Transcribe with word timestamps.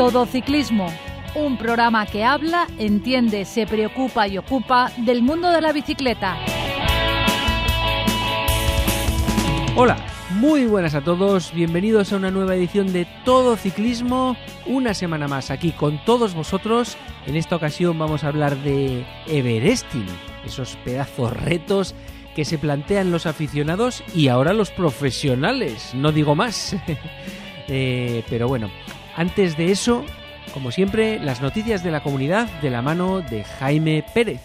Todo 0.00 0.24
Ciclismo, 0.24 0.86
un 1.34 1.58
programa 1.58 2.06
que 2.06 2.24
habla, 2.24 2.66
entiende, 2.78 3.44
se 3.44 3.66
preocupa 3.66 4.26
y 4.26 4.38
ocupa 4.38 4.90
del 4.96 5.20
mundo 5.20 5.50
de 5.50 5.60
la 5.60 5.74
bicicleta. 5.74 6.38
Hola, 9.76 9.98
muy 10.30 10.64
buenas 10.64 10.94
a 10.94 11.02
todos, 11.02 11.52
bienvenidos 11.52 12.14
a 12.14 12.16
una 12.16 12.30
nueva 12.30 12.54
edición 12.54 12.94
de 12.94 13.06
Todo 13.26 13.58
Ciclismo, 13.58 14.38
una 14.64 14.94
semana 14.94 15.28
más 15.28 15.50
aquí 15.50 15.70
con 15.70 16.02
todos 16.06 16.32
vosotros. 16.32 16.96
En 17.26 17.36
esta 17.36 17.56
ocasión 17.56 17.98
vamos 17.98 18.24
a 18.24 18.28
hablar 18.28 18.56
de 18.56 19.04
Everesting, 19.26 20.06
esos 20.46 20.76
pedazos 20.76 21.30
retos 21.34 21.94
que 22.34 22.46
se 22.46 22.56
plantean 22.56 23.10
los 23.10 23.26
aficionados 23.26 24.02
y 24.14 24.28
ahora 24.28 24.54
los 24.54 24.70
profesionales, 24.70 25.90
no 25.92 26.10
digo 26.10 26.34
más. 26.34 26.74
Eh, 27.72 28.24
pero 28.28 28.48
bueno, 28.48 28.68
antes 29.16 29.56
de 29.56 29.70
eso, 29.72 30.04
como 30.52 30.72
siempre, 30.72 31.18
las 31.18 31.40
noticias 31.40 31.82
de 31.82 31.90
la 31.90 32.02
comunidad 32.02 32.48
de 32.60 32.70
la 32.70 32.82
mano 32.82 33.20
de 33.20 33.44
Jaime 33.44 34.04
Pérez. 34.14 34.40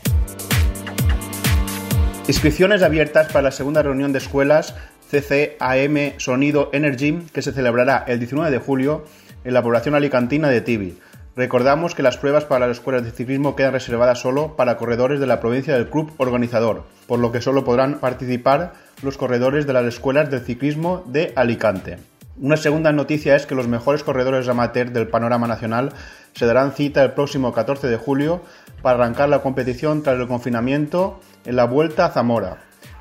Inscripciones 2.28 2.82
abiertas 2.82 3.28
para 3.28 3.44
la 3.44 3.52
segunda 3.52 3.84
reunión 3.84 4.12
de 4.12 4.18
escuelas 4.18 4.76
CCAM 5.12 6.18
Sonido 6.18 6.70
Energy 6.74 7.20
que 7.32 7.42
se 7.42 7.52
celebrará 7.52 8.04
el 8.08 8.20
19 8.20 8.50
de 8.50 8.58
julio 8.58 9.06
en 9.44 9.54
la 9.54 9.62
población 9.62 9.96
alicantina 9.96 10.50
de 10.50 10.62
Tibi. 10.62 10.98
Recordamos 11.36 11.96
que 11.96 12.04
las 12.04 12.18
pruebas 12.18 12.46
para 12.46 12.68
las 12.68 12.78
escuelas 12.78 13.04
de 13.04 13.12
ciclismo 13.12 13.56
quedan 13.56 13.74
reservadas 13.74 14.20
solo 14.20 14.56
para 14.56 14.78
corredores 14.78 15.20
de 15.20 15.28
la 15.28 15.42
provincia 15.42 15.76
del 15.76 15.90
club 15.90 16.14
organizador, 16.18 16.86
por 17.08 17.20
lo 17.20 17.32
que 17.32 17.42
solo 17.42 17.66
podrán 17.66 18.00
participar 18.00 18.74
los 19.04 19.18
corredores 19.18 19.68
de 19.68 19.74
las 19.74 19.86
escuelas 19.86 20.32
de 20.32 20.40
ciclismo 20.40 21.04
de 21.08 21.34
Alicante. 21.36 21.98
Una 22.38 22.58
segunda 22.58 22.92
noticia 22.92 23.38
es 23.38 23.46
que 23.46 23.56
los 23.56 23.70
mejores 23.70 24.04
corredores 24.04 24.50
amateur 24.50 24.92
del 24.92 25.08
panorama 25.08 25.48
nacional 25.48 25.94
se 26.34 26.46
darán 26.46 26.74
cita 26.74 27.02
el 27.02 27.14
próximo 27.14 27.54
14 27.54 27.88
de 27.88 27.96
julio 27.96 28.42
para 28.82 28.98
arrancar 28.98 29.30
la 29.30 29.42
competición 29.42 30.04
tras 30.04 30.20
el 30.20 30.28
confinamiento 30.28 31.22
en 31.46 31.56
la 31.56 31.64
Vuelta 31.64 32.06
a 32.06 32.10
Zamora. 32.10 32.58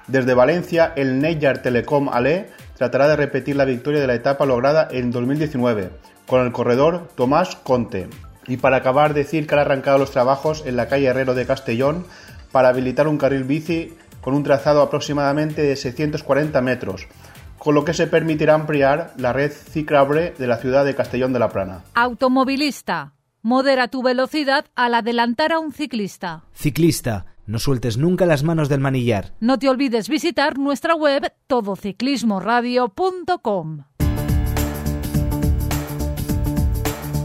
Desde 0.07 0.35
Valencia, 0.35 0.93
el 0.95 1.19
Neyar 1.19 1.63
Telecom 1.63 2.11
Ale 2.11 2.51
tratará 2.77 3.09
de 3.09 3.17
repetir 3.17 3.57
la 3.57 3.65
victoria 3.65 4.01
de 4.01 4.07
la 4.07 4.15
etapa 4.15 4.47
lograda 4.47 4.87
en 4.89 5.11
2019 5.11 5.91
con 6.29 6.47
el 6.47 6.53
corredor 6.53 7.09
Tomás 7.17 7.57
Conte. 7.57 8.07
Y 8.47 8.59
para 8.59 8.77
acabar, 8.77 9.15
decir 9.15 9.48
que 9.48 9.55
han 9.55 9.63
arrancado 9.63 9.98
los 9.98 10.13
trabajos 10.13 10.63
en 10.65 10.77
la 10.77 10.87
calle 10.87 11.07
Herrero 11.07 11.35
de 11.35 11.45
Castellón 11.45 12.07
para 12.53 12.69
habilitar 12.69 13.09
un 13.09 13.19
carril 13.19 13.43
bici 13.43 13.95
con 14.21 14.35
un 14.35 14.45
trazado 14.45 14.81
aproximadamente 14.81 15.61
de 15.63 15.75
640 15.75 16.61
metros 16.61 17.09
con 17.65 17.75
lo 17.75 17.84
que 17.87 17.95
se 17.95 18.07
permitirá 18.07 18.55
ampliar 18.55 19.15
la 19.17 19.33
red 19.33 19.51
ciclable 19.51 20.34
de 20.39 20.47
la 20.47 20.59
ciudad 20.59 20.84
de 20.84 20.95
Castellón 20.95 21.33
de 21.33 21.39
la 21.39 21.48
Plana. 21.48 21.83
Automovilista. 21.95 23.15
Modera 23.41 23.89
tu 23.89 24.03
velocidad 24.03 24.67
al 24.75 24.93
adelantar 24.95 25.51
a 25.53 25.59
un 25.59 25.73
ciclista. 25.73 26.42
Ciclista. 26.53 27.25
No 27.47 27.59
sueltes 27.59 27.97
nunca 27.97 28.27
las 28.27 28.42
manos 28.42 28.69
del 28.69 28.81
manillar. 28.81 29.33
No 29.41 29.59
te 29.59 29.70
olvides 29.70 30.11
visitar 30.11 30.59
nuestra 30.59 30.95
web 30.95 31.33
todociclismoradio.com. 31.47 33.85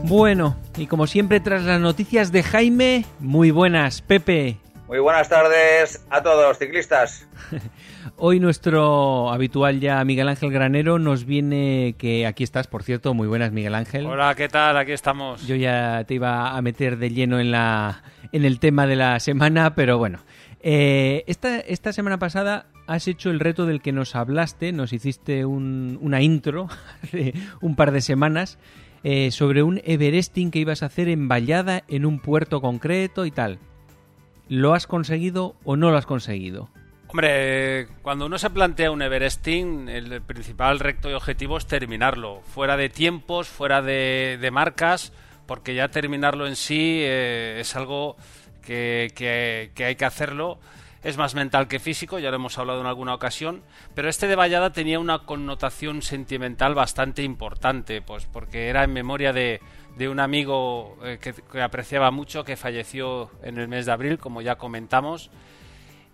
Bueno, 0.03 0.55
y 0.77 0.87
como 0.87 1.05
siempre 1.05 1.41
tras 1.41 1.63
las 1.63 1.81
noticias 1.81 2.31
de 2.31 2.43
Jaime, 2.43 3.05
muy 3.19 3.51
buenas, 3.51 4.01
Pepe. 4.01 4.57
Muy 4.87 4.99
buenas 4.99 5.27
tardes 5.29 6.03
a 6.09 6.23
todos 6.23 6.57
ciclistas. 6.57 7.27
Hoy 8.17 8.39
nuestro 8.39 9.31
habitual 9.31 9.79
ya 9.79 10.03
Miguel 10.03 10.29
Ángel 10.29 10.51
Granero 10.51 10.99
nos 10.99 11.25
viene, 11.25 11.95
que 11.97 12.25
aquí 12.25 12.43
estás, 12.43 12.67
por 12.67 12.83
cierto, 12.83 13.13
muy 13.13 13.27
buenas 13.27 13.51
Miguel 13.51 13.75
Ángel. 13.75 14.05
Hola, 14.05 14.35
¿qué 14.35 14.47
tal? 14.47 14.77
Aquí 14.77 14.91
estamos. 14.91 15.45
Yo 15.47 15.55
ya 15.55 16.03
te 16.05 16.15
iba 16.15 16.55
a 16.55 16.61
meter 16.61 16.97
de 16.97 17.11
lleno 17.11 17.39
en, 17.39 17.51
la, 17.51 18.03
en 18.31 18.45
el 18.45 18.59
tema 18.59 18.87
de 18.87 18.95
la 18.95 19.19
semana, 19.19 19.75
pero 19.75 19.97
bueno. 19.97 20.19
Eh, 20.61 21.23
esta, 21.27 21.59
esta 21.59 21.93
semana 21.93 22.19
pasada 22.19 22.65
has 22.87 23.07
hecho 23.07 23.29
el 23.29 23.39
reto 23.39 23.65
del 23.65 23.81
que 23.81 23.91
nos 23.91 24.15
hablaste, 24.15 24.71
nos 24.71 24.93
hiciste 24.93 25.45
una 25.45 26.21
intro 26.21 26.67
de 27.11 27.33
un 27.61 27.75
par 27.75 27.91
de 27.91 28.01
semanas 28.01 28.57
eh, 29.03 29.31
sobre 29.31 29.63
un 29.63 29.81
Everesting 29.85 30.51
que 30.51 30.59
ibas 30.59 30.83
a 30.83 30.87
hacer 30.87 31.07
en 31.07 31.27
Vallada 31.27 31.83
en 31.87 32.05
un 32.05 32.19
puerto 32.19 32.61
concreto 32.61 33.25
y 33.25 33.31
tal. 33.31 33.59
¿Lo 34.49 34.73
has 34.73 34.87
conseguido 34.87 35.55
o 35.63 35.75
no 35.77 35.91
lo 35.91 35.97
has 35.97 36.05
conseguido? 36.05 36.69
Hombre, 37.11 37.87
cuando 38.03 38.27
uno 38.27 38.37
se 38.37 38.51
plantea 38.51 38.91
un 38.91 39.01
Everesting, 39.01 39.89
el 39.89 40.21
principal 40.21 40.77
recto 40.77 41.09
y 41.09 41.13
objetivo 41.13 41.57
es 41.57 41.65
terminarlo, 41.65 42.41
fuera 42.41 42.77
de 42.77 42.89
tiempos, 42.89 43.47
fuera 43.47 43.81
de, 43.81 44.47
marcas, 44.53 45.11
porque 45.47 45.73
ya 45.73 45.87
terminarlo 45.87 46.45
en 46.45 46.55
sí 46.55 46.99
eh, 47.01 47.57
es 47.61 47.75
algo 47.75 48.15
que, 48.61 49.11
que, 49.15 49.83
hay 49.83 49.95
que 49.95 50.05
hacerlo. 50.05 50.59
Es 51.01 51.17
más 51.17 51.33
mental 51.33 51.67
que 51.67 51.79
físico, 51.79 52.19
ya 52.19 52.29
lo 52.29 52.35
hemos 52.35 52.59
hablado 52.59 52.79
en 52.79 52.85
alguna 52.85 53.15
ocasión, 53.15 53.63
pero 53.95 54.07
este 54.07 54.27
de 54.27 54.35
Vallada 54.35 54.71
tenía 54.71 54.99
una 54.99 55.25
connotación 55.25 56.03
sentimental 56.03 56.75
bastante 56.75 57.23
importante, 57.23 58.03
pues 58.03 58.27
porque 58.27 58.67
era 58.67 58.83
en 58.83 58.93
memoria 58.93 59.33
de, 59.33 59.61
un 60.07 60.19
amigo 60.19 60.95
eh, 61.03 61.17
que, 61.19 61.59
apreciaba 61.59 62.11
mucho 62.11 62.43
que 62.43 62.55
falleció 62.55 63.31
en 63.41 63.57
el 63.57 63.67
mes 63.67 63.87
de 63.87 63.93
abril, 63.93 64.19
como 64.19 64.43
ya 64.43 64.59
comentamos. 64.59 65.31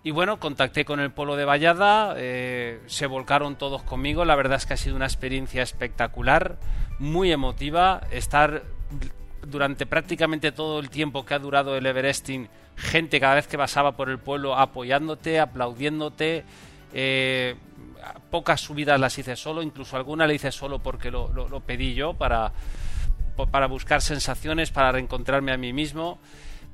Y 0.06 0.12
bueno, 0.12 0.38
contacté 0.38 0.84
con 0.84 1.00
el 1.00 1.10
pueblo 1.10 1.34
de 1.34 1.44
Vallada, 1.44 2.14
eh, 2.16 2.80
se 2.86 3.08
volcaron 3.08 3.56
todos 3.56 3.82
conmigo, 3.82 4.24
la 4.24 4.36
verdad 4.36 4.58
es 4.58 4.64
que 4.64 4.74
ha 4.74 4.76
sido 4.76 4.94
una 4.94 5.06
experiencia 5.06 5.64
espectacular, 5.64 6.58
muy 7.00 7.32
emotiva, 7.32 8.02
estar 8.12 8.62
durante 9.44 9.84
prácticamente 9.84 10.52
todo 10.52 10.78
el 10.78 10.90
tiempo 10.90 11.24
que 11.26 11.34
ha 11.34 11.40
durado 11.40 11.76
el 11.76 11.84
Everesting, 11.84 12.48
gente 12.76 13.18
cada 13.18 13.34
vez 13.34 13.48
que 13.48 13.58
pasaba 13.58 13.96
por 13.96 14.08
el 14.08 14.20
pueblo 14.20 14.54
apoyándote, 14.56 15.40
aplaudiéndote, 15.40 16.44
eh, 16.92 17.56
pocas 18.30 18.60
subidas 18.60 19.00
las 19.00 19.18
hice 19.18 19.34
solo, 19.34 19.60
incluso 19.60 19.96
alguna 19.96 20.28
la 20.28 20.34
hice 20.34 20.52
solo 20.52 20.78
porque 20.78 21.10
lo 21.10 21.60
pedí 21.66 21.94
yo 21.94 22.14
para 22.14 22.52
para 23.44 23.66
buscar 23.66 24.00
sensaciones, 24.00 24.70
para 24.70 24.92
reencontrarme 24.92 25.52
a 25.52 25.58
mí 25.58 25.72
mismo, 25.72 26.18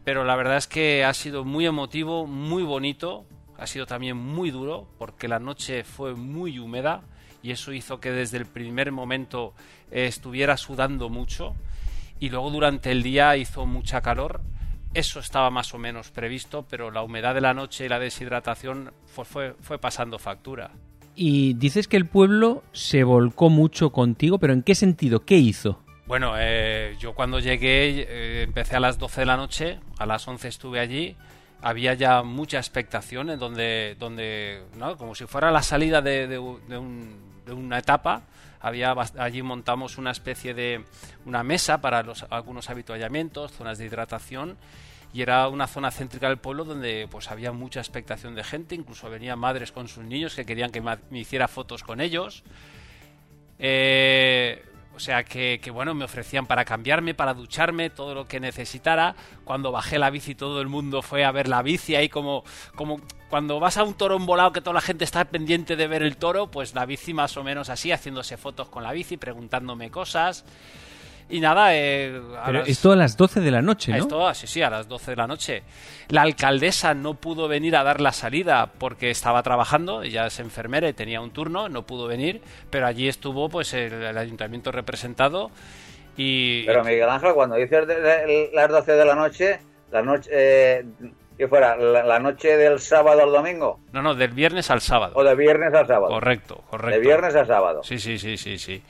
pero 0.05 0.25
la 0.25 0.37
verdad 0.37 0.57
es 0.57 0.67
que 0.67 1.05
ha 1.05 1.15
sido 1.15 1.45
muy 1.45 1.67
emotivo, 1.67 2.27
muy 2.27 2.63
bonito, 2.63 3.25
ha 3.59 3.67
sido 3.67 3.87
también 3.87 4.17
muy 4.17 4.51
duro, 4.51 4.89
porque 4.99 5.29
la 5.29 5.39
noche 5.39 5.85
fue 5.85 6.15
muy 6.15 6.59
húmeda 6.59 7.03
y 7.43 7.53
eso 7.53 7.73
hizo 7.73 8.01
que 8.01 8.11
desde 8.11 8.39
el 8.39 8.47
primer 8.47 8.93
momento 8.93 9.55
estuviera 9.91 10.57
sudando 10.57 11.09
mucho 11.09 11.55
y 12.19 12.31
luego 12.31 12.51
durante 12.51 12.91
el 12.91 13.03
día 13.03 13.37
hizo 13.37 13.67
mucha 13.67 14.01
calor. 14.01 14.41
Eso 14.95 15.21
estaba 15.21 15.51
más 15.51 15.73
o 15.75 15.79
menos 15.79 16.11
previsto, 16.11 16.67
pero 16.69 16.91
la 16.91 17.03
humedad 17.03 17.35
de 17.35 17.41
la 17.41 17.55
noche 17.55 17.87
y 17.87 17.89
la 17.89 17.99
deshidratación 17.99 18.93
fue 19.07 19.79
pasando 19.81 20.19
factura. 20.19 20.71
Y 21.15 21.55
dices 21.55 21.89
que 21.89 21.97
el 21.97 22.07
pueblo 22.07 22.63
se 22.73 23.05
volcó 23.05 23.51
mucho 23.51 23.91
contigo, 23.91 24.39
pero 24.39 24.53
¿en 24.53 24.63
qué 24.63 24.75
sentido? 24.75 25.25
¿Qué 25.25 25.37
hizo? 25.37 25.81
Bueno, 26.13 26.35
eh, 26.37 26.95
yo 26.99 27.15
cuando 27.15 27.39
llegué 27.39 28.03
eh, 28.07 28.43
empecé 28.43 28.77
a 28.77 28.81
las 28.81 28.99
12 28.99 29.23
de 29.23 29.25
la 29.25 29.39
noche, 29.39 29.81
a 29.97 30.05
las 30.05 30.29
11 30.29 30.47
estuve 30.47 30.79
allí, 30.79 31.17
había 31.63 31.95
ya 31.95 32.23
mucha 32.23 32.59
expectación 32.59 33.31
en 33.31 33.39
donde, 33.39 33.97
donde 33.99 34.63
¿no? 34.77 34.99
como 34.99 35.15
si 35.15 35.25
fuera 35.25 35.51
la 35.51 35.63
salida 35.63 36.03
de, 36.03 36.29
de, 36.29 36.39
una 36.39 37.79
etapa, 37.79 38.25
había 38.61 38.95
allí 39.17 39.41
montamos 39.41 39.97
una 39.97 40.11
especie 40.11 40.53
de 40.53 40.85
una 41.25 41.43
mesa 41.43 41.81
para 41.81 42.03
los, 42.03 42.27
algunos 42.29 42.69
habituallamientos, 42.69 43.53
zonas 43.53 43.79
de 43.79 43.87
hidratación 43.87 44.59
y 45.15 45.23
era 45.23 45.49
una 45.49 45.67
zona 45.67 45.91
céntrica 45.91 46.29
del 46.29 46.37
pueblo 46.37 46.67
donde 46.67 47.09
pues 47.11 47.31
había 47.31 47.53
mucha 47.53 47.81
expectación 47.81 48.35
de 48.35 48.45
gente, 48.45 48.75
incluso 48.75 49.09
venían 49.09 49.39
madres 49.39 49.73
con 49.73 49.89
sus 49.89 50.05
niños 50.05 50.35
que 50.35 50.45
querían 50.45 50.73
que 50.73 50.83
me, 50.83 50.99
hiciera 51.13 51.49
fotos 51.49 51.83
con 51.83 52.03
ellos. 52.03 52.45
Eh, 53.59 54.63
o 54.95 55.01
sea 55.01 55.25
que, 55.25 55.59
bueno, 55.73 55.95
me 55.95 56.05
ofrecían 56.05 56.47
para 56.47 56.65
cambiarme, 56.65 57.15
para 57.15 57.35
ducharme, 57.35 57.91
todo 57.91 58.15
lo 58.15 58.27
que 58.27 58.41
necesitara. 58.41 59.15
Cuando 59.45 59.73
bajé 59.73 59.99
la 59.99 60.11
bici 60.11 60.35
todo 60.35 60.61
el 60.61 60.69
mundo 60.69 61.03
fue 61.03 61.25
a 61.25 61.33
ver 61.33 61.49
la 61.49 61.63
bici, 61.63 61.95
ahí 61.97 62.09
como, 62.09 62.45
como 62.75 63.01
cuando 63.31 63.59
vas 63.59 63.79
a 63.79 63.85
un 63.85 63.95
toro 63.95 64.19
volado 64.19 64.53
que 64.53 64.61
toda 64.61 64.75
la 64.75 64.81
gente 64.81 65.05
está 65.05 65.25
pendiente 65.25 65.77
de 65.77 65.87
ver 65.87 66.03
el 66.03 66.17
toro, 66.17 66.51
pues 66.51 66.75
la 66.75 66.85
bici 66.85 67.15
más 67.15 67.37
o 67.37 67.43
menos 67.45 67.71
así, 67.71 67.91
haciéndose 67.91 68.37
fotos 68.37 68.69
con 68.69 68.83
la 68.83 68.93
bici, 68.93 69.17
preguntándome 69.17 69.91
cosas. 69.91 70.45
Y 71.29 71.41
nada, 71.41 71.75
eh, 71.75 72.21
Pero 72.47 72.63
esto 72.65 72.93
a 72.93 72.97
las 72.97 73.17
12 73.17 73.41
de 73.41 73.51
la 73.51 73.63
noche, 73.63 73.93
¿no? 73.93 73.99
Esto, 73.99 74.35
sí, 74.35 74.47
sí, 74.47 74.63
a 74.63 74.71
las 74.71 74.89
12 74.89 75.13
de 75.13 75.17
la 75.17 75.27
noche. 75.27 75.63
La 76.09 76.23
alcaldesa 76.23 76.95
no 76.95 77.15
pudo 77.15 77.49
venir 77.49 77.77
a 77.77 77.83
dar 77.83 78.01
la 78.01 78.13
salida 78.13 78.71
porque 78.79 79.11
estaba 79.11 79.43
trabajando, 79.43 80.03
ella 80.03 80.27
es 80.27 80.39
enfermera 80.41 80.89
y 80.89 80.93
tenía 80.93 81.21
un 81.21 81.31
turno, 81.31 81.69
no 81.69 81.87
pudo 81.87 82.07
venir, 82.07 82.43
pero 82.71 82.87
allí 82.87 83.09
estuvo 83.09 83.49
pues 83.49 83.73
el, 83.73 84.17
ayuntamiento 84.17 84.73
representado 84.73 85.51
y... 86.17 86.65
Pero 86.67 86.85
Miguel 86.85 87.09
Ángel, 87.09 87.33
cuando 87.33 87.57
dices 87.57 87.87
las 88.53 88.69
12 88.69 88.93
de 88.93 89.05
la 89.05 89.15
noche, 89.15 89.61
la 89.91 90.03
noche... 90.03 90.31
Eh, 90.33 90.85
¿Qué 91.37 91.49
fuera? 91.49 91.77
La, 91.77 92.19
noche 92.19 92.57
del 92.57 92.79
sábado 92.79 93.23
al 93.23 93.33
domingo? 93.33 93.81
No, 93.93 94.03
no, 94.03 94.15
del 94.15 94.31
viernes 94.31 94.71
al 94.71 94.81
sábado. 94.81 95.15
O 95.17 95.25
de 95.25 95.35
viernes 95.35 95.73
al 95.75 95.87
sábado. 95.87 96.09
Correcto, 96.09 96.63
correcto. 96.69 97.01
De 97.01 97.05
viernes 97.05 97.35
al 97.35 97.47
sábado. 97.47 97.83
Sí, 97.83 97.99
sí, 97.99 98.19
sí, 98.19 98.37
sí, 98.37 98.59
sí. 98.59 98.83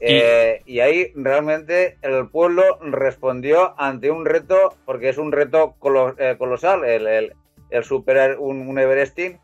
Eh, 0.00 0.62
y... 0.64 0.80
ahí 0.80 1.12
realmente 1.14 1.98
el 2.02 2.28
pueblo 2.28 2.62
respondió 2.80 3.74
ante 3.80 4.10
un 4.10 4.24
reto, 4.24 4.74
porque 4.84 5.08
es 5.08 5.18
un 5.18 5.32
reto 5.32 5.76
eh, 6.18 6.36
colosal, 6.38 6.84
el, 6.84 7.32
superar 7.82 8.38
un, 8.38 8.78
Everesting. 8.78 9.38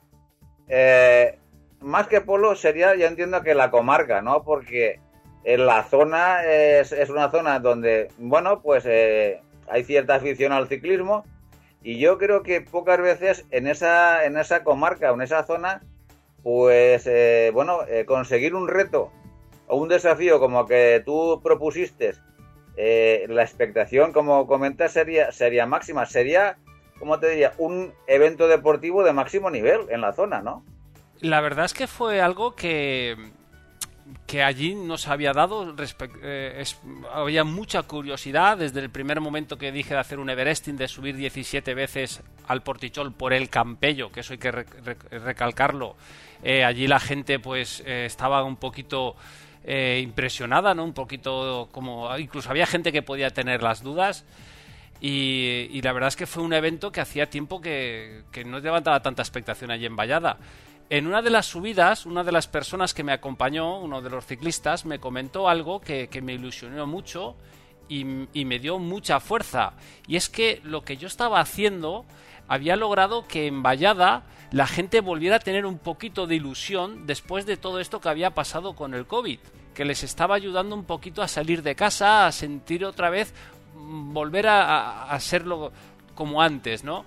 Eh, 0.68 1.38
más 1.80 2.06
que 2.06 2.20
pueblo 2.20 2.54
sería, 2.54 2.94
yo 2.94 3.06
entiendo 3.06 3.42
que 3.42 3.54
la 3.54 3.70
comarca, 3.70 4.22
¿no? 4.22 4.44
Porque 4.44 5.00
en 5.44 5.66
la 5.66 5.84
zona 5.84 6.44
es, 6.44 6.92
es 6.92 7.10
una 7.10 7.30
zona 7.30 7.58
donde, 7.58 8.08
bueno, 8.16 8.62
pues 8.62 8.86
hay 8.86 9.84
cierta 9.84 10.14
afición 10.14 10.52
al 10.52 10.68
ciclismo 10.68 11.24
y 11.82 11.98
yo 11.98 12.16
creo 12.16 12.42
que 12.42 12.62
pocas 12.62 12.98
veces 12.98 13.44
en 13.50 13.66
esa, 13.66 14.24
en 14.24 14.38
esa 14.38 14.64
comarca 14.64 15.10
en 15.10 15.20
esa 15.20 15.44
zona, 15.44 15.82
pues, 16.42 17.06
bueno, 17.52 17.80
conseguir 18.06 18.54
un 18.54 18.68
reto 18.68 19.12
o 19.66 19.76
un 19.76 19.88
desafío 19.88 20.38
como 20.40 20.66
que 20.66 21.02
tú 21.05 21.40
propusiste, 21.43 22.14
eh, 22.76 23.26
la 23.28 23.43
expectación, 23.43 24.12
como 24.12 24.46
comentas, 24.46 24.93
sería, 24.93 25.31
sería 25.32 25.66
máxima. 25.66 26.06
Sería, 26.06 26.56
como 26.99 27.20
te 27.20 27.31
diría, 27.31 27.52
un 27.58 27.93
evento 28.06 28.49
deportivo 28.49 29.05
de 29.05 29.12
máximo 29.12 29.50
nivel 29.50 29.82
en 29.90 30.00
la 30.00 30.12
zona, 30.12 30.43
¿no? 30.43 30.64
La 31.20 31.40
verdad 31.40 31.66
es 31.66 31.75
que 31.75 31.87
fue 31.87 32.20
algo 32.20 32.56
que, 32.56 33.16
que 34.26 34.43
allí 34.43 34.75
nos 34.75 35.06
había 35.06 35.32
dado. 35.32 35.75
Eh, 36.22 36.64
había 37.12 37.44
mucha 37.44 37.84
curiosidad 37.84 38.58
desde 38.58 38.81
el 38.81 38.90
primer 38.90 39.20
momento 39.20 39.56
que 39.56 39.70
dije 39.70 39.94
de 39.94 40.00
hacer 40.00 40.19
un 40.19 40.28
Everesting, 40.28 40.76
de 40.76 40.88
subir 40.88 41.17
17 41.17 41.75
veces 41.75 42.22
al 42.49 42.62
Portichol 42.62 43.12
por 43.12 43.32
el 43.32 43.49
Campello, 43.49 44.10
que 44.10 44.20
eso 44.20 44.32
hay 44.32 44.38
que 44.38 44.50
recalcarlo. 44.50 45.94
Eh, 46.43 46.64
allí 46.64 46.88
la 46.88 47.00
gente 47.00 47.38
pues 47.38 47.81
estaba 47.87 48.43
un 48.43 48.56
poquito 48.56 49.14
eh, 49.64 50.00
impresionada, 50.02 50.75
¿no? 50.75 50.84
Un 50.84 50.93
poquito 50.93 51.69
como... 51.72 52.16
Incluso 52.19 52.50
había 52.50 52.66
gente 52.66 52.93
que 52.93 53.02
podía 53.02 53.31
tener 53.31 53.62
las 53.62 53.82
dudas. 53.82 54.25
Y, 55.00 55.82
la 55.82 55.93
verdad 55.93 56.08
es 56.08 56.16
que 56.16 56.26
fue 56.26 56.43
un 56.43 56.52
evento 56.52 56.90
que 56.90 57.00
hacía 57.00 57.28
tiempo 57.28 57.61
que, 57.61 58.22
no 58.46 58.61
levantaba 58.61 59.00
tanta 59.00 59.22
expectación 59.22 59.70
allí 59.70 59.87
en 59.87 59.96
Vallada. 59.96 60.38
En 60.90 61.06
una 61.06 61.22
de 61.22 61.31
las 61.31 61.46
subidas, 61.46 62.06
una 62.06 62.25
de 62.25 62.32
las 62.32 62.46
personas 62.46 62.94
que 62.94 63.02
me 63.02 63.12
acompañó, 63.12 63.81
uno 63.81 64.00
de 64.00 64.11
los 64.11 64.25
ciclistas, 64.25 64.84
me 64.84 64.99
comentó 64.99 65.49
algo 65.49 65.81
que, 65.81 66.08
me 66.22 66.34
ilusionó 66.34 66.87
mucho 66.87 67.37
y, 67.88 68.05
me 68.05 68.58
dio 68.58 68.78
mucha 68.78 69.20
fuerza. 69.20 69.75
Y 70.06 70.17
es 70.17 70.28
que 70.28 70.60
lo 70.64 70.84
que 70.84 70.96
yo 70.96 71.06
estaba 71.06 71.40
haciendo 71.40 72.06
había 72.49 72.76
logrado 72.76 73.26
que 73.26 73.46
en 73.46 73.62
Vallada 73.62 74.25
la 74.50 74.67
gente 74.67 75.00
volviera 75.00 75.37
a 75.37 75.41
tener 75.41 75.67
un 75.67 75.79
poquito 75.79 76.26
de 76.26 76.37
ilusión 76.37 77.06
después 77.06 77.46
de 77.46 77.56
todo 77.56 77.81
esto 77.81 78.00
que 78.00 78.08
había 78.08 78.31
pasado 78.31 78.76
con 78.76 78.94
el 78.94 79.06
COVID, 79.06 79.41
que 79.75 79.85
les 79.85 80.05
estaba 80.05 80.37
ayudando 80.37 80.76
un 80.76 80.85
poquito 80.85 81.23
a 81.23 81.29
salir 81.29 81.62
de 81.62 81.75
casa, 81.75 82.26
a 82.26 82.32
sentir 82.32 82.85
otra 82.85 83.11
vez, 83.11 83.35
mm, 83.75 84.12
volver 84.12 84.46
a, 84.46 85.11
a, 85.11 85.20
serlo 85.20 85.73
como 86.14 86.41
antes, 86.41 86.85
¿no? 86.85 87.05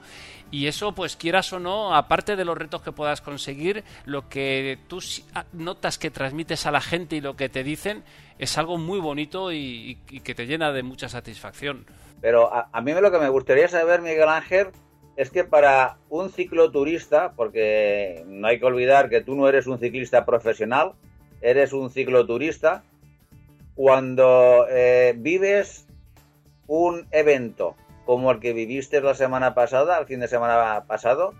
Y 0.50 0.68
eso, 0.68 0.94
pues 0.94 1.16
quieras 1.16 1.52
o 1.52 1.60
no, 1.60 1.96
aparte 1.96 2.36
de 2.36 2.46
los 2.46 2.58
retos 2.58 2.82
que 2.82 2.92
puedas 2.92 3.22
conseguir, 3.22 3.84
lo 4.06 4.30
que 4.30 4.80
tú 4.88 5.00
ah, 5.34 5.46
notas 5.52 5.98
que 5.98 6.10
transmites 6.10 6.66
a 6.66 6.72
la 6.72 6.82
gente 6.82 7.18
y 7.18 7.22
lo 7.22 7.36
que 7.36 7.50
te 7.50 7.64
dicen 7.64 8.04
es 8.40 8.58
algo 8.58 8.78
muy 8.78 9.00
bonito 9.00 9.52
y, 9.52 9.98
que 10.24 10.36
te 10.36 10.46
llena 10.46 10.72
de 10.72 10.84
mucha 10.84 11.10
satisfacción. 11.10 11.86
Pero 12.22 12.54
a, 12.54 12.70
a, 12.72 12.82
mí 12.82 12.94
lo 12.94 13.12
que 13.12 13.20
me 13.20 13.30
gustaría 13.30 13.68
saber, 13.68 14.02
Miguel 14.02 14.30
Ángel, 14.30 14.68
es 15.18 15.32
que 15.32 15.44
para 15.44 15.98
un 16.10 16.30
cicloturista, 16.30 17.34
porque 17.36 18.24
no 18.28 18.48
hay 18.48 18.60
que 18.60 18.66
olvidar 18.66 19.10
que 19.10 19.22
tú 19.22 19.36
no 19.36 19.50
eres 19.50 19.66
un 19.66 19.80
ciclista 19.80 20.26
profesional, 20.26 20.94
eres 21.42 21.74
un 21.74 21.90
cicloturista, 21.90 22.84
cuando 23.74 24.68
eh, 24.70 25.16
vives 25.18 25.88
un 26.68 27.08
evento 27.12 27.76
como 28.06 28.32
el 28.32 28.40
que 28.40 28.54
viviste 28.54 29.02
la 29.02 29.16
semana 29.16 29.56
pasada, 29.56 29.98
el 29.98 30.06
fin 30.06 30.20
de 30.20 30.28
semana 30.28 30.86
pasado, 30.86 31.34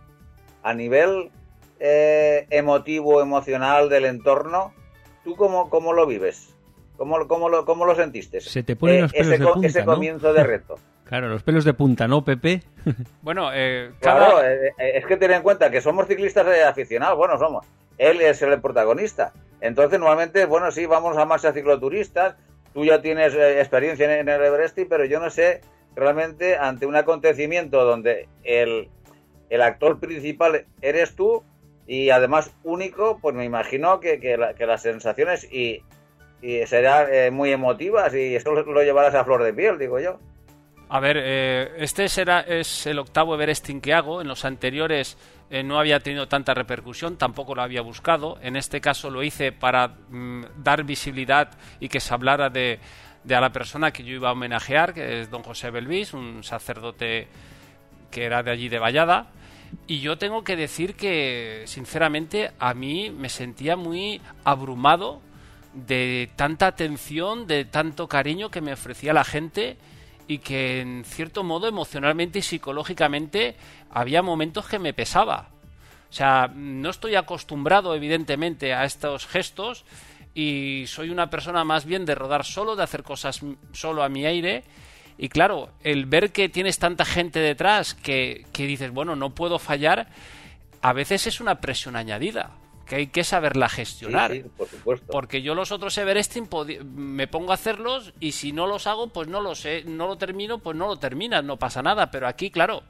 a 0.64 0.74
nivel 0.74 1.30
eh, 1.80 2.48
emotivo, 2.50 3.22
emocional 3.22 3.90
del 3.90 4.06
entorno, 4.06 4.74
¿tú 5.24 5.36
cómo, 5.36 5.70
cómo 5.70 5.94
lo 5.94 6.08
vives? 6.08 6.54
¿Cómo, 6.98 7.28
cómo, 7.28 7.48
lo, 7.48 7.64
cómo 7.64 7.86
lo 7.86 7.96
sentiste? 7.96 8.42
Se 8.42 8.64
te 8.64 8.76
ponen 8.76 9.04
los 9.04 9.14
eh, 9.14 9.18
pelos 9.20 9.34
ese, 9.34 9.38
de 9.44 9.52
punta, 9.52 9.68
ese 9.68 9.86
comienzo 9.86 10.34
de 10.34 10.44
reto. 10.44 10.80
Claro, 11.08 11.30
los 11.30 11.42
pelos 11.42 11.64
de 11.64 11.74
punta, 11.74 12.06
¿no, 12.08 12.26
Pepe? 12.26 12.64
bueno, 13.22 13.50
eh, 13.54 13.92
claro, 14.02 14.44
eh, 14.44 14.74
eh, 14.78 14.92
es 14.96 15.06
que 15.06 15.16
ten 15.16 15.32
en 15.32 15.42
cuenta 15.42 15.72
que 15.72 15.80
somos 15.80 16.06
ciclistas 16.08 16.46
aficionados, 16.66 17.18
bueno, 17.18 17.38
somos. 17.38 17.66
Él 17.98 18.20
es 18.20 18.42
el 18.42 18.60
protagonista. 18.60 19.32
Entonces, 19.62 20.00
normalmente, 20.00 20.46
bueno, 20.46 20.70
sí, 20.70 20.86
vamos 20.86 21.18
a 21.18 21.26
marchas 21.26 21.54
cicloturistas. 21.54 22.36
Tú 22.74 22.84
ya 22.84 23.02
tienes 23.02 23.34
experiencia 23.34 24.20
en, 24.20 24.28
el 24.28 24.42
Everest, 24.42 24.78
pero 24.90 25.06
yo 25.06 25.20
no 25.20 25.30
sé 25.30 25.62
realmente 25.96 26.58
ante 26.58 26.86
un 26.86 26.96
acontecimiento 26.96 27.86
donde 27.86 28.28
el, 28.44 28.90
el 29.50 29.62
actor 29.62 30.00
principal 30.00 30.66
eres 30.82 31.16
tú 31.16 31.44
y 31.88 32.10
además 32.10 32.52
único, 32.64 33.18
pues 33.20 33.34
me 33.34 33.46
imagino 33.46 34.00
que, 34.02 34.20
que, 34.20 34.38
las 34.38 34.82
sensaciones 34.82 35.52
y, 35.52 35.82
y 36.42 36.68
serán 36.68 37.34
muy 37.34 37.52
emotivas 37.52 38.14
y 38.14 38.36
esto 38.36 38.54
lo 38.54 38.84
llevarás 38.84 39.16
a 39.16 39.24
flor 39.24 39.42
de 39.42 39.54
piel, 39.54 39.80
digo 39.80 40.00
yo. 40.00 40.20
A 40.90 41.02
ver, 41.02 41.18
eh, 41.20 41.76
este 41.80 42.08
será, 42.08 42.40
es 42.42 42.88
el 42.88 43.00
octavo 43.00 43.36
Everesting 43.36 43.82
que 43.82 43.94
hago. 43.94 44.22
En 44.22 44.28
los 44.30 44.46
anteriores 44.46 45.18
eh, 45.50 45.62
no 45.62 45.80
había 45.80 46.00
tenido 46.00 46.30
tanta 46.30 46.54
repercusión, 46.54 47.18
tampoco 47.18 47.56
lo 47.56 47.62
había 47.62 47.82
buscado. 47.82 48.38
En 48.42 48.56
este 48.56 48.80
caso 48.80 49.10
lo 49.10 49.22
hice 49.22 49.52
para 49.52 49.90
mm, 49.90 50.44
dar 50.64 50.86
visibilidad 50.86 51.50
y 51.82 51.90
que 51.90 52.00
se 52.00 52.14
hablara 52.14 52.50
de, 52.50 52.80
de, 53.26 53.36
a 53.36 53.42
la 53.42 53.52
persona 53.52 53.92
que 53.92 54.06
yo 54.06 54.16
iba 54.16 54.30
a 54.30 54.32
homenajear, 54.32 54.94
que 54.94 55.22
es 55.22 55.30
don 55.30 55.44
José 55.44 55.72
Belvis, 55.72 56.14
un 56.14 56.42
sacerdote 56.46 57.28
que 58.10 58.24
era 58.24 58.42
de 58.42 58.52
allí 58.52 58.70
de 58.70 58.80
Vallada. 58.80 59.28
Y 59.88 60.00
yo 60.00 60.18
tengo 60.18 60.46
que 60.46 60.56
decir 60.56 60.96
que, 60.96 61.64
sinceramente, 61.66 62.52
a 62.60 62.74
mí 62.74 63.10
me 63.10 63.28
sentía 63.28 63.76
muy 63.76 64.22
abrumado 64.46 65.22
de 65.74 66.30
tanta 66.38 66.68
atención, 66.68 67.46
de 67.46 67.66
tanto 67.66 68.08
cariño 68.08 68.50
que 68.50 68.62
me 68.62 68.72
ofrecía 68.72 69.12
la 69.12 69.26
gente 69.26 69.76
y 70.28 70.40
que 70.40 70.82
en 70.82 71.04
cierto 71.06 71.44
modo 71.44 71.68
emocionalmente 71.68 72.40
y 72.40 72.42
psicológicamente 72.42 73.56
había 73.90 74.22
momentos 74.22 74.68
que 74.68 74.80
me 74.80 74.94
pesaba. 74.94 75.50
O 76.10 76.14
sea, 76.14 76.52
no 76.54 76.90
estoy 76.90 77.16
acostumbrado 77.16 77.96
evidentemente 77.96 78.74
a 78.74 78.86
estos 78.86 79.26
gestos 79.28 79.86
y 80.34 80.86
soy 80.88 81.10
una 81.10 81.30
persona 81.30 81.64
más 81.64 81.86
bien 81.86 82.06
de 82.06 82.16
rodar 82.16 82.46
solo, 82.46 82.76
de 82.76 82.84
hacer 82.84 83.04
cosas 83.04 83.42
solo 83.72 84.04
a 84.04 84.10
mi 84.10 84.26
aire. 84.26 84.64
Y 85.18 85.30
claro, 85.30 85.70
el 85.84 86.06
ver 86.06 86.32
que 86.32 86.50
tienes 86.50 86.78
tanta 86.78 87.04
gente 87.04 87.40
detrás 87.40 87.94
que, 87.94 88.46
que 88.54 88.68
dices, 88.68 88.92
bueno, 88.92 89.16
no 89.16 89.34
puedo 89.34 89.60
fallar, 89.60 90.08
a 90.82 90.94
veces 90.94 91.28
es 91.28 91.42
una 91.42 91.60
presión 91.60 91.96
añadida 91.96 92.52
que 92.88 92.96
hay 92.96 93.08
que 93.08 93.24
saberla 93.24 93.70
gestionar. 93.70 94.32
por 94.58 94.68
supuesto. 94.68 95.08
Porque 95.12 95.42
yo 95.42 95.54
los 95.54 95.72
otros 95.72 95.98
Everesting 95.98 96.48
me 96.96 97.28
pongo 97.28 97.52
a 97.52 97.56
hacerlos 97.56 98.14
y 98.20 98.32
si 98.32 98.52
no 98.52 98.66
los 98.66 98.88
hago, 98.88 99.08
pues 99.08 99.28
no 99.28 99.42
lo 99.42 99.56
sé, 99.56 99.84
no 99.86 100.08
lo 100.08 100.18
termino, 100.18 100.60
pues 100.60 100.76
no 100.76 100.88
lo 100.88 100.98
terminas, 100.98 101.44
no 101.44 101.58
pasa 101.58 101.84
nada. 101.84 102.10
Pero 102.10 102.28
aquí, 102.28 102.50
claro, 102.50 102.84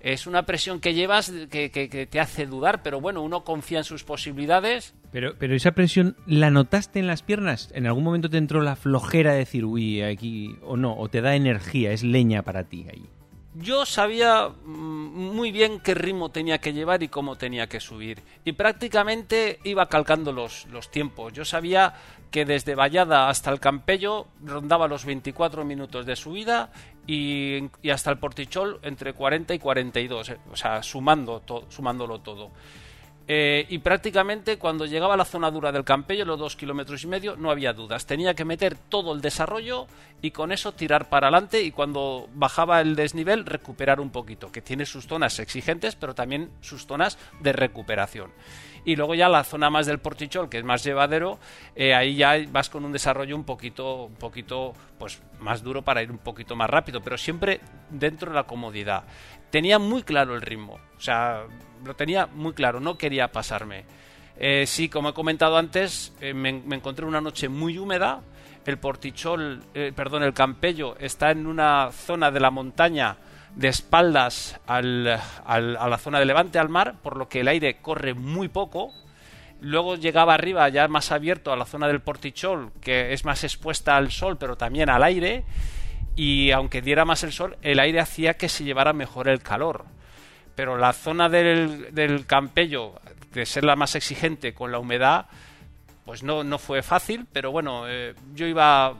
es 0.00 0.26
una 0.26 0.44
presión 0.44 0.80
que 0.80 0.94
llevas 0.94 1.32
que, 1.50 1.70
que, 1.70 2.06
te 2.06 2.20
hace 2.20 2.46
dudar, 2.46 2.82
pero 2.82 3.00
bueno, 3.00 3.22
uno 3.22 3.44
confía 3.44 3.78
en 3.78 3.84
sus 3.84 4.04
posibilidades. 4.04 4.94
Pero, 5.12 5.36
pero 5.38 5.54
esa 5.54 5.72
presión, 5.72 6.16
¿la 6.26 6.50
notaste 6.50 6.98
en 6.98 7.06
las 7.06 7.22
piernas? 7.22 7.70
¿En 7.74 7.86
algún 7.86 8.04
momento 8.04 8.28
te 8.28 8.38
entró 8.38 8.60
la 8.60 8.76
flojera 8.76 9.32
de 9.32 9.38
decir, 9.38 9.64
uy, 9.64 10.02
aquí, 10.02 10.56
o 10.62 10.76
no, 10.76 10.96
o 10.96 11.08
te 11.08 11.22
da 11.22 11.34
energía, 11.34 11.92
es 11.92 12.02
leña 12.02 12.42
para 12.42 12.64
ti 12.64 12.86
ahí? 12.90 13.08
Yo 13.58 13.86
sabía 13.86 14.48
mm, 14.48 15.34
muy 15.34 15.52
bien 15.52 15.80
qué 15.80 15.94
ritmo 15.94 16.30
tenía 16.30 16.58
que 16.58 16.72
llevar 16.72 17.02
y 17.02 17.08
cómo 17.08 17.36
tenía 17.36 17.68
que 17.68 17.80
subir. 17.80 18.22
Y 18.44 18.52
prácticamente 18.52 19.60
iba 19.64 19.88
calcando 19.88 20.32
los, 20.32 20.66
los 20.66 20.90
tiempos. 20.90 21.32
Yo 21.32 21.44
sabía 21.44 21.94
que 22.30 22.44
desde 22.44 22.74
Vallada 22.74 23.28
hasta 23.28 23.50
el 23.50 23.60
Campello 23.60 24.26
rondaba 24.44 24.88
los 24.88 25.04
24 25.04 25.64
minutos 25.64 26.06
de 26.06 26.16
subida 26.16 26.70
y, 27.06 27.62
hasta 27.90 28.10
el 28.10 28.18
Portichol 28.18 28.80
entre 28.82 29.12
40 29.12 29.54
y 29.54 29.58
42, 29.58 30.28
eh, 30.28 30.38
o 30.50 30.56
sea, 30.56 30.82
sumando 30.82 31.42
sumándolo 31.68 32.20
todo. 32.20 32.50
Eh, 33.28 33.66
y 33.68 33.78
prácticamente 33.78 34.56
cuando 34.56 34.86
llegaba 34.86 35.14
a 35.14 35.16
la 35.16 35.24
zona 35.24 35.50
dura 35.50 35.72
del 35.72 35.84
Campello, 35.84 36.24
los 36.24 36.38
dos 36.38 36.54
kilómetros 36.54 37.02
y 37.02 37.08
medio, 37.08 37.36
no 37.36 37.50
había 37.50 37.72
dudas. 37.72 38.06
Tenía 38.06 38.34
que 38.34 38.44
meter 38.44 38.76
todo 38.76 39.12
el 39.12 39.20
desarrollo 39.20 39.86
y 40.22 40.30
con 40.30 40.52
eso 40.52 40.72
tirar 40.72 41.08
para 41.08 41.28
adelante 41.28 41.62
y 41.62 41.72
cuando 41.72 42.28
bajaba 42.34 42.80
el 42.80 42.94
desnivel 42.94 43.44
recuperar 43.44 44.00
un 44.00 44.10
poquito, 44.10 44.52
que 44.52 44.62
tiene 44.62 44.86
sus 44.86 45.06
zonas 45.06 45.38
exigentes, 45.40 45.96
pero 45.96 46.14
también 46.14 46.50
sus 46.60 46.86
zonas 46.86 47.18
de 47.40 47.52
recuperación. 47.52 48.30
Y 48.84 48.94
luego 48.94 49.16
ya 49.16 49.28
la 49.28 49.42
zona 49.42 49.68
más 49.68 49.86
del 49.86 49.98
portichol, 49.98 50.48
que 50.48 50.58
es 50.58 50.64
más 50.64 50.84
llevadero, 50.84 51.40
eh, 51.74 51.92
ahí 51.92 52.14
ya 52.14 52.36
vas 52.50 52.70
con 52.70 52.84
un 52.84 52.92
desarrollo 52.92 53.34
un 53.34 53.42
poquito, 53.42 54.04
un 54.04 54.14
poquito 54.14 54.74
pues, 54.96 55.20
más 55.40 55.64
duro 55.64 55.82
para 55.82 56.04
ir 56.04 56.12
un 56.12 56.18
poquito 56.18 56.54
más 56.54 56.70
rápido, 56.70 57.02
pero 57.02 57.18
siempre 57.18 57.60
dentro 57.90 58.30
de 58.30 58.36
la 58.36 58.44
comodidad. 58.44 59.02
Tenía 59.50 59.78
muy 59.78 60.02
claro 60.02 60.34
el 60.34 60.42
ritmo, 60.42 60.78
o 60.96 61.00
sea, 61.00 61.44
lo 61.84 61.94
tenía 61.94 62.26
muy 62.26 62.52
claro, 62.52 62.80
no 62.80 62.98
quería 62.98 63.30
pasarme. 63.32 63.84
Eh, 64.38 64.64
sí, 64.66 64.88
como 64.88 65.10
he 65.10 65.14
comentado 65.14 65.56
antes, 65.56 66.12
eh, 66.20 66.34
me, 66.34 66.50
encontré 66.50 67.06
una 67.06 67.20
noche 67.20 67.48
muy 67.48 67.78
húmeda, 67.78 68.20
el 68.66 68.78
portichol, 68.78 69.62
eh, 69.74 69.92
perdón, 69.94 70.24
el 70.24 70.34
campello 70.34 70.96
está 70.98 71.30
en 71.30 71.46
una 71.46 71.90
zona 71.92 72.30
de 72.30 72.40
la 72.40 72.50
montaña 72.50 73.16
de 73.54 73.68
espaldas 73.68 74.60
al, 74.66 75.18
al- 75.46 75.76
a 75.76 75.88
la 75.88 75.96
zona 75.98 76.18
de 76.18 76.26
levante 76.26 76.58
al 76.58 76.68
mar, 76.68 76.96
por 77.02 77.16
lo 77.16 77.28
que 77.28 77.40
el 77.40 77.48
aire 77.48 77.78
corre 77.80 78.12
muy 78.12 78.48
poco. 78.48 78.92
Luego 79.62 79.96
llegaba 79.96 80.34
arriba 80.34 80.68
ya 80.68 80.86
más 80.88 81.12
abierto 81.12 81.50
a 81.52 81.56
la 81.56 81.64
zona 81.64 81.86
del 81.86 82.00
portichol, 82.02 82.72
que 82.82 83.14
es 83.14 83.24
más 83.24 83.42
expuesta 83.44 83.96
al 83.96 84.10
sol, 84.10 84.36
pero 84.36 84.56
también 84.56 84.90
al 84.90 85.02
aire. 85.02 85.44
Y 86.16 86.50
aunque 86.50 86.80
diera 86.82 87.04
más 87.04 87.22
el 87.22 87.32
sol, 87.32 87.56
el 87.62 87.78
aire 87.78 88.00
hacía 88.00 88.34
que 88.34 88.48
se 88.48 88.64
llevara 88.64 88.92
mejor 88.92 89.28
el 89.28 89.42
calor. 89.42 89.84
Pero 90.54 90.78
la 90.78 90.94
zona 90.94 91.28
del, 91.28 91.94
del 91.94 92.24
campello, 92.26 92.94
de 93.32 93.44
ser 93.44 93.64
la 93.64 93.76
más 93.76 93.94
exigente 93.94 94.54
con 94.54 94.72
la 94.72 94.78
humedad, 94.78 95.26
pues 96.06 96.22
no, 96.22 96.44
no 96.44 96.58
fue 96.58 96.82
fácil, 96.82 97.26
pero 97.32 97.50
bueno, 97.50 97.88
eh, 97.88 98.14
yo 98.32 98.46
iba, 98.46 98.94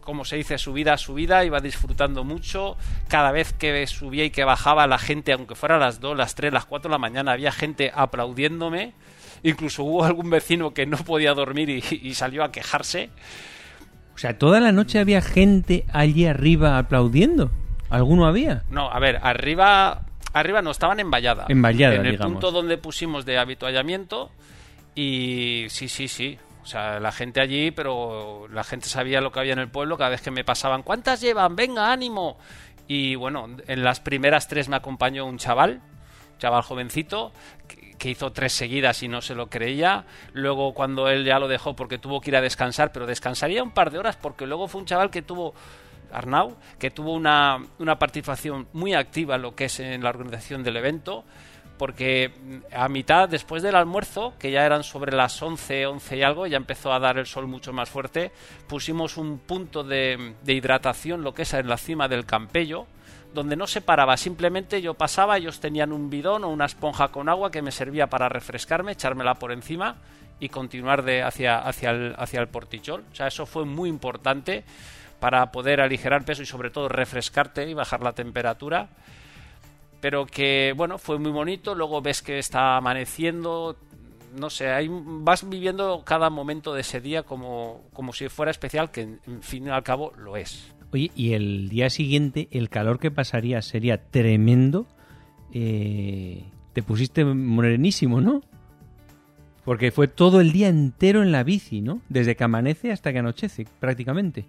como 0.00 0.24
se 0.24 0.36
dice, 0.36 0.56
subida 0.56 0.94
a 0.94 0.96
subida, 0.96 1.44
iba 1.44 1.60
disfrutando 1.60 2.22
mucho. 2.22 2.76
Cada 3.08 3.32
vez 3.32 3.52
que 3.52 3.84
subía 3.88 4.24
y 4.24 4.30
que 4.30 4.44
bajaba, 4.44 4.86
la 4.86 4.98
gente, 4.98 5.32
aunque 5.32 5.56
fuera 5.56 5.74
a 5.74 5.78
las 5.78 5.98
2, 6.00 6.16
las 6.16 6.36
3, 6.36 6.52
las 6.52 6.64
4 6.64 6.88
de 6.88 6.92
la 6.92 6.98
mañana, 6.98 7.32
había 7.32 7.50
gente 7.50 7.90
aplaudiéndome. 7.92 8.94
Incluso 9.42 9.82
hubo 9.82 10.04
algún 10.04 10.30
vecino 10.30 10.72
que 10.72 10.86
no 10.86 10.96
podía 10.98 11.34
dormir 11.34 11.68
y, 11.70 11.82
y 12.02 12.14
salió 12.14 12.44
a 12.44 12.52
quejarse. 12.52 13.10
O 14.18 14.20
sea, 14.20 14.36
toda 14.36 14.58
la 14.58 14.72
noche 14.72 14.98
había 14.98 15.22
gente 15.22 15.84
allí 15.92 16.26
arriba 16.26 16.76
aplaudiendo. 16.76 17.52
¿Alguno 17.88 18.26
había? 18.26 18.64
No, 18.68 18.90
a 18.90 18.98
ver, 18.98 19.20
arriba, 19.22 20.06
arriba 20.32 20.60
no, 20.60 20.72
estaban 20.72 20.98
en 20.98 21.08
Vallada. 21.08 21.46
En 21.48 21.62
Vallada, 21.62 21.94
En 21.94 22.04
el 22.04 22.10
digamos. 22.14 22.32
punto 22.32 22.50
donde 22.50 22.78
pusimos 22.78 23.24
de 23.24 23.38
habituallamiento. 23.38 24.32
Y 24.96 25.66
sí, 25.68 25.88
sí, 25.88 26.08
sí. 26.08 26.36
O 26.64 26.66
sea, 26.66 26.98
la 26.98 27.12
gente 27.12 27.40
allí, 27.40 27.70
pero 27.70 28.48
la 28.52 28.64
gente 28.64 28.88
sabía 28.88 29.20
lo 29.20 29.30
que 29.30 29.38
había 29.38 29.52
en 29.52 29.60
el 29.60 29.68
pueblo. 29.68 29.96
Cada 29.96 30.10
vez 30.10 30.20
que 30.20 30.32
me 30.32 30.42
pasaban, 30.42 30.82
¿cuántas 30.82 31.20
llevan? 31.20 31.54
Venga, 31.54 31.92
ánimo. 31.92 32.38
Y 32.88 33.14
bueno, 33.14 33.46
en 33.68 33.84
las 33.84 34.00
primeras 34.00 34.48
tres 34.48 34.68
me 34.68 34.74
acompañó 34.74 35.26
un 35.26 35.38
chaval, 35.38 35.80
un 36.32 36.38
chaval 36.38 36.62
jovencito, 36.62 37.32
que, 37.98 38.10
hizo 38.10 38.32
tres 38.32 38.52
seguidas 38.52 39.02
y 39.02 39.08
no 39.08 39.20
se 39.20 39.34
lo 39.34 39.48
creía. 39.48 40.04
Luego, 40.32 40.74
cuando 40.74 41.08
él 41.08 41.24
ya 41.24 41.38
lo 41.38 41.48
dejó 41.48 41.74
porque 41.76 41.98
tuvo 41.98 42.20
que 42.20 42.30
ir 42.30 42.36
a 42.36 42.40
descansar, 42.40 42.92
pero 42.92 43.06
descansaría 43.06 43.62
un 43.62 43.70
par 43.70 43.90
de 43.90 43.98
horas 43.98 44.16
porque 44.16 44.46
luego 44.46 44.68
fue 44.68 44.80
un 44.80 44.86
chaval 44.86 45.10
que 45.10 45.22
tuvo 45.22 45.54
Arnau, 46.12 46.56
que 46.78 46.90
tuvo 46.90 47.12
una, 47.12 47.58
una 47.78 47.98
participación 47.98 48.68
muy 48.72 48.94
activa 48.94 49.36
en 49.36 49.42
lo 49.42 49.54
que 49.54 49.66
es 49.66 49.80
en 49.80 50.02
la 50.02 50.10
organización 50.10 50.62
del 50.62 50.76
evento, 50.76 51.24
porque 51.76 52.32
a 52.74 52.88
mitad, 52.88 53.28
después 53.28 53.62
del 53.62 53.76
almuerzo, 53.76 54.34
que 54.38 54.50
ya 54.50 54.66
eran 54.66 54.82
sobre 54.82 55.16
las 55.16 55.40
11, 55.40 55.86
11 55.86 56.16
y 56.16 56.22
algo, 56.22 56.46
ya 56.46 56.56
empezó 56.56 56.92
a 56.92 56.98
dar 56.98 57.18
el 57.18 57.26
sol 57.26 57.46
mucho 57.46 57.72
más 57.72 57.88
fuerte, 57.88 58.32
pusimos 58.66 59.16
un 59.16 59.38
punto 59.38 59.84
de, 59.84 60.34
de 60.42 60.52
hidratación, 60.52 61.22
lo 61.22 61.32
que 61.32 61.42
es 61.42 61.54
en 61.54 61.68
la 61.68 61.76
cima 61.76 62.08
del 62.08 62.26
campello, 62.26 62.86
donde 63.34 63.56
no 63.56 63.66
se 63.66 63.80
paraba, 63.80 64.16
simplemente 64.16 64.80
yo 64.80 64.94
pasaba, 64.94 65.36
ellos 65.36 65.60
tenían 65.60 65.92
un 65.92 66.10
bidón 66.10 66.44
o 66.44 66.48
una 66.48 66.64
esponja 66.64 67.08
con 67.08 67.28
agua 67.28 67.50
que 67.50 67.62
me 67.62 67.72
servía 67.72 68.08
para 68.08 68.28
refrescarme, 68.28 68.92
echármela 68.92 69.34
por 69.34 69.52
encima 69.52 69.96
y 70.40 70.48
continuar 70.48 71.02
de 71.02 71.22
hacia, 71.22 71.58
hacia, 71.58 71.90
el, 71.90 72.14
hacia 72.16 72.40
el 72.40 72.48
portichol. 72.48 73.04
O 73.12 73.14
sea, 73.14 73.26
eso 73.26 73.46
fue 73.46 73.64
muy 73.64 73.88
importante 73.88 74.64
para 75.20 75.50
poder 75.50 75.80
aligerar 75.80 76.24
peso 76.24 76.42
y 76.42 76.46
sobre 76.46 76.70
todo 76.70 76.88
refrescarte 76.88 77.68
y 77.68 77.74
bajar 77.74 78.02
la 78.02 78.12
temperatura. 78.12 78.88
Pero 80.00 80.26
que, 80.26 80.72
bueno, 80.76 80.98
fue 80.98 81.18
muy 81.18 81.32
bonito. 81.32 81.74
Luego 81.74 82.00
ves 82.00 82.22
que 82.22 82.38
está 82.38 82.76
amaneciendo. 82.76 83.76
No 84.36 84.48
sé, 84.48 84.70
hay, 84.70 84.88
vas 84.90 85.48
viviendo 85.48 86.02
cada 86.04 86.30
momento 86.30 86.72
de 86.72 86.82
ese 86.82 87.00
día 87.00 87.24
como, 87.24 87.82
como 87.92 88.12
si 88.12 88.28
fuera 88.28 88.50
especial, 88.50 88.90
que 88.90 89.00
en 89.00 89.42
fin 89.42 89.66
y 89.66 89.70
al 89.70 89.82
cabo 89.82 90.12
lo 90.16 90.36
es. 90.36 90.72
Oye, 90.92 91.10
y 91.14 91.32
el 91.34 91.68
día 91.68 91.90
siguiente 91.90 92.48
el 92.50 92.68
calor 92.70 92.98
que 92.98 93.10
pasaría 93.10 93.60
sería 93.62 94.02
tremendo. 94.10 94.86
Eh, 95.52 96.44
te 96.72 96.82
pusiste 96.82 97.24
morenísimo, 97.24 98.20
¿no? 98.20 98.42
Porque 99.64 99.90
fue 99.90 100.08
todo 100.08 100.40
el 100.40 100.52
día 100.52 100.68
entero 100.68 101.22
en 101.22 101.32
la 101.32 101.42
bici, 101.42 101.82
¿no? 101.82 102.00
Desde 102.08 102.36
que 102.36 102.44
amanece 102.44 102.90
hasta 102.92 103.12
que 103.12 103.18
anochece, 103.18 103.66
prácticamente. 103.80 104.46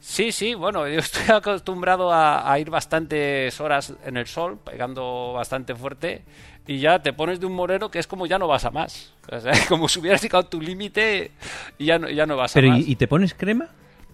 Sí, 0.00 0.30
sí, 0.30 0.54
bueno, 0.54 0.86
yo 0.86 0.98
estoy 1.00 1.34
acostumbrado 1.34 2.12
a, 2.12 2.52
a 2.52 2.58
ir 2.58 2.68
bastantes 2.70 3.58
horas 3.60 3.94
en 4.04 4.16
el 4.16 4.26
sol, 4.26 4.58
pegando 4.62 5.32
bastante 5.32 5.74
fuerte, 5.74 6.22
y 6.66 6.78
ya 6.80 7.00
te 7.00 7.12
pones 7.14 7.40
de 7.40 7.46
un 7.46 7.54
moreno 7.54 7.90
que 7.90 7.98
es 7.98 8.06
como 8.06 8.26
ya 8.26 8.38
no 8.38 8.46
vas 8.46 8.64
a 8.66 8.70
más. 8.70 9.14
O 9.32 9.40
sea, 9.40 9.52
como 9.68 9.88
si 9.88 10.00
hubieras 10.00 10.22
llegado 10.22 10.44
tu 10.44 10.60
límite 10.60 11.30
y 11.78 11.86
ya 11.86 11.98
no, 11.98 12.10
ya 12.10 12.26
no 12.26 12.36
vas 12.36 12.52
Pero 12.52 12.66
a 12.66 12.76
¿y, 12.76 12.80
más. 12.80 12.88
y 12.88 12.96
te 12.96 13.08
pones 13.08 13.32
crema? 13.34 13.68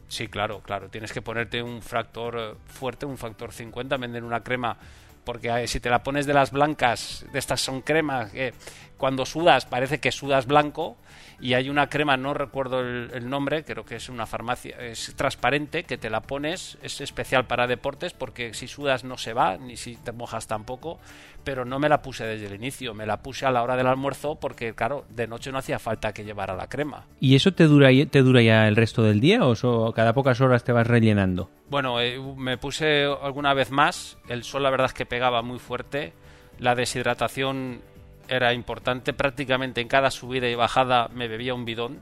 Sí, 0.08 0.28
claro, 0.28 0.60
claro. 0.60 0.88
Tienes 0.88 1.12
que 1.12 1.22
ponerte 1.22 1.62
un 1.62 1.82
factor 1.82 2.36
eh, 2.38 2.54
fuerte, 2.66 3.06
un 3.06 3.18
factor 3.18 3.52
50, 3.52 3.96
vender 3.96 4.24
una 4.24 4.42
crema. 4.42 4.76
Porque 5.24 5.48
eh, 5.48 5.66
si 5.66 5.80
te 5.80 5.88
la 5.90 6.02
pones 6.02 6.26
de 6.26 6.34
las 6.34 6.50
blancas, 6.50 7.24
de 7.32 7.38
estas 7.38 7.60
son 7.60 7.80
cremas, 7.80 8.30
que 8.30 8.52
cuando 8.96 9.26
sudas 9.26 9.66
parece 9.66 9.98
que 10.00 10.12
sudas 10.12 10.46
blanco. 10.46 10.96
Y 11.40 11.54
hay 11.54 11.68
una 11.68 11.88
crema, 11.88 12.16
no 12.16 12.32
recuerdo 12.32 12.80
el, 12.80 13.10
el 13.12 13.28
nombre, 13.28 13.64
creo 13.64 13.84
que 13.84 13.96
es 13.96 14.08
una 14.08 14.24
farmacia, 14.24 14.76
es 14.78 15.12
transparente, 15.16 15.82
que 15.82 15.98
te 15.98 16.08
la 16.08 16.20
pones, 16.20 16.78
es 16.80 17.00
especial 17.00 17.46
para 17.46 17.66
deportes, 17.66 18.12
porque 18.14 18.54
si 18.54 18.68
sudas 18.68 19.02
no 19.02 19.18
se 19.18 19.32
va, 19.32 19.56
ni 19.58 19.76
si 19.76 19.96
te 19.96 20.12
mojas 20.12 20.46
tampoco. 20.46 20.98
Pero 21.42 21.64
no 21.64 21.78
me 21.80 21.88
la 21.88 22.00
puse 22.02 22.24
desde 22.24 22.46
el 22.46 22.54
inicio, 22.54 22.94
me 22.94 23.04
la 23.04 23.18
puse 23.18 23.44
a 23.44 23.50
la 23.50 23.62
hora 23.64 23.76
del 23.76 23.88
almuerzo, 23.88 24.36
porque 24.36 24.74
claro, 24.74 25.04
de 25.10 25.26
noche 25.26 25.50
no 25.50 25.58
hacía 25.58 25.78
falta 25.80 26.14
que 26.14 26.24
llevara 26.24 26.54
la 26.54 26.68
crema. 26.68 27.04
¿Y 27.20 27.34
eso 27.34 27.52
te 27.52 27.64
dura, 27.64 27.88
te 28.10 28.22
dura 28.22 28.40
ya 28.40 28.66
el 28.68 28.76
resto 28.76 29.02
del 29.02 29.20
día 29.20 29.44
o 29.44 29.54
so- 29.56 29.92
cada 29.92 30.14
pocas 30.14 30.40
horas 30.40 30.62
te 30.64 30.72
vas 30.72 30.86
rellenando? 30.86 31.50
Bueno, 31.68 32.00
eh, 32.00 32.18
me 32.36 32.56
puse 32.58 33.04
alguna 33.04 33.52
vez 33.54 33.70
más. 33.72 34.16
El 34.28 34.44
sol, 34.44 34.62
la 34.62 34.70
verdad 34.70 34.86
es 34.86 34.94
que 34.94 35.04
pegaba 35.04 35.42
muy 35.42 35.58
fuerte. 35.58 36.12
La 36.60 36.74
deshidratación 36.76 37.80
era 38.28 38.52
importante. 38.54 39.12
Prácticamente 39.12 39.80
en 39.80 39.88
cada 39.88 40.10
subida 40.10 40.48
y 40.48 40.54
bajada 40.54 41.08
me 41.14 41.28
bebía 41.28 41.54
un 41.54 41.64
bidón. 41.64 41.98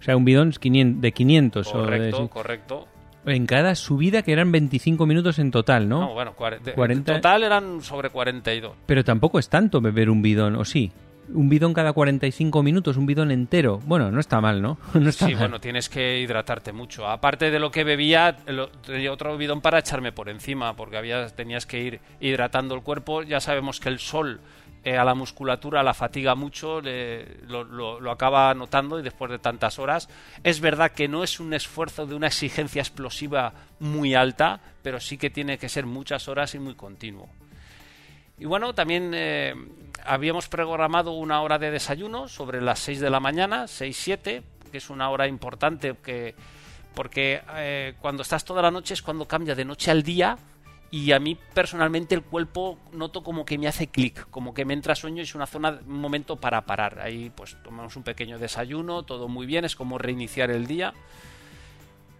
O 0.00 0.02
sea, 0.02 0.16
un 0.16 0.24
bidón 0.24 0.48
es 0.50 0.58
500 0.58 1.00
de 1.00 1.12
500 1.12 1.66
o 1.68 1.78
de- 1.78 1.84
Correcto, 1.84 2.28
correcto. 2.28 2.88
En 3.24 3.46
cada 3.46 3.76
subida 3.76 4.22
que 4.22 4.32
eran 4.32 4.50
25 4.50 5.06
minutos 5.06 5.38
en 5.38 5.52
total, 5.52 5.88
¿no? 5.88 6.00
No, 6.00 6.12
bueno, 6.14 6.34
cuare- 6.34 6.58
de- 6.60 6.72
40. 6.72 7.12
en 7.12 7.18
total 7.18 7.44
eran 7.44 7.80
sobre 7.80 8.10
42. 8.10 8.72
Pero 8.84 9.04
tampoco 9.04 9.38
es 9.38 9.48
tanto 9.48 9.80
beber 9.80 10.10
un 10.10 10.22
bidón, 10.22 10.56
¿o 10.56 10.64
sí? 10.64 10.90
Un 11.32 11.48
bidón 11.48 11.72
cada 11.72 11.92
45 11.92 12.64
minutos, 12.64 12.96
un 12.96 13.06
bidón 13.06 13.30
entero. 13.30 13.78
Bueno, 13.86 14.10
no 14.10 14.18
está 14.18 14.40
mal, 14.40 14.60
¿no? 14.60 14.76
No 14.94 15.08
está 15.08 15.26
Sí, 15.26 15.34
mal. 15.34 15.42
bueno, 15.42 15.60
tienes 15.60 15.88
que 15.88 16.18
hidratarte 16.18 16.72
mucho. 16.72 17.06
Aparte 17.06 17.52
de 17.52 17.60
lo 17.60 17.70
que 17.70 17.84
bebía, 17.84 18.38
lo- 18.48 18.70
tenía 18.70 19.12
otro 19.12 19.38
bidón 19.38 19.60
para 19.60 19.78
echarme 19.78 20.10
por 20.10 20.28
encima, 20.28 20.74
porque 20.74 20.96
había, 20.96 21.28
tenías 21.28 21.64
que 21.64 21.80
ir 21.80 22.00
hidratando 22.20 22.74
el 22.74 22.82
cuerpo. 22.82 23.22
Ya 23.22 23.38
sabemos 23.38 23.78
que 23.78 23.88
el 23.88 24.00
sol 24.00 24.40
eh, 24.84 24.96
a 24.96 25.04
la 25.04 25.14
musculatura 25.14 25.82
la 25.82 25.94
fatiga 25.94 26.34
mucho, 26.34 26.80
le- 26.80 27.38
lo, 27.46 27.62
lo- 27.64 28.10
acaba 28.10 28.52
notando 28.54 28.98
y 28.98 29.02
después 29.02 29.30
de 29.30 29.38
tantas 29.38 29.78
horas. 29.78 30.08
Es 30.42 30.60
verdad 30.60 30.90
que 30.92 31.06
no 31.08 31.22
es 31.22 31.38
un 31.40 31.54
esfuerzo 31.54 32.06
de 32.06 32.14
una 32.14 32.26
exigencia 32.26 32.80
explosiva 32.82 33.52
muy 33.80 34.14
alta, 34.14 34.60
pero 34.82 34.98
sí 35.00 35.16
que 35.18 35.30
tiene 35.30 35.58
que 35.58 35.68
ser 35.68 35.86
muchas 35.86 36.26
horas 36.28 36.54
y 36.54 36.58
muy 36.58 36.74
continuo. 36.74 37.28
Y 38.38 38.44
bueno, 38.44 38.74
también 38.74 39.12
eh, 39.14 39.54
habíamos 40.04 40.48
programado 40.48 41.12
una 41.12 41.40
hora 41.42 41.58
de 41.58 41.70
desayuno 41.70 42.26
sobre 42.28 42.60
las 42.60 42.80
6 42.80 42.98
de 43.00 43.10
la 43.10 43.20
mañana, 43.20 43.64
6-7, 43.64 44.42
que 44.72 44.78
es 44.78 44.90
una 44.90 45.10
hora 45.10 45.28
importante 45.28 45.94
que, 46.02 46.34
porque 46.94 47.40
eh, 47.54 47.94
cuando 48.00 48.22
estás 48.22 48.44
toda 48.44 48.62
la 48.62 48.70
noche 48.72 48.94
es 48.94 49.02
cuando 49.02 49.28
cambia 49.28 49.54
de 49.54 49.64
noche 49.64 49.90
al 49.92 50.02
día 50.02 50.36
y 50.92 51.12
a 51.12 51.18
mí 51.18 51.38
personalmente 51.54 52.14
el 52.14 52.22
cuerpo 52.22 52.78
noto 52.92 53.22
como 53.22 53.46
que 53.46 53.56
me 53.56 53.66
hace 53.66 53.86
clic, 53.86 54.28
como 54.28 54.52
que 54.52 54.66
me 54.66 54.74
entra 54.74 54.94
sueño 54.94 55.20
y 55.20 55.22
es 55.22 55.34
una 55.34 55.46
zona, 55.46 55.80
un 55.86 55.98
momento 55.98 56.36
para 56.36 56.66
parar. 56.66 57.00
Ahí 57.00 57.32
pues 57.34 57.56
tomamos 57.64 57.96
un 57.96 58.02
pequeño 58.02 58.38
desayuno, 58.38 59.02
todo 59.02 59.26
muy 59.26 59.46
bien, 59.46 59.64
es 59.64 59.74
como 59.74 59.96
reiniciar 59.96 60.50
el 60.50 60.66
día. 60.66 60.92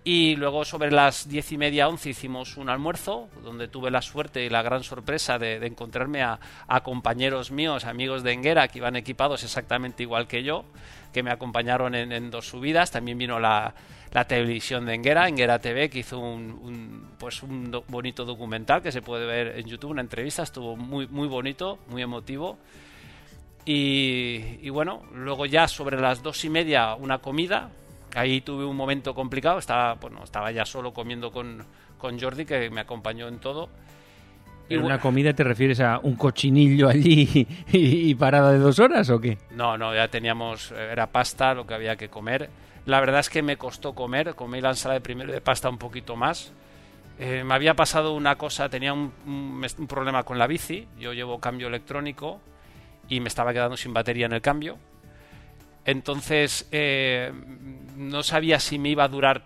Y 0.05 0.37
luego 0.37 0.65
sobre 0.65 0.91
las 0.91 1.29
diez 1.29 1.53
y 1.53 1.59
media, 1.59 1.87
once 1.87 2.09
hicimos 2.09 2.57
un 2.57 2.71
almuerzo, 2.71 3.29
donde 3.45 3.69
tuve 3.69 3.91
la 3.91 4.01
suerte 4.01 4.43
y 4.43 4.49
la 4.49 4.63
gran 4.63 4.83
sorpresa 4.83 5.39
de, 5.39 5.65
encontrarme 5.67 6.23
a, 6.23 6.41
compañeros 6.83 7.51
míos, 7.51 7.85
amigos 7.85 8.23
de 8.23 8.33
Enguera, 8.33 8.69
que 8.69 8.79
iban 8.79 8.97
equipados 8.97 9.45
exactamente 9.45 10.03
igual 10.03 10.27
que 10.27 10.45
yo, 10.45 10.65
que 11.13 11.23
me 11.23 11.31
acompañaron 11.31 11.95
en 11.95 12.31
dos 12.31 12.49
subidas. 12.49 12.91
También 12.91 13.19
vino 13.19 13.39
la, 13.39 13.75
la 14.13 14.25
televisión 14.27 14.85
de 14.87 14.95
Enguera, 14.95 15.27
Enguera 15.29 15.59
TV, 15.59 15.89
que 15.89 16.01
hizo 16.01 16.19
un, 16.19 16.51
un, 16.63 17.09
pues 17.19 17.43
un 17.43 17.71
do- 17.71 17.85
bonito 17.89 18.25
documental 18.25 18.83
que 18.83 18.93
se 18.93 19.01
puede 19.03 19.25
ver 19.27 19.59
en 19.59 19.67
YouTube, 19.67 19.91
una 19.91 20.03
entrevista, 20.03 20.43
estuvo 20.43 20.77
muy, 20.77 21.07
muy 21.09 21.29
bonito, 21.29 21.79
muy 21.89 22.03
emotivo. 22.03 22.59
Y, 23.65 24.59
y 24.61 24.71
bueno, 24.71 25.03
luego 25.15 25.47
ya 25.47 25.69
sobre 25.69 26.01
las 26.01 26.23
dos 26.23 26.45
y 26.45 26.51
media 26.51 26.95
una 26.95 27.19
comida. 27.19 27.71
Ahí 28.15 28.41
tuve 28.41 28.65
un 28.65 28.77
momento 28.77 29.15
complicado. 29.15 29.59
Estaba, 29.59 29.95
bueno, 29.95 30.23
estaba 30.25 30.51
ya 30.51 30.65
solo 30.67 30.93
comiendo 30.93 31.31
con, 31.31 31.65
con 31.97 32.19
Jordi, 32.21 32.45
que 32.45 32.69
me 32.71 32.81
acompañó 32.81 33.29
en 33.29 33.39
todo. 33.39 33.69
¿En 34.69 34.83
una 34.83 34.99
comida 35.01 35.33
te 35.35 35.45
refieres 35.45 35.81
a 35.81 35.99
un 36.03 36.17
cochinillo 36.17 36.89
allí 36.89 37.47
y, 37.73 38.11
y 38.11 38.15
parada 38.15 38.53
de 38.53 38.59
dos 38.59 38.79
horas 38.79 39.09
o 39.11 39.21
qué? 39.21 39.39
No, 39.51 39.77
no, 39.79 39.95
ya 39.95 40.09
teníamos, 40.09 40.73
era 40.73 41.07
pasta 41.07 41.55
lo 41.55 41.67
que 41.67 41.75
había 41.75 41.97
que 41.97 42.09
comer. 42.09 42.49
La 42.87 43.01
verdad 43.01 43.21
es 43.21 43.31
que 43.31 43.43
me 43.43 43.57
costó 43.57 43.95
comer, 43.95 44.35
comí 44.35 44.61
la 44.61 44.71
ensalada 44.71 44.99
de 44.99 45.03
primero 45.03 45.33
de 45.33 45.41
pasta 45.41 45.69
un 45.69 45.79
poquito 45.79 46.17
más. 46.17 46.53
Eh, 47.19 47.45
me 47.45 47.55
había 47.55 47.75
pasado 47.75 48.15
una 48.15 48.37
cosa, 48.37 48.69
tenía 48.69 48.93
un, 48.93 49.13
problema 49.89 50.25
con 50.25 50.39
la 50.39 50.47
bici, 50.47 50.89
yo 50.99 51.13
llevo 51.13 51.39
cambio 51.39 51.69
electrónico 51.69 52.41
y 53.09 53.21
me 53.21 53.29
estaba 53.29 53.53
quedando 53.53 53.77
sin 53.77 53.93
batería 53.93 54.27
en 54.27 54.33
el 54.33 54.41
cambio. 54.41 54.79
Entonces 55.85 56.69
eh, 56.73 57.33
no 57.97 58.23
sabía 58.23 58.59
si 58.59 58.79
me 58.79 58.89
iba 58.89 59.05
a 59.05 59.09
durar 59.09 59.45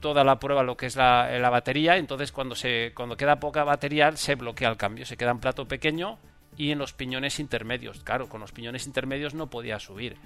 toda 0.00 0.24
la 0.24 0.38
prueba 0.38 0.62
lo 0.62 0.76
que 0.76 0.86
es 0.86 0.96
la, 0.96 1.28
la, 1.38 1.50
batería, 1.50 1.96
entonces 1.96 2.30
cuando, 2.30 2.54
se, 2.54 2.92
cuando 2.94 3.16
queda 3.16 3.40
poca 3.40 3.64
batería 3.64 4.16
se 4.16 4.36
bloquea 4.36 4.68
el 4.68 4.76
cambio, 4.76 5.04
se 5.04 5.16
queda 5.16 5.32
en 5.32 5.40
plato 5.40 5.66
pequeño 5.66 6.18
y 6.56 6.70
en 6.70 6.78
los 6.78 6.92
piñones 6.92 7.40
intermedios. 7.40 8.00
Claro, 8.00 8.28
con 8.28 8.40
los 8.40 8.52
piñones 8.52 8.86
intermedios 8.86 9.34
no 9.34 9.48
podía 9.48 9.78
subir. 9.78 10.16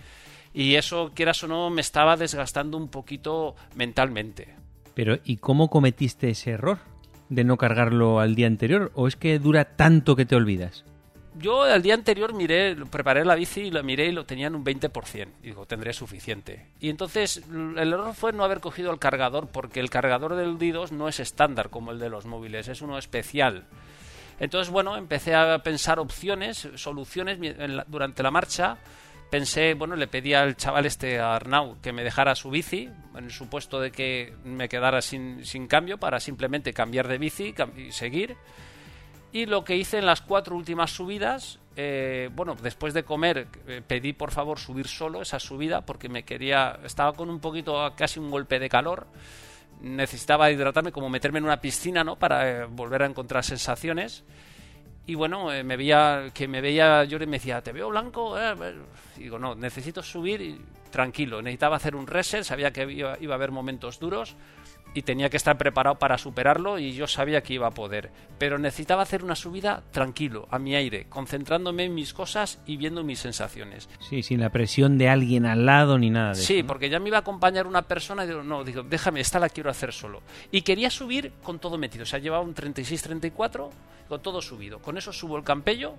Y 0.54 0.74
eso, 0.76 1.12
quieras 1.14 1.42
o 1.44 1.48
no, 1.48 1.70
me 1.70 1.80
estaba 1.80 2.16
desgastando 2.16 2.76
un 2.76 2.88
poquito 2.88 3.54
mentalmente. 3.74 4.54
Pero, 4.94 5.18
¿y 5.24 5.38
cómo 5.38 5.70
cometiste 5.70 6.30
ese 6.30 6.50
error? 6.50 6.78
¿De 7.28 7.44
no 7.44 7.56
cargarlo 7.56 8.20
al 8.20 8.34
día 8.34 8.46
anterior? 8.46 8.92
¿O 8.94 9.08
es 9.08 9.16
que 9.16 9.38
dura 9.38 9.64
tanto 9.76 10.16
que 10.16 10.26
te 10.26 10.36
olvidas? 10.36 10.84
Yo 11.34 11.62
al 11.62 11.80
día 11.80 11.94
anterior 11.94 12.34
miré, 12.34 12.76
preparé 12.90 13.24
la 13.24 13.34
bici 13.34 13.62
y 13.62 13.70
lo 13.70 13.82
miré 13.82 14.08
y 14.08 14.12
lo 14.12 14.26
tenía 14.26 14.48
en 14.48 14.54
un 14.54 14.64
20%. 14.64 15.28
Y 15.42 15.46
digo, 15.46 15.64
tendré 15.64 15.94
suficiente. 15.94 16.66
Y 16.78 16.90
entonces 16.90 17.42
el 17.50 17.92
error 17.92 18.12
fue 18.14 18.34
no 18.34 18.44
haber 18.44 18.60
cogido 18.60 18.92
el 18.92 18.98
cargador 18.98 19.48
porque 19.48 19.80
el 19.80 19.88
cargador 19.88 20.34
del 20.34 20.58
D2 20.58 20.90
no 20.90 21.08
es 21.08 21.20
estándar 21.20 21.70
como 21.70 21.90
el 21.90 21.98
de 21.98 22.10
los 22.10 22.26
móviles, 22.26 22.68
es 22.68 22.82
uno 22.82 22.98
especial. 22.98 23.64
Entonces, 24.40 24.70
bueno, 24.70 24.96
empecé 24.96 25.34
a 25.34 25.62
pensar 25.62 25.98
opciones, 25.98 26.68
soluciones 26.74 27.38
durante 27.86 28.22
la 28.22 28.30
marcha. 28.30 28.76
Pensé, 29.32 29.72
bueno, 29.72 29.96
le 29.96 30.08
pedí 30.08 30.34
al 30.34 30.58
chaval 30.58 30.84
este, 30.84 31.18
a 31.18 31.34
Arnau, 31.34 31.80
que 31.80 31.94
me 31.94 32.04
dejara 32.04 32.34
su 32.34 32.50
bici, 32.50 32.90
en 33.16 33.24
el 33.24 33.30
supuesto 33.30 33.80
de 33.80 33.90
que 33.90 34.34
me 34.44 34.68
quedara 34.68 35.00
sin, 35.00 35.46
sin 35.46 35.68
cambio, 35.68 35.96
para 35.96 36.20
simplemente 36.20 36.74
cambiar 36.74 37.08
de 37.08 37.16
bici 37.16 37.54
y 37.78 37.92
seguir. 37.92 38.36
Y 39.32 39.46
lo 39.46 39.64
que 39.64 39.74
hice 39.74 39.96
en 39.96 40.04
las 40.04 40.20
cuatro 40.20 40.54
últimas 40.54 40.90
subidas, 40.90 41.60
eh, 41.76 42.28
bueno, 42.34 42.54
después 42.62 42.92
de 42.92 43.04
comer, 43.04 43.48
eh, 43.68 43.80
pedí 43.86 44.12
por 44.12 44.32
favor 44.32 44.58
subir 44.58 44.86
solo 44.86 45.22
esa 45.22 45.40
subida 45.40 45.80
porque 45.80 46.10
me 46.10 46.24
quería, 46.24 46.80
estaba 46.84 47.14
con 47.14 47.30
un 47.30 47.40
poquito, 47.40 47.90
casi 47.96 48.20
un 48.20 48.30
golpe 48.30 48.58
de 48.58 48.68
calor, 48.68 49.06
necesitaba 49.80 50.50
hidratarme, 50.50 50.92
como 50.92 51.08
meterme 51.08 51.38
en 51.38 51.46
una 51.46 51.58
piscina, 51.58 52.04
¿no? 52.04 52.16
Para 52.16 52.50
eh, 52.50 52.64
volver 52.66 53.02
a 53.02 53.06
encontrar 53.06 53.42
sensaciones. 53.44 54.24
Y 55.06 55.14
bueno, 55.14 55.46
me 55.64 55.76
veía, 55.76 56.30
que 56.32 56.46
me 56.46 56.60
veía, 56.60 57.04
yo 57.04 57.18
me 57.18 57.26
decía, 57.26 57.60
¿te 57.60 57.72
veo 57.72 57.88
blanco? 57.88 58.36
digo, 59.16 59.38
no, 59.38 59.54
necesito 59.54 60.02
subir 60.02 60.40
y 60.40 60.60
tranquilo, 60.90 61.42
necesitaba 61.42 61.76
hacer 61.76 61.96
un 61.96 62.06
reset, 62.06 62.44
sabía 62.44 62.72
que 62.72 62.90
iba, 62.90 63.16
iba 63.20 63.34
a 63.34 63.36
haber 63.36 63.50
momentos 63.50 63.98
duros 63.98 64.36
y 64.94 65.02
tenía 65.02 65.30
que 65.30 65.36
estar 65.36 65.56
preparado 65.58 65.98
para 65.98 66.18
superarlo 66.18 66.78
y 66.78 66.92
yo 66.92 67.06
sabía 67.06 67.42
que 67.42 67.54
iba 67.54 67.66
a 67.66 67.72
poder. 67.72 68.10
Pero 68.38 68.58
necesitaba 68.58 69.02
hacer 69.02 69.24
una 69.24 69.36
subida 69.36 69.82
tranquilo, 69.90 70.46
a 70.50 70.58
mi 70.58 70.74
aire, 70.74 71.06
concentrándome 71.08 71.84
en 71.84 71.94
mis 71.94 72.12
cosas 72.12 72.60
y 72.66 72.76
viendo 72.76 73.02
mis 73.04 73.18
sensaciones. 73.18 73.88
Sí, 74.00 74.22
sin 74.22 74.40
la 74.40 74.50
presión 74.50 74.98
de 74.98 75.08
alguien 75.08 75.46
al 75.46 75.66
lado 75.66 75.98
ni 75.98 76.10
nada 76.10 76.30
de 76.30 76.34
sí, 76.36 76.58
eso. 76.58 76.66
porque 76.66 76.90
ya 76.90 77.00
me 77.00 77.08
iba 77.08 77.18
a 77.18 77.20
acompañar 77.20 77.66
una 77.66 77.82
persona 77.82 78.24
y 78.24 78.28
digo, 78.28 78.42
no, 78.42 78.64
digo, 78.64 78.82
déjame, 78.82 79.20
esta 79.20 79.38
la 79.38 79.48
quiero 79.48 79.70
hacer 79.70 79.92
solo. 79.92 80.22
Y 80.50 80.62
quería 80.62 80.90
subir 80.90 81.32
con 81.42 81.58
todo 81.58 81.78
metido, 81.78 82.02
o 82.02 82.06
sea, 82.06 82.18
llevaba 82.18 82.42
un 82.42 82.54
36-34 82.54 83.70
con 84.08 84.22
todo 84.22 84.42
subido. 84.42 84.80
Con 84.80 84.98
eso 84.98 85.12
subo 85.12 85.36
el 85.36 85.44
campello 85.44 85.94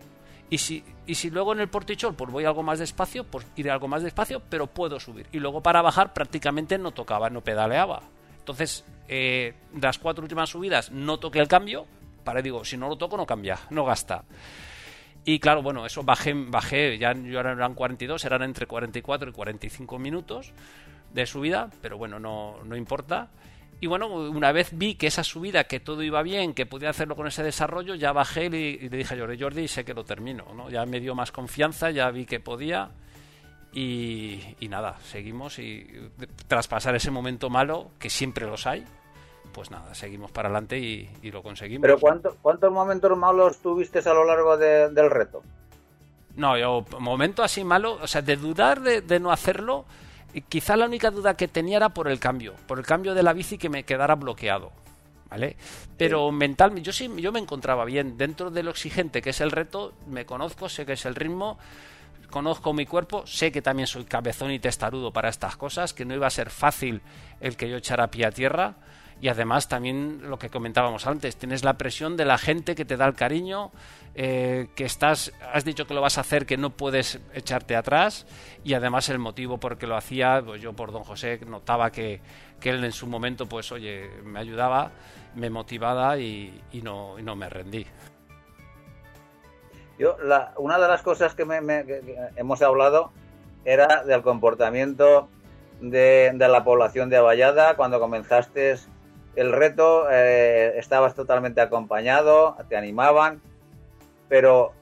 y 0.49 0.59
si, 0.59 0.83
y 1.07 1.15
si 1.15 1.29
luego 1.31 1.53
en 1.53 1.61
el 1.61 1.67
portichol 1.67 2.13
pues 2.13 2.31
voy 2.31 2.45
algo 2.45 2.63
más 2.63 2.79
despacio, 2.79 3.23
pues 3.23 3.47
iré 3.55 3.71
algo 3.71 3.87
más 3.87 4.03
despacio, 4.03 4.41
pero 4.49 4.67
puedo 4.67 4.99
subir. 4.99 5.27
Y 5.31 5.39
luego 5.39 5.63
para 5.63 5.81
bajar 5.81 6.13
prácticamente 6.13 6.77
no 6.77 6.91
tocaba, 6.91 7.29
no 7.29 7.41
pedaleaba. 7.41 8.01
Entonces, 8.43 8.83
eh, 9.07 9.53
las 9.79 9.97
cuatro 9.99 10.21
últimas 10.21 10.49
subidas 10.49 10.91
no 10.91 11.17
toqué 11.17 11.39
el 11.39 11.47
cambio, 11.47 11.87
para 12.25 12.41
digo, 12.41 12.65
si 12.65 12.75
no 12.75 12.89
lo 12.89 12.97
toco 12.97 13.15
no 13.15 13.25
cambia, 13.25 13.57
no 13.69 13.85
gasta. 13.85 14.25
Y 15.23 15.39
claro, 15.39 15.61
bueno, 15.61 15.85
eso 15.85 16.03
bajé, 16.03 16.33
bajé, 16.33 16.97
ya 16.97 17.11
eran 17.11 17.73
42, 17.73 18.25
eran 18.25 18.43
entre 18.43 18.67
44 18.67 19.29
y 19.29 19.33
45 19.33 19.97
minutos 19.97 20.51
de 21.13 21.25
subida, 21.25 21.69
pero 21.81 21.97
bueno, 21.97 22.19
no, 22.19 22.57
no 22.65 22.75
importa. 22.75 23.29
Y 23.79 23.87
bueno, 23.87 24.07
una 24.07 24.51
vez 24.51 24.71
vi 24.73 24.95
que 24.95 25.07
esa 25.07 25.23
subida, 25.23 25.63
que 25.63 25.79
todo 25.79 26.03
iba 26.03 26.21
bien, 26.21 26.53
que 26.53 26.65
podía 26.65 26.89
hacerlo 26.89 27.15
con 27.15 27.27
ese 27.27 27.43
desarrollo, 27.43 27.95
ya 27.95 28.11
bajé 28.11 28.47
y 28.47 28.49
le, 28.49 28.89
dije 28.89 29.15
a 29.15 29.17
Jordi, 29.17 29.39
Jordi, 29.39 29.67
sé 29.69 29.85
que 29.85 29.93
lo 29.93 30.03
termino, 30.03 30.53
¿no? 30.53 30.69
Ya 30.69 30.85
me 30.85 30.99
dio 30.99 31.15
más 31.15 31.31
confianza, 31.31 31.91
ya 31.91 32.11
vi 32.11 32.25
que 32.25 32.41
podía 32.41 32.91
y, 33.73 34.67
nada, 34.69 34.97
seguimos 35.03 35.57
y 35.59 36.11
tras 36.47 36.67
pasar 36.67 36.95
ese 36.95 37.09
momento 37.09 37.49
malo, 37.49 37.89
que 37.99 38.09
siempre 38.09 38.45
los 38.45 38.67
hay, 38.67 38.85
pues 39.51 39.71
nada, 39.71 39.93
seguimos 39.95 40.31
para 40.31 40.49
adelante 40.49 40.77
y, 40.77 41.31
lo 41.31 41.41
conseguimos. 41.41 41.81
¿Pero 41.81 41.99
cuántos 42.41 42.71
momentos 42.71 43.17
malos 43.17 43.57
tuviste 43.59 43.99
a 43.99 44.13
lo 44.13 44.25
largo 44.25 44.57
del 44.57 45.09
reto? 45.09 45.41
No, 46.35 46.57
yo, 46.57 46.83
momento 46.99 47.43
así 47.43 47.63
malo, 47.63 47.99
o 48.01 48.07
sea, 48.07 48.21
de 48.21 48.35
dudar 48.35 48.81
de, 48.81 49.19
no 49.19 49.31
hacerlo, 49.31 49.85
quizá 50.49 50.75
la 50.75 50.85
única 50.85 51.11
duda 51.11 51.35
que 51.35 51.47
tenía 51.47 51.77
era 51.77 51.89
por 51.89 52.07
el 52.07 52.19
cambio, 52.19 52.53
por 52.67 52.79
el 52.79 52.85
cambio 52.85 53.13
de 53.13 53.23
la 53.23 53.33
bici 53.33 53.57
que 53.57 53.69
me 53.69 53.83
quedara 53.83 54.15
bloqueado. 54.15 54.71
¿Vale? 55.29 55.57
Pero 55.97 56.31
mentalmente, 56.31 56.85
yo 56.85 56.93
sí, 56.93 57.11
yo 57.17 57.31
me 57.31 57.39
encontraba 57.39 57.85
bien. 57.85 58.19
Dentro 58.19 58.51
de 58.51 58.61
lo 58.61 58.69
exigente 58.69 59.19
que 59.19 59.31
es 59.31 59.41
el 59.41 59.49
reto, 59.49 59.93
me 60.05 60.27
conozco, 60.27 60.69
sé 60.69 60.85
que 60.85 60.93
es 60.93 61.05
el 61.07 61.15
ritmo, 61.15 61.57
conozco 62.33 62.73
mi 62.73 62.87
cuerpo, 62.87 63.27
sé 63.27 63.51
que 63.51 63.61
también 63.61 63.85
soy 63.85 64.05
cabezón 64.05 64.49
y 64.49 64.57
testarudo 64.57 65.13
para 65.13 65.29
estas 65.29 65.55
cosas, 65.55 65.93
que 65.93 66.03
no 66.03 66.15
iba 66.15 66.25
a 66.25 66.31
ser 66.31 66.49
fácil 66.49 67.03
el 67.39 67.55
que 67.55 67.69
yo 67.69 67.77
echara 67.77 68.09
pie 68.09 68.25
a 68.25 68.31
tierra. 68.31 68.73
Y 69.21 69.27
además 69.27 69.69
también 69.69 70.19
lo 70.23 70.39
que 70.39 70.49
comentábamos 70.49 71.05
antes, 71.05 71.37
tienes 71.37 71.63
la 71.63 71.77
presión 71.77 72.17
de 72.17 72.25
la 72.25 72.39
gente 72.39 72.73
que 72.73 72.85
te 72.85 72.97
da 72.97 73.05
el 73.05 73.13
cariño, 73.13 73.71
eh, 74.15 74.69
que 74.75 74.83
estás, 74.83 75.31
has 75.53 75.63
dicho 75.63 75.85
que 75.85 75.93
lo 75.93 76.01
vas 76.01 76.17
a 76.17 76.21
hacer, 76.21 76.47
que 76.47 76.57
no 76.57 76.71
puedes 76.71 77.19
echarte 77.35 77.75
atrás, 77.75 78.25
y 78.63 78.73
además 78.73 79.09
el 79.09 79.19
motivo 79.19 79.59
por 79.59 79.77
que 79.77 79.85
lo 79.85 79.95
hacía, 79.95 80.41
pues 80.43 80.59
yo 80.59 80.73
por 80.73 80.91
don 80.91 81.03
José 81.03 81.39
notaba 81.45 81.91
que, 81.91 82.19
que 82.59 82.71
él 82.71 82.83
en 82.83 82.91
su 82.91 83.05
momento, 83.05 83.45
pues 83.45 83.71
oye, 83.71 84.09
me 84.23 84.39
ayudaba, 84.39 84.91
me 85.35 85.51
motivaba 85.51 86.17
y, 86.17 86.63
no, 86.81 87.19
y 87.19 87.21
no 87.21 87.35
me 87.35 87.47
rendí. 87.47 87.85
Yo, 89.97 90.17
la, 90.23 90.53
una 90.57 90.79
de 90.79 90.87
las 90.87 91.01
cosas 91.01 91.35
que, 91.35 91.45
me, 91.45 91.85
hemos 92.35 92.61
hablado 92.61 93.11
era 93.65 94.03
del 94.03 94.21
comportamiento 94.21 95.29
de, 95.79 96.33
la 96.37 96.63
población 96.63 97.09
de 97.09 97.17
Avallada 97.17 97.75
cuando 97.75 97.99
comenzaste 97.99 98.75
el 99.35 99.51
reto. 99.51 100.07
Eh, 100.11 100.73
estabas 100.77 101.15
totalmente 101.15 101.61
acompañado, 101.61 102.57
te 102.69 102.75
animaban, 102.75 103.41
pero 104.29 104.73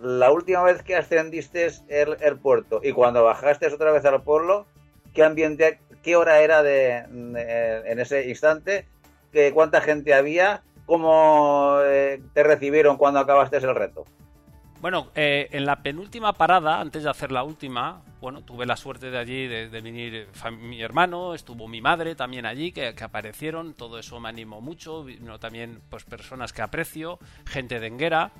la 0.00 0.30
última 0.30 0.62
vez 0.62 0.82
que 0.82 0.96
ascendiste 0.96 1.68
el, 1.88 2.16
el, 2.20 2.38
puerto 2.38 2.80
y 2.82 2.92
cuando 2.92 3.24
bajaste 3.24 3.66
otra 3.66 3.90
vez 3.90 4.04
al 4.04 4.22
pueblo, 4.22 4.66
¿qué 5.14 5.24
ambiente, 5.24 5.80
qué 6.02 6.16
hora 6.16 6.40
era 6.40 6.62
de, 6.62 6.98
en 6.98 7.98
ese 7.98 8.28
instante? 8.28 8.86
¿Qué, 9.32 9.52
¿Cuánta 9.52 9.80
gente 9.80 10.14
había? 10.14 10.62
¿Cómo 10.86 11.78
eh, 11.82 12.22
te 12.32 12.42
recibieron 12.42 12.96
cuando 12.96 13.20
acabaste 13.20 13.58
el 13.58 13.74
reto? 13.74 14.04
Bueno, 14.80 15.08
eh, 15.16 15.48
en 15.50 15.66
la 15.66 15.82
penúltima 15.82 16.34
parada, 16.34 16.80
antes 16.80 17.02
de 17.02 17.10
hacer 17.10 17.32
la 17.32 17.42
última, 17.42 18.00
bueno, 18.20 18.42
tuve 18.42 18.64
la 18.64 18.76
suerte 18.76 19.10
de 19.10 19.18
allí 19.18 19.48
de, 19.48 19.66
venir 19.68 20.28
mi 20.52 20.80
hermano, 20.80 21.34
estuvo 21.34 21.66
mi 21.66 21.80
madre 21.80 22.14
también 22.14 22.46
allí, 22.46 22.70
que, 22.70 22.94
aparecieron, 23.02 23.74
todo 23.74 23.98
eso 23.98 24.20
me 24.20 24.28
animó 24.28 24.60
mucho, 24.60 25.02
vino 25.02 25.40
también 25.40 25.80
pues 25.90 26.04
personas 26.04 26.52
que 26.52 26.62
aprecio, 26.62 27.18
gente 27.44 27.80
de 27.80 27.88
Enguera. 27.88 28.30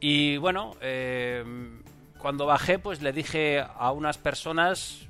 Y 0.00 0.38
bueno, 0.38 0.76
eh, 0.80 1.44
cuando 2.18 2.46
bajé, 2.46 2.78
pues 2.78 3.02
le 3.02 3.12
dije 3.12 3.60
a 3.60 3.92
unas 3.92 4.16
personas, 4.16 5.08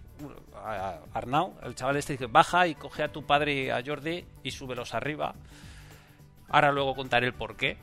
a 0.56 0.98
Arnau, 1.12 1.54
el 1.62 1.76
chaval 1.76 1.96
este, 1.96 2.14
dije, 2.14 2.26
baja 2.26 2.66
y 2.66 2.74
coge 2.74 3.04
a 3.04 3.12
tu 3.12 3.24
padre 3.24 3.54
y 3.54 3.70
a 3.70 3.80
Jordi 3.86 4.24
y 4.42 4.50
súbelos 4.50 4.94
arriba. 4.94 5.36
Ahora 6.48 6.72
luego 6.72 6.96
contaré 6.96 7.26
el 7.26 7.34
por 7.34 7.56
qué, 7.56 7.76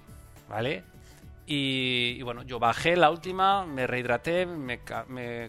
¿vale? 0.50 0.91
Y, 1.54 2.22
bueno, 2.22 2.44
yo 2.44 2.60
bajé 2.60 2.96
la 2.96 3.12
última, 3.12 3.66
me 3.66 3.86
rehidraté, 3.86 4.46
me, 4.46 4.80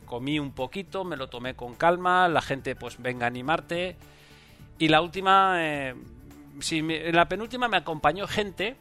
comí 0.04 0.40
un 0.40 0.50
poquito, 0.50 1.04
me 1.04 1.16
lo 1.16 1.28
tomé 1.28 1.54
con 1.54 1.74
calma, 1.74 2.26
la 2.26 2.42
gente 2.42 2.74
pues 2.74 3.00
venga 3.00 3.26
a 3.26 3.28
animarte. 3.28 3.94
Y 4.80 4.88
la 4.88 5.00
última, 5.00 5.58
eh, 5.58 5.94
en 6.70 7.14
la 7.14 7.28
penúltima 7.28 7.68
me 7.68 7.76
acompañó 7.76 8.26
gente, 8.26 8.74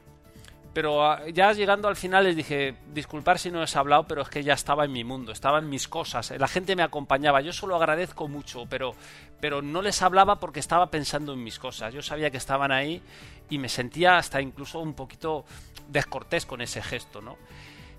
pero 0.74 1.06
ah, 1.06 1.22
ya 1.34 1.52
llegando 1.52 1.88
al 1.88 1.96
final 1.96 2.24
les 2.24 2.36
dije, 2.36 2.76
disculpar 2.94 3.40
si 3.40 3.52
no 3.52 3.62
os 3.62 3.76
he 3.76 3.80
hablado, 3.80 4.08
pero 4.08 4.22
es 4.22 4.30
que 4.30 4.44
ya 4.44 4.54
estaba 4.54 4.86
en 4.86 4.92
mi 4.92 5.04
mundo, 5.04 5.32
estaba 5.32 5.60
en 5.60 5.70
mis 5.70 5.88
cosas, 5.88 6.32
la 6.38 6.48
gente 6.48 6.76
me 6.76 6.84
acompañaba, 6.84 7.42
yo 7.42 7.52
solo 7.52 7.76
agradezco 7.76 8.28
mucho, 8.28 8.66
pero, 8.70 8.96
pero 9.40 9.62
no 9.62 9.82
les 9.82 10.02
hablaba 10.02 10.38
porque 10.38 10.60
estaba 10.60 10.90
pensando 10.90 11.34
en 11.34 11.44
mis 11.44 11.60
cosas, 11.60 11.94
yo 11.94 12.02
sabía 12.02 12.30
que 12.30 12.38
estaban 12.38 12.72
ahí 12.72 13.02
y 13.50 13.58
me 13.58 13.70
sentía 13.70 14.18
hasta 14.18 14.42
incluso 14.42 14.80
un 14.80 14.94
poquito 14.94 15.46
descortés 15.90 16.46
con 16.46 16.62
ese 16.62 16.82
gesto, 16.82 17.22
¿no? 17.22 17.38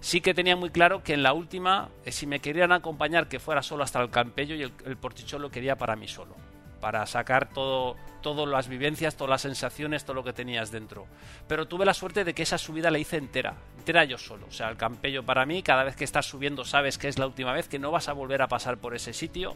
Sí 0.01 0.21
que 0.21 0.35
tenía 0.35 0.57
muy 0.57 0.71
claro 0.71 1.05
que 1.05 1.15
en 1.15 1.23
la 1.23 1.33
última, 1.33 1.91
eh, 2.05 2.11
si 2.11 2.27
me 2.27 2.41
querían 2.41 2.73
acompañar, 2.73 3.29
que 3.29 3.39
fuera 3.39 3.63
solo 3.63 3.85
hasta 3.85 4.01
el 4.01 4.11
campello 4.11 4.57
y 4.57 4.63
el, 4.63 4.73
el 4.85 4.97
portichón 4.97 5.43
lo 5.43 5.51
quería 5.51 5.77
para 5.77 5.95
mí 5.95 6.09
solo. 6.09 6.35
Para 6.83 7.07
sacar 7.07 7.49
todo, 7.49 7.95
todas 8.23 8.49
las 8.49 8.67
vivencias, 8.67 9.15
todas 9.15 9.31
las 9.31 9.43
sensaciones, 9.43 10.05
todo 10.05 10.15
lo 10.15 10.25
que 10.25 10.33
tenías 10.33 10.73
dentro. 10.73 11.07
Pero 11.47 11.69
tuve 11.69 11.85
la 11.85 11.95
suerte 11.95 12.25
de 12.25 12.35
que 12.35 12.43
esa 12.43 12.59
subida 12.59 12.91
la 12.91 12.99
hice 12.99 13.19
entera, 13.19 13.55
entera 13.79 14.05
yo 14.05 14.19
solo. 14.19 14.47
O 14.49 14.51
sea, 14.51 14.69
el 14.69 14.77
campello 14.77 15.23
para 15.23 15.47
mí, 15.47 15.63
cada 15.63 15.85
vez 15.85 15.95
que 15.95 16.03
estás 16.03 16.27
subiendo 16.27 16.65
sabes 16.65 16.99
que 16.99 17.07
es 17.07 17.21
la 17.21 17.27
última 17.29 17.53
vez, 17.53 17.69
que 17.69 17.79
no 17.79 17.93
vas 17.93 18.09
a 18.09 18.15
volver 18.15 18.43
a 18.43 18.49
pasar 18.49 18.79
por 18.79 18.97
ese 18.97 19.13
sitio, 19.13 19.55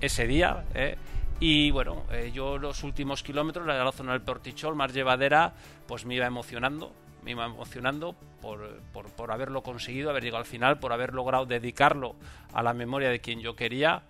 ese 0.00 0.26
día. 0.26 0.64
¿eh? 0.74 0.96
Y 1.38 1.70
bueno, 1.70 2.02
eh, 2.10 2.32
yo 2.34 2.58
los 2.58 2.82
últimos 2.82 3.22
kilómetros, 3.22 3.64
la 3.64 3.92
zona 3.92 4.10
del 4.10 4.22
Portichol, 4.22 4.74
más 4.74 4.92
llevadera, 4.92 5.52
pues 5.86 6.06
me 6.06 6.16
iba 6.16 6.26
emocionando, 6.26 6.92
me 7.22 7.30
iba 7.30 7.46
emocionando 7.46 8.16
por, 8.42 8.80
por, 8.92 9.12
por, 9.12 9.30
haberlo 9.30 9.62
conseguido, 9.62 10.10
haber 10.10 10.24
llegado 10.24 10.40
al 10.40 10.46
final, 10.46 10.80
por 10.80 10.92
haber 10.92 11.14
logrado 11.14 11.46
dedicarlo 11.46 12.16
a 12.52 12.64
la 12.64 12.74
memoria 12.74 13.10
de 13.10 13.20
quien 13.20 13.38
yo 13.38 13.54
quería. 13.54 14.02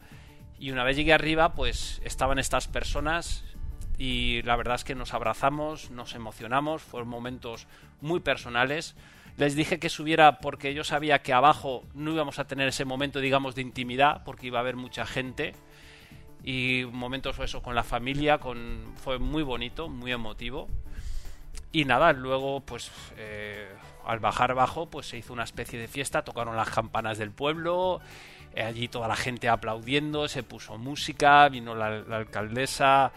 Y 0.61 0.71
una 0.71 0.85
vez 0.85 0.97
llegué 0.97 1.15
arriba, 1.15 1.55
pues 1.55 2.03
estaban 2.05 2.39
estas 2.39 2.69
personas 2.69 3.45
y 3.97 4.43
la 4.43 4.57
verdad 4.57 4.75
es 4.75 4.85
que 4.85 4.95
nos 4.95 5.15
abrazamos, 5.15 5.91
nos 5.91 6.15
emocionamos, 6.15 6.83
fueron 6.83 7.09
momentos 7.09 7.67
muy 8.03 8.21
personales. 8.21 8.95
Les 9.39 9.57
dije 9.57 9.79
que 9.79 9.89
subiera 9.89 10.39
porque 10.39 10.75
yo 10.75 10.85
sabía 10.85 11.23
que 11.23 11.33
abajo 11.33 11.85
no 11.95 12.13
íbamos 12.13 12.39
a 12.39 12.47
tener 12.47 12.69
ese 12.69 12.85
momento, 12.85 13.21
digamos, 13.21 13.55
de 13.55 13.63
intimidad, 13.63 14.23
porque 14.23 14.49
iba 14.49 14.59
a 14.59 14.61
haber 14.61 14.77
mucha 14.77 15.07
gente 15.07 15.55
y 16.45 16.85
momentos 16.93 17.39
eso 17.39 17.63
con 17.63 17.75
la 17.75 17.83
familia 17.83 18.39
con 18.39 18.95
fue 18.97 19.19
muy 19.19 19.43
bonito 19.43 19.89
muy 19.89 20.13
emotivo 20.13 20.69
y 21.73 21.85
nada 21.85 22.13
luego 22.13 22.61
pues 22.61 22.91
eh, 23.17 23.69
al 24.07 24.21
bajar 24.21 24.53
abajo 24.53 24.89
pues 24.89 25.07
se 25.07 25.19
hizo 25.19 25.33
una 25.33 25.45
especie 25.45 25.79
de 25.79 25.89
fiesta 25.89 26.23
tocaron 26.23 26.57
las 26.57 26.71
campanas 26.71 27.19
del 27.19 27.31
pueblo 27.31 28.01
allí 28.57 28.89
toda 28.89 29.09
la 29.09 29.17
gente 29.17 29.49
aplaudiendo 29.49 30.29
se 30.29 30.43
puso 30.43 30.79
música 30.79 31.49
vino 31.49 31.75
la, 31.75 32.05
alcaldesa 32.17 33.13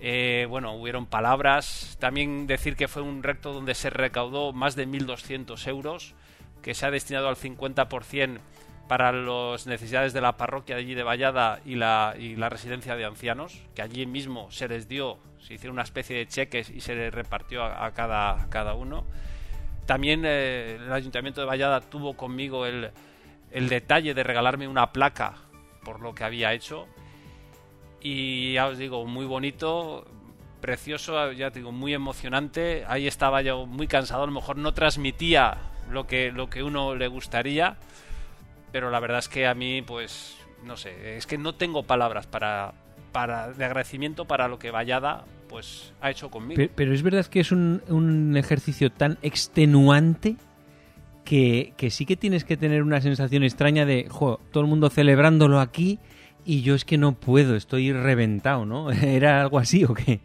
eh, 0.00 0.46
bueno 0.48 0.74
hubieron 0.74 1.06
palabras 1.06 1.96
también 1.98 2.46
decir 2.46 2.76
que 2.76 2.88
fue 2.88 3.02
un 3.02 3.22
recto 3.22 3.52
donde 3.52 3.74
se 3.74 3.90
recaudó 3.90 4.52
más 4.52 4.76
de 4.76 4.86
1.200 4.86 5.66
euros 5.68 6.14
que 6.62 6.74
se 6.74 6.86
ha 6.86 6.90
destinado 6.90 7.28
al 7.28 7.36
50% 7.36 8.40
para 8.88 9.12
las 9.12 9.66
necesidades 9.66 10.12
de 10.12 10.20
la 10.20 10.36
parroquia 10.36 10.74
de 10.74 10.82
allí 10.82 10.94
de 10.94 11.02
Vallada 11.02 11.60
y 11.64 11.76
la, 11.76 12.14
y 12.18 12.36
la 12.36 12.48
residencia 12.48 12.96
de 12.96 13.04
ancianos, 13.04 13.62
que 13.74 13.82
allí 13.82 14.06
mismo 14.06 14.50
se 14.50 14.66
les 14.66 14.88
dio, 14.88 15.18
se 15.38 15.54
hicieron 15.54 15.74
una 15.74 15.82
especie 15.82 16.16
de 16.16 16.26
cheques 16.26 16.70
y 16.70 16.80
se 16.80 16.94
les 16.94 17.12
repartió 17.12 17.62
a, 17.62 17.92
cada, 17.92 18.48
cada 18.48 18.74
uno. 18.74 19.04
También 19.86 20.22
eh, 20.24 20.78
el 20.80 20.92
Ayuntamiento 20.92 21.40
de 21.40 21.46
Vallada 21.46 21.80
tuvo 21.80 22.16
conmigo 22.16 22.66
el, 22.66 22.90
el 23.50 23.68
detalle 23.68 24.14
de 24.14 24.22
regalarme 24.22 24.68
una 24.68 24.92
placa 24.92 25.34
por 25.84 26.00
lo 26.00 26.14
que 26.14 26.24
había 26.24 26.52
hecho. 26.52 26.86
Y 28.00 28.54
ya 28.54 28.66
os 28.66 28.78
digo, 28.78 29.04
muy 29.06 29.26
bonito, 29.26 30.06
precioso, 30.60 31.32
ya 31.32 31.50
digo, 31.50 31.72
muy 31.72 31.94
emocionante. 31.94 32.84
Ahí 32.86 33.06
estaba 33.06 33.42
yo 33.42 33.66
muy 33.66 33.86
cansado, 33.86 34.22
a 34.22 34.26
lo 34.26 34.32
mejor 34.32 34.56
no 34.56 34.74
transmitía 34.74 35.58
lo 35.90 36.06
que, 36.06 36.30
lo 36.30 36.48
que 36.50 36.62
uno 36.62 36.94
le 36.94 37.08
gustaría 37.08 37.78
pero 38.72 38.90
la 38.90 39.00
verdad 39.00 39.18
es 39.18 39.28
que 39.28 39.46
a 39.46 39.54
mí, 39.54 39.82
pues, 39.82 40.36
no 40.64 40.76
sé, 40.76 41.16
es 41.16 41.26
que 41.26 41.38
no 41.38 41.54
tengo 41.54 41.84
palabras 41.84 42.26
para, 42.26 42.74
para 43.12 43.52
de 43.52 43.64
agradecimiento 43.64 44.26
para 44.26 44.48
lo 44.48 44.58
que 44.58 44.70
Vallada 44.70 45.24
pues 45.48 45.94
ha 46.02 46.10
hecho 46.10 46.30
conmigo. 46.30 46.62
Pero, 46.74 46.92
es 46.92 47.02
verdad 47.02 47.24
que 47.24 47.40
es 47.40 47.52
un, 47.52 47.82
un 47.88 48.36
ejercicio 48.36 48.92
tan 48.92 49.16
extenuante 49.22 50.36
que, 51.28 51.90
sí 51.90 52.06
que 52.06 52.16
tienes 52.16 52.44
que 52.44 52.56
tener 52.56 52.82
una 52.82 53.00
sensación 53.00 53.44
extraña 53.44 53.84
de, 53.84 54.08
jo, 54.08 54.40
todo 54.50 54.62
el 54.62 54.68
mundo 54.68 54.88
celebrándolo 54.88 55.60
aquí 55.60 55.98
y 56.44 56.62
yo 56.62 56.74
es 56.74 56.84
que 56.84 56.96
no 56.96 57.12
puedo, 57.12 57.54
estoy 57.54 57.92
reventado, 57.92 58.64
¿no? 58.64 58.90
¿Era 58.92 59.40
algo 59.40 59.58
así 59.58 59.84
o 59.84 59.94
qué? 59.94 60.20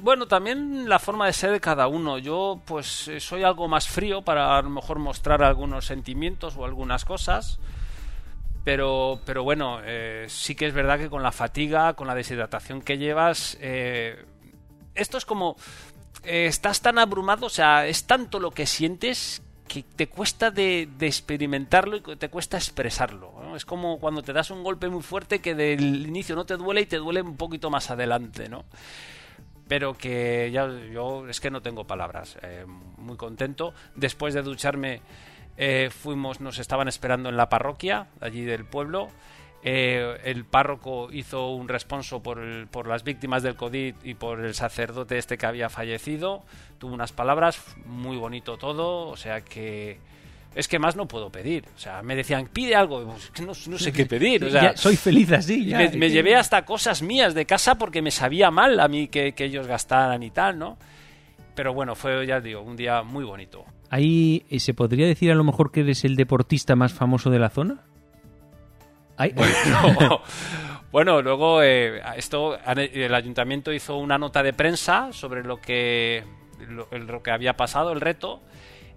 Bueno, 0.00 0.26
también 0.26 0.88
la 0.88 0.98
forma 0.98 1.26
de 1.26 1.32
ser 1.32 1.50
de 1.50 1.60
cada 1.60 1.88
uno. 1.88 2.18
Yo 2.18 2.60
pues 2.64 3.10
soy 3.18 3.42
algo 3.42 3.66
más 3.68 3.88
frío 3.88 4.22
para 4.22 4.56
a 4.56 4.62
lo 4.62 4.70
mejor 4.70 4.98
mostrar 4.98 5.42
algunos 5.42 5.86
sentimientos 5.86 6.56
o 6.56 6.64
algunas 6.64 7.04
cosas 7.04 7.58
pero, 8.68 9.22
pero 9.24 9.44
bueno, 9.44 9.80
eh, 9.82 10.26
sí 10.28 10.54
que 10.54 10.66
es 10.66 10.74
verdad 10.74 10.98
que 10.98 11.08
con 11.08 11.22
la 11.22 11.32
fatiga, 11.32 11.94
con 11.94 12.06
la 12.06 12.14
deshidratación 12.14 12.82
que 12.82 12.98
llevas, 12.98 13.56
eh, 13.62 14.26
esto 14.94 15.16
es 15.16 15.24
como, 15.24 15.56
eh, 16.22 16.44
estás 16.44 16.82
tan 16.82 16.98
abrumado, 16.98 17.46
o 17.46 17.48
sea, 17.48 17.86
es 17.86 18.06
tanto 18.06 18.38
lo 18.40 18.50
que 18.50 18.66
sientes 18.66 19.42
que 19.68 19.82
te 19.82 20.08
cuesta 20.08 20.50
de, 20.50 20.88
experimentarlo 21.00 21.96
y 21.96 22.00
te 22.00 22.28
cuesta 22.28 22.56
expresarlo. 22.56 23.54
Es 23.54 23.64
como 23.64 24.00
cuando 24.00 24.22
te 24.22 24.32
das 24.32 24.50
un 24.50 24.64
golpe 24.64 24.88
muy 24.88 25.02
fuerte 25.02 25.40
que 25.40 25.54
del 25.54 26.06
inicio 26.06 26.34
no 26.34 26.44
te 26.44 26.56
duele 26.56 26.80
y 26.80 26.86
te 26.86 26.96
duele 26.96 27.22
un 27.22 27.36
poquito 27.36 27.70
más 27.70 27.90
adelante, 27.90 28.48
¿no? 28.48 28.64
Pero 29.68 29.94
que 29.94 30.50
ya 30.50 30.66
yo 30.92 31.28
es 31.28 31.40
que 31.40 31.50
no 31.50 31.60
tengo 31.60 31.86
palabras. 31.86 32.38
muy 32.96 33.16
contento. 33.16 33.74
Después 33.94 34.34
de 34.34 34.42
ducharme 34.42 35.02
eh, 35.58 35.90
fuimos, 35.90 36.40
nos 36.40 36.58
estaban 36.58 36.86
esperando 36.86 37.28
en 37.28 37.36
la 37.36 37.48
parroquia, 37.48 38.06
allí 38.20 38.42
del 38.42 38.64
pueblo. 38.64 39.08
Eh, 39.62 40.18
el 40.24 40.44
párroco 40.44 41.08
hizo 41.12 41.50
un 41.50 41.68
responso 41.68 42.22
por, 42.22 42.68
por, 42.68 42.86
las 42.86 43.02
víctimas 43.02 43.42
del 43.42 43.56
COVID 43.56 43.94
y 44.04 44.14
por 44.14 44.40
el 44.44 44.54
sacerdote 44.54 45.18
este 45.18 45.36
que 45.36 45.46
había 45.46 45.68
fallecido. 45.68 46.44
Tuvo 46.78 46.94
unas 46.94 47.12
palabras, 47.12 47.60
muy 47.84 48.16
bonito 48.16 48.56
todo, 48.56 49.08
o 49.08 49.16
sea 49.16 49.40
que 49.40 49.98
es 50.54 50.68
que 50.68 50.78
más 50.78 50.96
no 50.96 51.06
puedo 51.06 51.30
pedir. 51.30 51.64
O 51.76 51.78
sea, 51.78 52.02
me 52.02 52.14
decían, 52.14 52.48
pide 52.52 52.74
algo, 52.74 53.04
pues, 53.04 53.30
no, 53.40 53.52
no, 53.72 53.78
sé 53.78 53.92
qué 53.92 54.06
pedir. 54.06 54.44
O 54.44 54.50
sea, 54.52 54.76
soy 54.76 54.96
feliz 54.96 55.30
así. 55.32 55.72
me, 55.96 56.10
llevé 56.10 56.36
hasta 56.36 56.64
cosas 56.64 57.02
mías 57.02 57.34
de 57.34 57.44
casa 57.44 57.76
porque 57.76 58.00
me 58.00 58.10
sabía 58.10 58.50
mal 58.50 58.78
a 58.80 58.88
mí 58.88 59.08
que, 59.08 59.32
que 59.32 59.44
ellos 59.44 59.66
gastaran 59.66 60.22
y 60.22 60.30
tal, 60.30 60.58
¿no? 60.58 60.78
Pero 61.54 61.74
bueno, 61.74 61.96
fue, 61.96 62.26
ya 62.26 62.40
digo, 62.40 62.62
un 62.62 62.76
día 62.76 63.02
muy 63.02 63.24
bonito. 63.24 63.64
Ahí 63.90 64.44
se 64.58 64.74
podría 64.74 65.06
decir 65.06 65.30
a 65.30 65.34
lo 65.34 65.44
mejor 65.44 65.72
que 65.72 65.80
eres 65.80 66.04
el 66.04 66.14
deportista 66.14 66.76
más 66.76 66.92
famoso 66.92 67.30
de 67.30 67.38
la 67.38 67.50
zona. 67.50 67.84
Bueno, 70.90 71.20
luego 71.20 71.62
eh, 71.62 72.00
esto 72.16 72.58
el 72.66 73.14
ayuntamiento 73.14 73.74
hizo 73.74 73.98
una 73.98 74.16
nota 74.16 74.42
de 74.42 74.54
prensa 74.54 75.12
sobre 75.12 75.44
lo 75.44 75.60
que 75.60 76.24
lo, 76.66 77.22
que 77.22 77.30
había 77.30 77.56
pasado, 77.56 77.92
el 77.92 78.00
reto, 78.00 78.40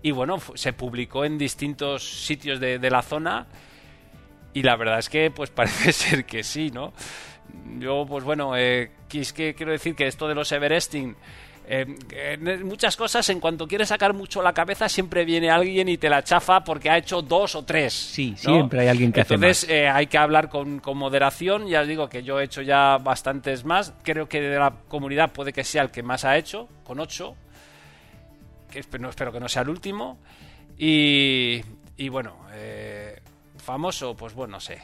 y 0.02 0.12
bueno, 0.12 0.38
se 0.56 0.72
publicó 0.74 1.26
en 1.26 1.38
distintos 1.38 2.26
sitios 2.26 2.60
de, 2.60 2.90
la 2.90 3.02
zona 3.02 3.48
y 4.54 4.64
la 4.64 4.76
verdad 4.78 5.00
es 5.00 5.10
que 5.10 5.32
pues 5.32 5.50
parece 5.56 5.92
ser 5.92 6.26
que 6.26 6.44
sí, 6.44 6.72
¿no? 6.72 6.94
Yo 7.80 8.06
pues 8.08 8.24
bueno, 8.24 8.56
eh, 8.56 8.92
es 9.14 9.34
que 9.34 9.54
quiero 9.54 9.74
decir 9.74 9.94
que 9.94 10.08
esto 10.08 10.30
de 10.30 10.36
los 10.36 10.52
Everesting 10.52 11.16
eh, 11.74 12.60
muchas 12.66 12.98
cosas, 12.98 13.30
en 13.30 13.40
cuanto 13.40 13.66
quieres 13.66 13.88
sacar 13.88 14.14
mucho 14.14 14.42
la 14.42 14.52
cabeza, 14.52 14.90
siempre 14.90 15.24
viene 15.24 15.50
alguien 15.50 15.88
y 15.88 15.98
te 15.98 16.10
la 16.10 16.22
chafa 16.22 16.66
porque 16.66 16.90
ha 16.90 16.98
hecho 16.98 17.22
dos 17.22 17.56
o 17.56 17.64
tres. 17.64 17.94
Sí, 17.94 18.34
siempre 18.36 18.82
hay 18.82 18.88
alguien 18.90 19.14
que 19.14 19.22
Entonces, 19.22 19.64
hace 19.64 19.68
más. 19.68 19.80
Eh, 19.80 19.88
hay 19.88 20.08
que 20.08 20.18
hablar 20.18 20.50
con, 20.50 20.82
con, 20.82 20.98
moderación. 20.98 21.68
Ya 21.68 21.80
os 21.80 21.88
digo 21.88 22.10
que 22.10 22.24
yo 22.24 22.42
he 22.42 22.44
hecho 22.44 22.62
ya 22.62 22.98
bastantes 22.98 23.64
más. 23.64 23.94
Creo 24.04 24.28
que 24.28 24.42
de 24.42 24.60
la 24.60 24.74
comunidad 24.90 25.32
puede 25.32 25.54
que 25.54 25.64
sea 25.64 25.84
el 25.84 25.92
que 25.92 26.04
más 26.04 26.26
ha 26.26 26.38
hecho, 26.38 26.68
con 26.84 27.00
ocho. 27.00 27.38
Que 28.70 28.84
no, 29.00 29.10
espero 29.10 29.32
que 29.32 29.40
no 29.40 29.48
sea 29.48 29.62
el 29.62 29.70
último. 29.70 30.20
Y, 30.78 31.62
y 31.96 32.10
bueno, 32.10 32.36
eh, 32.52 33.18
famoso, 33.58 34.14
pues 34.14 34.34
bueno, 34.34 34.56
no 34.56 34.60
sé. 34.60 34.82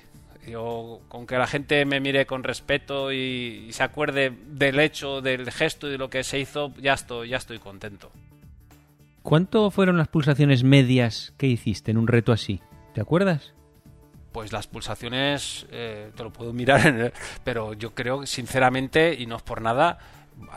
Yo, 0.48 1.02
con 1.10 1.28
que 1.28 1.38
la 1.38 1.46
gente 1.46 1.84
me 1.86 2.00
mire 2.00 2.26
con 2.26 2.44
respeto 2.44 3.12
y, 3.12 3.68
se 3.72 3.84
acuerde 3.84 4.34
del 4.48 4.80
hecho, 4.80 5.22
del 5.22 5.52
gesto 5.52 5.88
y 5.88 5.92
de 5.92 5.98
lo 5.98 6.10
que 6.10 6.24
se 6.24 6.40
hizo, 6.40 6.74
ya 6.82 6.94
estoy, 6.94 7.30
ya 7.30 7.38
estoy 7.38 7.60
contento. 7.60 8.12
¿Cuánto 9.24 9.70
fueron 9.72 9.98
las 9.98 10.08
pulsaciones 10.08 10.64
medias 10.64 11.34
que 11.38 11.48
hiciste 11.48 11.92
en 11.92 11.98
un 11.98 12.08
reto 12.08 12.32
así? 12.32 12.62
¿Te 12.94 13.02
acuerdas? 13.02 13.54
Pues 14.32 14.54
las 14.54 14.68
pulsaciones, 14.68 15.68
eh, 15.70 16.12
te 16.16 16.24
lo 16.24 16.32
puedo 16.32 16.54
mirar, 16.54 17.12
pero 17.44 17.74
yo 17.74 17.94
creo, 17.94 18.26
sinceramente, 18.26 19.16
y 19.20 19.26
no 19.26 19.36
es 19.36 19.42
por 19.42 19.62
nada, 19.62 20.00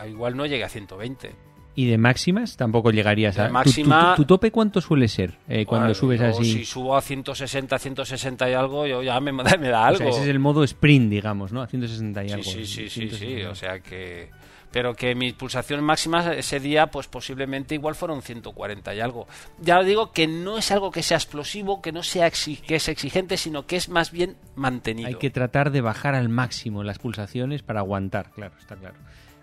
igual 0.07 0.37
no 0.37 0.47
llegué 0.47 0.63
a 0.63 0.69
120. 0.69 1.50
¿Y 1.75 1.87
de 1.87 1.99
máximas 1.99 2.57
tampoco 2.57 2.91
llegarías 2.91 3.39
a... 3.39 3.49
máxima... 3.49 4.15
¿Tu, 4.17 4.25
tope 4.25 4.51
cuánto 4.51 4.81
suele 4.81 5.09
ser 5.09 5.39
eh, 5.49 5.65
cuando 5.65 5.95
subes 5.95 6.21
así? 6.21 6.45
Si 6.45 6.65
subo 6.65 6.97
a 6.97 7.01
160, 7.01 7.79
160 7.79 8.51
y 8.51 8.55
algo, 8.55 8.87
yo 8.87 9.03
ya 9.03 9.21
me, 9.21 9.33
me 9.33 9.45
da 9.45 9.87
algo. 9.87 10.09
ese 10.09 10.23
es 10.23 10.29
el 10.29 10.39
modo 10.39 10.65
sprint, 10.65 11.11
digamos, 11.11 11.53
¿no? 11.53 11.63
A 11.63 11.67
160 11.67 12.25
y 12.25 12.31
algo. 12.33 12.45
Sí, 12.45 12.67
sí, 12.67 12.89
sí, 12.89 13.11
sí, 13.11 13.43
o 13.43 13.55
sea 13.55 13.81
que... 13.81 14.29
Pero 14.73 14.95
que 14.95 15.17
mis 15.17 15.33
pulsaciones 15.33 15.85
máximas 15.85 16.27
ese 16.29 16.61
día, 16.61 16.87
pues 16.89 17.09
posiblemente 17.09 17.75
igual 17.75 17.97
fueron 17.97 18.23
140 18.23 18.95
y 18.95 19.01
algo. 19.01 19.27
Ya 19.61 19.83
digo 19.83 20.13
que 20.13 20.29
no 20.29 20.59
es 20.59 20.71
algo 20.71 20.93
que 20.93 21.03
sea 21.03 21.17
explosivo, 21.17 21.83
que 21.83 21.91
no 21.91 22.05
sea 22.05 22.31
que 22.31 22.77
es 22.77 22.89
exigente, 22.89 23.37
sino 23.37 23.67
que 23.67 23.75
es 23.75 23.89
más 23.89 24.13
bien 24.13 24.37
mantenido. 24.55 25.09
Hay 25.09 25.17
que 25.17 25.31
tratar 25.31 25.73
de 25.73 25.81
bajar 25.81 26.15
al 26.15 26.29
máximo 26.29 26.85
las 26.85 27.01
pulsaciones 27.01 27.63
para 27.63 27.81
aguantar, 27.81 28.31
claro, 28.31 28.55
está 28.61 28.77
claro. 28.77 28.95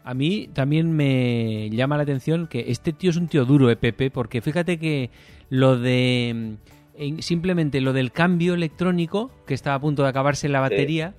A 0.07 0.13
mí 0.13 0.47
también 0.53 0.93
me 0.93 1.69
llama 1.69 1.97
la 1.97 2.03
atención 2.03 2.47
que 2.47 2.71
este 2.71 2.93
tío 2.93 3.09
es 3.09 3.17
un 3.17 3.27
tío 3.27 3.43
duro, 3.43 3.69
¿eh, 3.69 3.75
Pepe? 3.75 4.09
Porque 4.09 4.39
fíjate 4.41 4.79
que 4.79 5.09
lo 5.49 5.77
de. 5.77 6.57
Mm, 6.97 7.19
simplemente 7.19 7.81
lo 7.81 7.91
del 7.91 8.13
cambio 8.13 8.53
electrónico, 8.53 9.31
que 9.45 9.53
estaba 9.53 9.75
a 9.75 9.81
punto 9.81 10.03
de 10.03 10.09
acabarse 10.09 10.47
la 10.47 10.61
batería. 10.61 11.13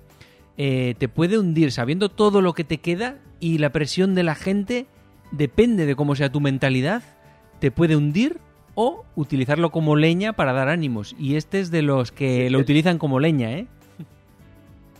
eh, 0.57 0.95
te 0.97 1.07
puede 1.07 1.37
hundir 1.37 1.71
sabiendo 1.71 2.09
todo 2.09 2.41
lo 2.41 2.53
que 2.53 2.63
te 2.63 2.79
queda 2.79 3.19
y 3.39 3.59
la 3.59 3.71
presión 3.71 4.15
de 4.15 4.23
la 4.23 4.33
gente 4.35 4.87
depende 5.31 5.85
de 5.85 5.95
cómo 5.95 6.15
sea 6.15 6.31
tu 6.31 6.41
mentalidad, 6.41 7.03
te 7.59 7.69
puede 7.71 7.95
hundir 7.95 8.39
o 8.75 9.05
utilizarlo 9.15 9.69
como 9.69 9.95
leña 9.95 10.33
para 10.33 10.51
dar 10.51 10.67
ánimos. 10.67 11.15
Y 11.19 11.35
este 11.35 11.59
es 11.59 11.69
de 11.69 11.81
los 11.83 12.11
que 12.11 12.45
Sí, 12.47 12.49
lo 12.49 12.59
utilizan 12.59 12.97
como 12.97 13.19
leña, 13.19 13.51
¿eh? 13.51 13.67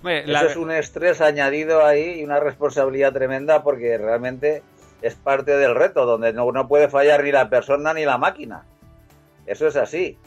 Eso 0.04 0.46
es 0.46 0.56
un 0.56 0.72
estrés 0.72 1.22
añadido 1.22 1.86
ahí 1.86 2.20
y 2.20 2.24
una 2.24 2.40
responsabilidad 2.40 3.14
tremenda 3.14 3.64
porque 3.64 3.98
realmente 3.98 4.64
es 5.02 5.16
parte 5.16 5.58
del 5.58 5.76
reto, 5.76 6.06
donde 6.06 6.34
no, 6.34 6.52
no 6.52 6.68
puede 6.68 6.90
fallar 6.90 7.24
ni 7.24 7.32
la 7.32 7.50
persona 7.50 7.94
ni 7.94 8.06
la 8.06 8.18
máquina. 8.18 8.64
Eso 9.46 9.68
es 9.68 9.76
así. 9.76 10.18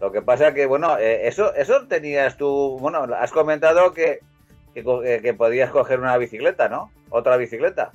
Lo 0.00 0.10
que 0.12 0.22
pasa 0.22 0.54
que, 0.54 0.66
bueno, 0.66 0.96
eh, 0.98 1.28
eso, 1.28 1.54
eso 1.54 1.86
tenías 1.86 2.36
tú, 2.36 2.78
bueno, 2.80 3.06
has 3.14 3.30
comentado 3.32 3.92
que, 3.92 4.20
que, 4.74 4.80
eh, 4.80 5.20
que 5.20 5.34
podías 5.34 5.70
coger 5.70 6.00
una 6.00 6.16
bicicleta, 6.16 6.68
¿no? 6.68 6.90
Otra 7.10 7.36
bicicleta. 7.36 7.92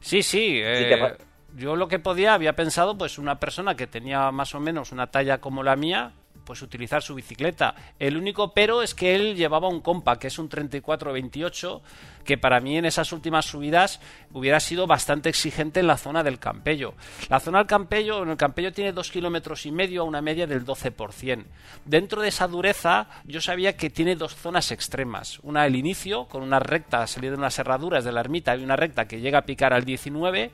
Sí, 0.00 0.22
sí. 0.22 0.60
eh, 0.62 1.16
yo 1.56 1.74
lo 1.74 1.88
que 1.88 1.98
podía, 1.98 2.34
había 2.34 2.54
pensado, 2.54 2.98
pues 2.98 3.18
una 3.18 3.40
persona 3.40 3.74
que 3.74 3.86
tenía 3.86 4.30
más 4.30 4.54
o 4.54 4.60
menos 4.60 4.92
una 4.92 5.06
talla 5.06 5.38
como 5.38 5.62
la 5.62 5.76
mía, 5.76 6.12
pues 6.46 6.62
utilizar 6.62 7.02
su 7.02 7.14
bicicleta. 7.14 7.74
El 7.98 8.16
único 8.16 8.54
pero 8.54 8.82
es 8.82 8.94
que 8.94 9.14
él 9.14 9.36
llevaba 9.36 9.68
un 9.68 9.80
compa, 9.80 10.18
que 10.18 10.28
es 10.28 10.38
un 10.38 10.48
34-28, 10.48 11.82
que 12.24 12.38
para 12.38 12.60
mí 12.60 12.78
en 12.78 12.86
esas 12.86 13.12
últimas 13.12 13.44
subidas 13.44 14.00
hubiera 14.32 14.60
sido 14.60 14.86
bastante 14.86 15.28
exigente 15.28 15.80
en 15.80 15.88
la 15.88 15.98
zona 15.98 16.22
del 16.22 16.38
Campello. 16.38 16.94
La 17.28 17.40
zona 17.40 17.58
del 17.58 17.66
Campello, 17.66 18.22
en 18.22 18.30
el 18.30 18.36
Campello 18.36 18.72
tiene 18.72 18.92
dos 18.92 19.10
kilómetros 19.10 19.66
y 19.66 19.72
medio 19.72 20.02
a 20.02 20.04
una 20.04 20.22
media 20.22 20.46
del 20.46 20.64
12%. 20.64 21.44
Dentro 21.84 22.22
de 22.22 22.28
esa 22.28 22.48
dureza, 22.48 23.08
yo 23.24 23.40
sabía 23.40 23.76
que 23.76 23.90
tiene 23.90 24.16
dos 24.16 24.34
zonas 24.34 24.70
extremas. 24.70 25.40
Una 25.42 25.66
el 25.66 25.76
inicio, 25.76 26.26
con 26.26 26.42
una 26.42 26.60
recta 26.60 27.06
salida 27.06 27.32
de 27.32 27.38
unas 27.38 27.58
herraduras 27.58 28.04
de 28.04 28.12
la 28.12 28.20
ermita 28.20 28.56
y 28.56 28.64
una 28.64 28.76
recta 28.76 29.06
que 29.06 29.20
llega 29.20 29.40
a 29.40 29.46
picar 29.46 29.72
al 29.72 29.84
19 29.84 30.52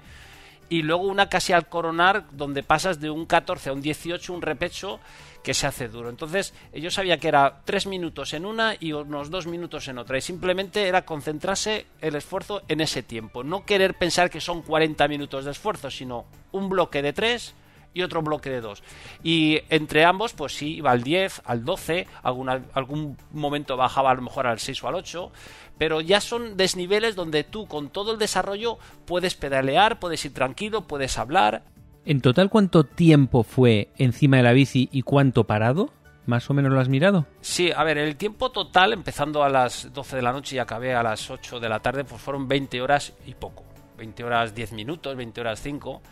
y 0.72 0.82
luego 0.82 1.02
una 1.02 1.28
casi 1.28 1.52
al 1.52 1.68
coronar 1.68 2.24
donde 2.32 2.62
pasas 2.62 2.98
de 2.98 3.10
un 3.10 3.26
14 3.26 3.68
a 3.68 3.72
un 3.74 3.82
18, 3.82 4.32
un 4.32 4.40
repecho 4.40 5.00
que 5.42 5.54
se 5.54 5.66
hace 5.66 5.88
duro. 5.88 6.08
Entonces 6.08 6.54
yo 6.72 6.90
sabía 6.90 7.18
que 7.18 7.28
era 7.28 7.62
tres 7.64 7.86
minutos 7.86 8.32
en 8.32 8.46
una 8.46 8.74
y 8.78 8.92
unos 8.92 9.30
dos 9.30 9.46
minutos 9.46 9.88
en 9.88 9.98
otra 9.98 10.18
y 10.18 10.20
simplemente 10.20 10.86
era 10.88 11.04
concentrarse 11.04 11.86
el 12.00 12.14
esfuerzo 12.14 12.62
en 12.68 12.80
ese 12.80 13.02
tiempo, 13.02 13.42
no 13.44 13.64
querer 13.64 13.94
pensar 13.94 14.30
que 14.30 14.40
son 14.40 14.62
40 14.62 15.08
minutos 15.08 15.44
de 15.44 15.50
esfuerzo, 15.50 15.90
sino 15.90 16.26
un 16.52 16.68
bloque 16.68 17.02
de 17.02 17.12
tres 17.12 17.54
y 17.94 18.02
otro 18.02 18.22
bloque 18.22 18.50
de 18.50 18.60
dos. 18.60 18.82
Y 19.22 19.60
entre 19.68 20.04
ambos, 20.04 20.32
pues 20.32 20.56
sí, 20.56 20.76
iba 20.76 20.90
al 20.90 21.02
10, 21.02 21.42
al 21.44 21.64
12, 21.64 22.06
alguna, 22.22 22.62
algún 22.72 23.16
momento 23.32 23.76
bajaba 23.76 24.10
a 24.10 24.14
lo 24.14 24.22
mejor 24.22 24.46
al 24.46 24.58
6 24.58 24.82
o 24.84 24.88
al 24.88 24.94
8, 24.94 25.32
pero 25.78 26.00
ya 26.00 26.20
son 26.20 26.56
desniveles 26.56 27.14
donde 27.16 27.44
tú 27.44 27.66
con 27.66 27.90
todo 27.90 28.12
el 28.12 28.18
desarrollo 28.18 28.78
puedes 29.04 29.34
pedalear, 29.34 29.98
puedes 29.98 30.24
ir 30.24 30.32
tranquilo, 30.32 30.86
puedes 30.86 31.18
hablar. 31.18 31.64
En 32.04 32.20
total, 32.20 32.50
¿cuánto 32.50 32.84
tiempo 32.84 33.44
fue 33.44 33.88
encima 33.96 34.38
de 34.38 34.42
la 34.42 34.52
bici 34.52 34.88
y 34.90 35.02
cuánto 35.02 35.44
parado? 35.44 35.90
¿Más 36.26 36.48
o 36.50 36.54
menos 36.54 36.72
lo 36.72 36.80
has 36.80 36.88
mirado? 36.88 37.26
Sí, 37.40 37.72
a 37.74 37.82
ver, 37.84 37.98
el 37.98 38.16
tiempo 38.16 38.50
total, 38.50 38.92
empezando 38.92 39.42
a 39.42 39.48
las 39.48 39.92
12 39.92 40.16
de 40.16 40.22
la 40.22 40.32
noche 40.32 40.56
y 40.56 40.58
acabé 40.58 40.94
a 40.94 41.02
las 41.02 41.30
8 41.30 41.58
de 41.58 41.68
la 41.68 41.80
tarde, 41.80 42.04
pues 42.04 42.20
fueron 42.20 42.46
20 42.46 42.80
horas 42.80 43.12
y 43.26 43.34
poco. 43.34 43.64
20 43.98 44.24
horas 44.24 44.54
10 44.54 44.72
minutos, 44.72 45.16
20 45.16 45.40
horas 45.40 45.60
5. 45.62 46.02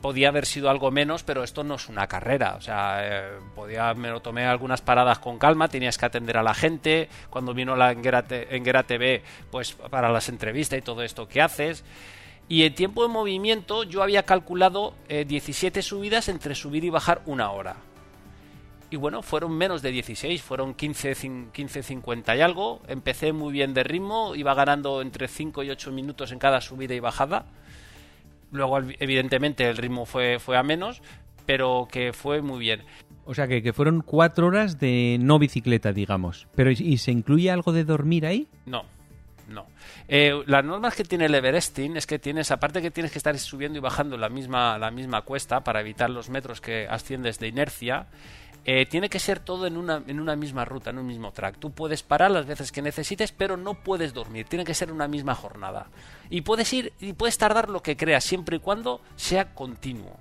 Podía 0.00 0.28
haber 0.28 0.44
sido 0.44 0.68
algo 0.68 0.90
menos, 0.90 1.22
pero 1.22 1.42
esto 1.42 1.64
no 1.64 1.76
es 1.76 1.88
una 1.88 2.06
carrera. 2.06 2.56
O 2.56 2.60
sea, 2.60 2.98
eh, 3.02 3.38
podía, 3.54 3.94
me 3.94 4.10
lo 4.10 4.20
tomé 4.20 4.44
algunas 4.44 4.82
paradas 4.82 5.18
con 5.18 5.38
calma, 5.38 5.68
tenías 5.68 5.96
que 5.96 6.06
atender 6.06 6.36
a 6.36 6.42
la 6.42 6.54
gente. 6.54 7.08
Cuando 7.30 7.54
vino 7.54 7.76
la 7.76 7.92
Enguera, 7.92 8.22
TV, 8.22 9.22
pues 9.50 9.72
para 9.72 10.10
las 10.10 10.28
entrevistas 10.28 10.78
y 10.78 10.82
todo 10.82 11.02
esto 11.02 11.26
que 11.28 11.40
haces. 11.40 11.82
Y 12.48 12.62
en 12.62 12.74
tiempo 12.74 13.02
de 13.02 13.08
movimiento 13.08 13.82
yo 13.84 14.02
había 14.02 14.22
calculado 14.22 14.94
eh, 15.08 15.24
17 15.26 15.82
subidas 15.82 16.28
entre 16.28 16.54
subir 16.54 16.84
y 16.84 16.90
bajar 16.90 17.22
una 17.26 17.50
hora. 17.50 17.76
Y 18.88 18.96
bueno, 18.96 19.22
fueron 19.22 19.56
menos 19.58 19.82
de 19.82 19.90
16, 19.90 20.40
fueron 20.42 20.72
15, 20.74 21.12
cin- 21.16 21.50
15, 21.50 21.82
50 21.82 22.36
y 22.36 22.40
algo. 22.40 22.80
Empecé 22.86 23.32
muy 23.32 23.52
bien 23.52 23.74
de 23.74 23.82
ritmo, 23.82 24.36
iba 24.36 24.54
ganando 24.54 25.02
entre 25.02 25.26
5 25.26 25.64
y 25.64 25.70
8 25.70 25.90
minutos 25.90 26.30
en 26.30 26.38
cada 26.38 26.60
subida 26.60 26.94
y 26.94 27.00
bajada. 27.00 27.46
Luego, 28.52 28.78
ev- 28.78 28.96
evidentemente, 29.00 29.68
el 29.68 29.76
ritmo 29.76 30.06
fue, 30.06 30.38
fue 30.38 30.56
a 30.56 30.62
menos, 30.62 31.02
pero 31.46 31.88
que 31.90 32.12
fue 32.12 32.42
muy 32.42 32.60
bien. 32.60 32.82
O 33.24 33.34
sea 33.34 33.48
que, 33.48 33.60
que 33.60 33.72
fueron 33.72 34.02
cuatro 34.02 34.46
horas 34.46 34.78
de 34.78 35.18
no 35.20 35.40
bicicleta, 35.40 35.92
digamos. 35.92 36.46
Pero 36.54 36.70
¿y, 36.70 36.76
y 36.78 36.98
se 36.98 37.10
incluye 37.10 37.50
algo 37.50 37.72
de 37.72 37.82
dormir 37.82 38.24
ahí? 38.24 38.46
No, 38.66 38.84
no. 39.48 39.66
Eh, 40.08 40.42
las 40.46 40.64
normas 40.64 40.94
que 40.94 41.04
tiene 41.04 41.26
el 41.26 41.34
Everesting 41.34 41.96
es 41.96 42.06
que 42.06 42.18
tienes, 42.18 42.50
aparte 42.50 42.82
que 42.82 42.90
tienes 42.90 43.12
que 43.12 43.18
estar 43.18 43.38
subiendo 43.38 43.78
y 43.78 43.80
bajando 43.80 44.16
la 44.16 44.28
misma, 44.28 44.78
la 44.78 44.90
misma 44.90 45.22
cuesta 45.22 45.62
para 45.62 45.80
evitar 45.80 46.10
los 46.10 46.28
metros 46.30 46.60
que 46.60 46.86
asciendes 46.88 47.38
de 47.38 47.48
inercia, 47.48 48.06
eh, 48.64 48.84
tiene 48.86 49.08
que 49.08 49.20
ser 49.20 49.38
todo 49.38 49.66
en 49.66 49.76
una, 49.76 50.02
en 50.06 50.18
una 50.18 50.34
misma 50.34 50.64
ruta, 50.64 50.90
en 50.90 50.98
un 50.98 51.06
mismo 51.06 51.30
track. 51.30 51.58
Tú 51.58 51.70
puedes 51.70 52.02
parar 52.02 52.32
las 52.32 52.46
veces 52.46 52.72
que 52.72 52.82
necesites, 52.82 53.30
pero 53.30 53.56
no 53.56 53.74
puedes 53.74 54.12
dormir. 54.12 54.46
Tiene 54.48 54.64
que 54.64 54.74
ser 54.74 54.90
una 54.90 55.06
misma 55.06 55.36
jornada. 55.36 55.86
Y 56.30 56.40
puedes 56.40 56.72
ir 56.72 56.92
y 57.00 57.12
puedes 57.12 57.38
tardar 57.38 57.68
lo 57.68 57.80
que 57.82 57.96
creas, 57.96 58.24
siempre 58.24 58.56
y 58.56 58.60
cuando 58.60 59.00
sea 59.14 59.54
continuo. 59.54 60.18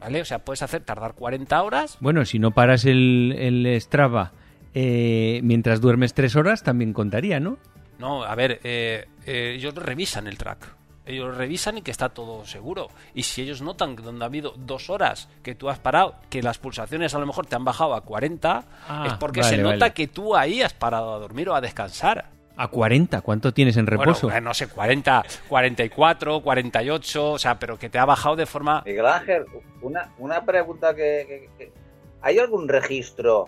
¿Vale? 0.00 0.20
O 0.20 0.24
sea, 0.24 0.40
puedes 0.40 0.62
hacer 0.62 0.82
tardar 0.82 1.14
40 1.14 1.62
horas. 1.62 1.96
Bueno, 2.00 2.24
si 2.24 2.38
no 2.38 2.52
paras 2.52 2.84
el, 2.84 3.34
el 3.36 3.80
Strava 3.80 4.32
eh, 4.74 5.40
mientras 5.42 5.80
duermes 5.80 6.14
tres 6.14 6.36
horas, 6.36 6.62
también 6.62 6.92
contaría, 6.92 7.40
¿no? 7.40 7.58
No, 7.98 8.22
a 8.24 8.34
ver, 8.34 8.60
eh, 8.64 9.06
eh, 9.26 9.54
ellos 9.56 9.74
revisan 9.74 10.26
el 10.26 10.38
track. 10.38 10.74
Ellos 11.06 11.34
revisan 11.36 11.78
y 11.78 11.82
que 11.82 11.90
está 11.90 12.10
todo 12.10 12.44
seguro. 12.44 12.88
Y 13.14 13.22
si 13.22 13.40
ellos 13.42 13.62
notan 13.62 13.96
que 13.96 14.02
donde 14.02 14.24
ha 14.24 14.26
habido 14.26 14.52
dos 14.58 14.90
horas 14.90 15.28
que 15.42 15.54
tú 15.54 15.70
has 15.70 15.78
parado, 15.78 16.16
que 16.28 16.42
las 16.42 16.58
pulsaciones 16.58 17.14
a 17.14 17.18
lo 17.18 17.24
mejor 17.26 17.46
te 17.46 17.56
han 17.56 17.64
bajado 17.64 17.94
a 17.94 18.02
40, 18.02 18.64
Ah, 18.88 19.04
es 19.06 19.14
porque 19.14 19.40
vale, 19.40 19.56
se 19.56 19.62
nota 19.62 19.76
vale. 19.78 19.92
que 19.94 20.06
tú 20.06 20.36
ahí 20.36 20.60
has 20.60 20.74
parado 20.74 21.14
a 21.14 21.18
dormir 21.18 21.48
o 21.48 21.54
a 21.54 21.60
descansar. 21.62 22.26
A 22.58 22.68
40, 22.68 23.20
¿cuánto 23.22 23.54
tienes 23.54 23.76
en 23.78 23.86
reposo? 23.86 24.26
Bueno, 24.28 24.48
no 24.48 24.54
sé, 24.54 24.66
40, 24.68 25.24
44, 25.48 26.40
48, 26.42 27.32
o 27.32 27.38
sea, 27.38 27.58
pero 27.58 27.78
que 27.78 27.88
te 27.88 27.98
ha 27.98 28.04
bajado 28.04 28.36
de 28.36 28.46
forma... 28.46 28.82
Miguel 28.84 29.06
Ángel, 29.06 29.44
una, 29.80 30.12
una 30.18 30.44
pregunta 30.44 30.94
que, 30.94 31.48
que- 31.56 31.64
que- 31.66 31.72
¿Hay 32.20 32.38
algún 32.38 32.68
registro 32.68 33.46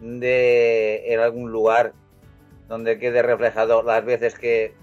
de 0.00 1.12
en 1.12 1.20
algún 1.20 1.50
lugar 1.52 1.92
donde 2.68 2.98
quede 2.98 3.22
reflejado 3.22 3.82
las 3.82 4.04
veces 4.04 4.34
que 4.34 4.74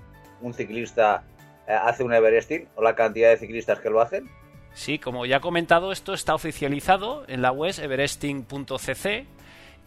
un 0.42 0.54
ciclista 0.54 1.24
eh, 1.68 1.74
hace 1.74 2.04
un 2.04 2.14
Everesting 2.14 2.68
o 2.76 2.82
la 2.82 2.96
cantidad 2.96 3.30
de 3.30 3.38
ciclistas 3.38 3.80
que 3.80 3.90
lo 3.90 4.02
hacen? 4.02 4.30
Sí, 4.74 5.00
como 5.00 5.26
ya 5.26 5.38
he 5.38 5.42
comentado, 5.42 5.92
esto 5.92 6.14
está 6.14 6.36
oficializado 6.36 7.24
en 7.28 7.42
la 7.42 7.52
web 7.52 7.74
everesting.cc 7.82 9.26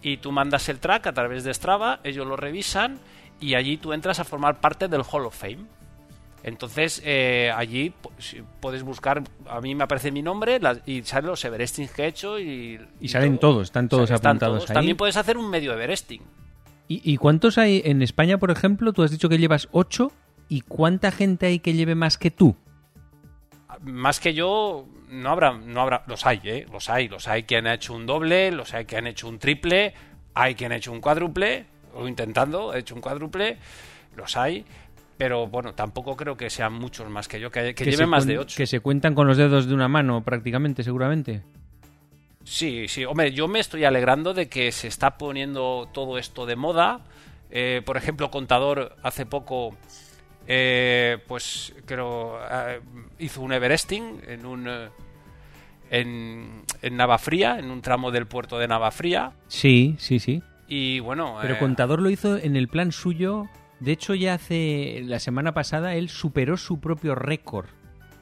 y 0.00 0.16
tú 0.16 0.32
mandas 0.32 0.68
el 0.70 0.78
track 0.78 1.08
a 1.08 1.12
través 1.12 1.44
de 1.44 1.52
Strava, 1.52 2.00
ellos 2.04 2.26
lo 2.26 2.36
revisan 2.36 2.98
y 3.38 3.54
allí 3.54 3.76
tú 3.76 3.92
entras 3.92 4.18
a 4.18 4.24
formar 4.24 4.60
parte 4.60 4.88
del 4.88 5.02
Hall 5.02 5.26
of 5.26 5.36
Fame. 5.36 5.66
Entonces, 6.42 7.02
eh, 7.04 7.52
allí 7.54 7.92
puedes 8.60 8.82
buscar, 8.82 9.22
a 9.46 9.60
mí 9.60 9.74
me 9.74 9.84
aparece 9.84 10.10
mi 10.10 10.22
nombre 10.22 10.58
y 10.86 11.02
salen 11.02 11.30
los 11.30 11.44
Everestings 11.44 11.90
que 11.90 12.04
he 12.04 12.06
hecho 12.06 12.38
y... 12.38 12.80
Y 13.00 13.08
salen 13.08 13.38
todos, 13.38 13.64
están 13.64 13.88
todos 13.88 14.10
apuntados 14.10 14.70
ahí. 14.70 14.74
También 14.74 14.96
puedes 14.96 15.16
hacer 15.16 15.36
un 15.36 15.50
medio 15.50 15.72
Everesting. 15.72 16.22
¿Y, 16.88 17.02
y 17.04 17.16
cuántos 17.18 17.58
hay 17.58 17.82
en 17.84 18.02
España, 18.02 18.38
por 18.38 18.50
ejemplo? 18.50 18.92
Tú 18.92 19.02
has 19.02 19.10
dicho 19.10 19.28
que 19.28 19.38
llevas 19.38 19.68
8. 19.72 20.10
¿Y 20.48 20.62
cuánta 20.62 21.12
gente 21.12 21.46
hay 21.46 21.58
que 21.58 21.74
lleve 21.74 21.94
más 21.94 22.16
que 22.16 22.30
tú? 22.30 22.56
Más 23.82 24.18
que 24.18 24.34
yo, 24.34 24.86
no 25.10 25.30
habrá, 25.30 25.52
no 25.52 25.80
habrá, 25.82 26.02
los 26.06 26.26
hay, 26.26 26.40
¿eh? 26.44 26.66
Los 26.72 26.88
hay, 26.88 27.08
los 27.08 27.28
hay 27.28 27.44
que 27.44 27.56
han 27.56 27.66
hecho 27.66 27.94
un 27.94 28.06
doble, 28.06 28.50
los 28.50 28.74
hay 28.74 28.86
que 28.86 28.96
han 28.96 29.06
hecho 29.06 29.28
un 29.28 29.38
triple, 29.38 29.94
hay 30.34 30.54
que 30.54 30.66
han 30.66 30.72
hecho 30.72 30.90
un 30.90 31.00
cuádruple, 31.00 31.66
o 31.94 32.08
intentando, 32.08 32.74
he 32.74 32.80
hecho 32.80 32.94
un 32.94 33.00
cuádruple, 33.00 33.58
los 34.16 34.36
hay, 34.36 34.64
pero 35.16 35.46
bueno, 35.46 35.74
tampoco 35.74 36.16
creo 36.16 36.36
que 36.36 36.50
sean 36.50 36.72
muchos 36.72 37.08
más 37.08 37.28
que 37.28 37.38
yo, 37.38 37.50
que, 37.50 37.74
que, 37.74 37.84
lleven 37.84 38.08
más 38.08 38.26
de 38.26 38.38
ocho. 38.38 38.56
Que 38.56 38.66
se 38.66 38.80
cuentan 38.80 39.14
con 39.14 39.26
los 39.26 39.36
dedos 39.36 39.66
de 39.66 39.74
una 39.74 39.88
mano, 39.88 40.24
prácticamente, 40.24 40.82
seguramente. 40.82 41.42
Sí, 42.50 42.88
sí, 42.88 43.04
hombre, 43.04 43.32
yo 43.32 43.46
me 43.46 43.60
estoy 43.60 43.84
alegrando 43.84 44.32
de 44.32 44.48
que 44.48 44.72
se 44.72 44.88
está 44.88 45.18
poniendo 45.18 45.86
todo 45.92 46.16
esto 46.16 46.46
de 46.46 46.56
moda. 46.56 47.00
Eh, 47.50 47.82
por 47.84 47.98
ejemplo, 47.98 48.30
Contador 48.30 48.96
hace 49.02 49.26
poco, 49.26 49.76
eh, 50.46 51.18
pues 51.28 51.74
creo, 51.84 52.38
eh, 52.50 52.80
hizo 53.18 53.42
un 53.42 53.52
Everesting 53.52 54.22
en 54.26 54.46
un 54.46 54.66
eh, 54.66 54.88
en, 55.90 56.62
en 56.82 56.96
Navafría, 56.96 57.58
en 57.58 57.70
un 57.70 57.82
tramo 57.82 58.10
del 58.10 58.26
puerto 58.26 58.58
de 58.58 58.66
Navafría. 58.68 59.32
Sí, 59.48 59.96
sí, 59.98 60.18
sí. 60.18 60.42
Y 60.66 61.00
bueno, 61.00 61.36
Pero 61.42 61.54
eh, 61.54 61.58
Contador 61.58 62.00
lo 62.00 62.08
hizo 62.10 62.36
en 62.38 62.56
el 62.56 62.68
plan 62.68 62.92
suyo. 62.92 63.46
De 63.80 63.92
hecho, 63.92 64.14
ya 64.14 64.34
hace 64.34 65.02
la 65.04 65.18
semana 65.18 65.52
pasada 65.52 65.94
él 65.94 66.08
superó 66.08 66.56
su 66.56 66.80
propio 66.80 67.14
récord 67.14 67.66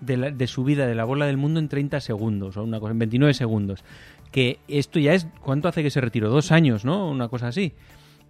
de, 0.01 0.17
la- 0.17 0.31
de 0.31 0.47
subida 0.47 0.87
de 0.87 0.95
la 0.95 1.05
bola 1.05 1.27
del 1.27 1.39
mundo 1.39 1.59
en 1.61 1.69
30 1.69 2.01
segundos, 2.01 2.57
o 2.57 2.63
una 2.63 2.79
cosa, 2.79 2.93
en 2.93 2.99
29 2.99 3.33
segundos. 3.35 3.83
Que 4.37 4.59
esto 4.69 4.99
ya 4.99 5.15
es. 5.15 5.27
¿Cuánto 5.41 5.67
hace 5.67 5.83
que 5.83 5.89
se 5.89 6.03
retiró? 6.03 6.29
Dos 6.29 6.53
años, 6.53 6.85
¿no? 6.85 7.09
Una 7.09 7.31
cosa 7.31 7.49
así. 7.49 7.73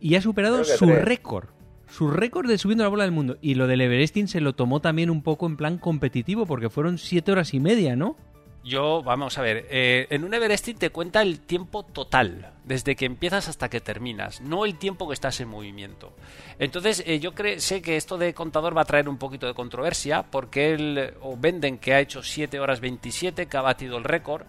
Y 0.01 0.15
ha 0.15 0.23
superado 0.23 0.63
su 0.63 0.87
tres. 0.87 1.05
récord. 1.05 1.49
su 1.89 2.13
récord 2.13 2.47
de 2.47 2.59
subiendo 2.59 2.85
la 2.85 2.91
bola 2.91 3.03
del 3.03 3.11
mundo. 3.11 3.39
Y 3.43 3.57
lo 3.57 3.67
del 3.67 3.81
Everesting 3.81 4.29
se 4.29 4.41
lo 4.41 4.53
tomó 4.53 4.79
también 4.79 5.11
un 5.11 5.25
poco 5.25 5.47
en 5.47 5.57
plan 5.57 5.79
competitivo, 5.79 6.47
porque 6.47 6.71
fueron 6.71 6.99
siete 6.99 7.33
horas 7.33 7.55
y 7.55 7.59
media, 7.59 7.97
¿no? 7.97 8.15
Yo, 8.63 9.03
vamos 9.05 9.39
a 9.39 9.43
ver, 9.43 9.67
eh, 9.71 10.09
en 10.11 10.25
un 10.25 10.35
Everesting 10.35 10.77
te 10.77 10.91
cuenta 10.91 11.23
el 11.23 11.39
tiempo 11.39 11.85
total, 11.85 12.53
desde 12.65 12.97
que 12.97 13.05
empiezas 13.05 13.49
hasta 13.49 13.69
que 13.69 13.81
terminas, 13.81 14.41
no 14.41 14.65
el 14.65 14.77
tiempo 14.77 15.07
que 15.07 15.15
estás 15.15 15.41
en 15.41 15.47
movimiento. 15.47 16.13
Entonces, 16.59 17.05
eh, 17.07 17.21
yo 17.21 17.33
sé 17.59 17.81
que 17.81 17.97
esto 17.97 18.19
de 18.19 18.35
contador 18.35 18.77
va 18.77 18.83
a 18.83 18.85
traer 18.85 19.09
un 19.09 19.19
poquito 19.19 19.47
de 19.47 19.55
controversia, 19.55 20.25
porque 20.25 20.73
él, 20.73 21.15
o 21.21 21.37
venden 21.37 21.79
que 21.79 21.95
ha 21.95 22.01
hecho 22.01 22.25
7 22.25 22.59
horas 22.59 22.81
27, 22.81 23.47
que 23.47 23.57
ha 23.57 23.61
batido 23.63 23.99
el 23.99 24.05
récord, 24.05 24.47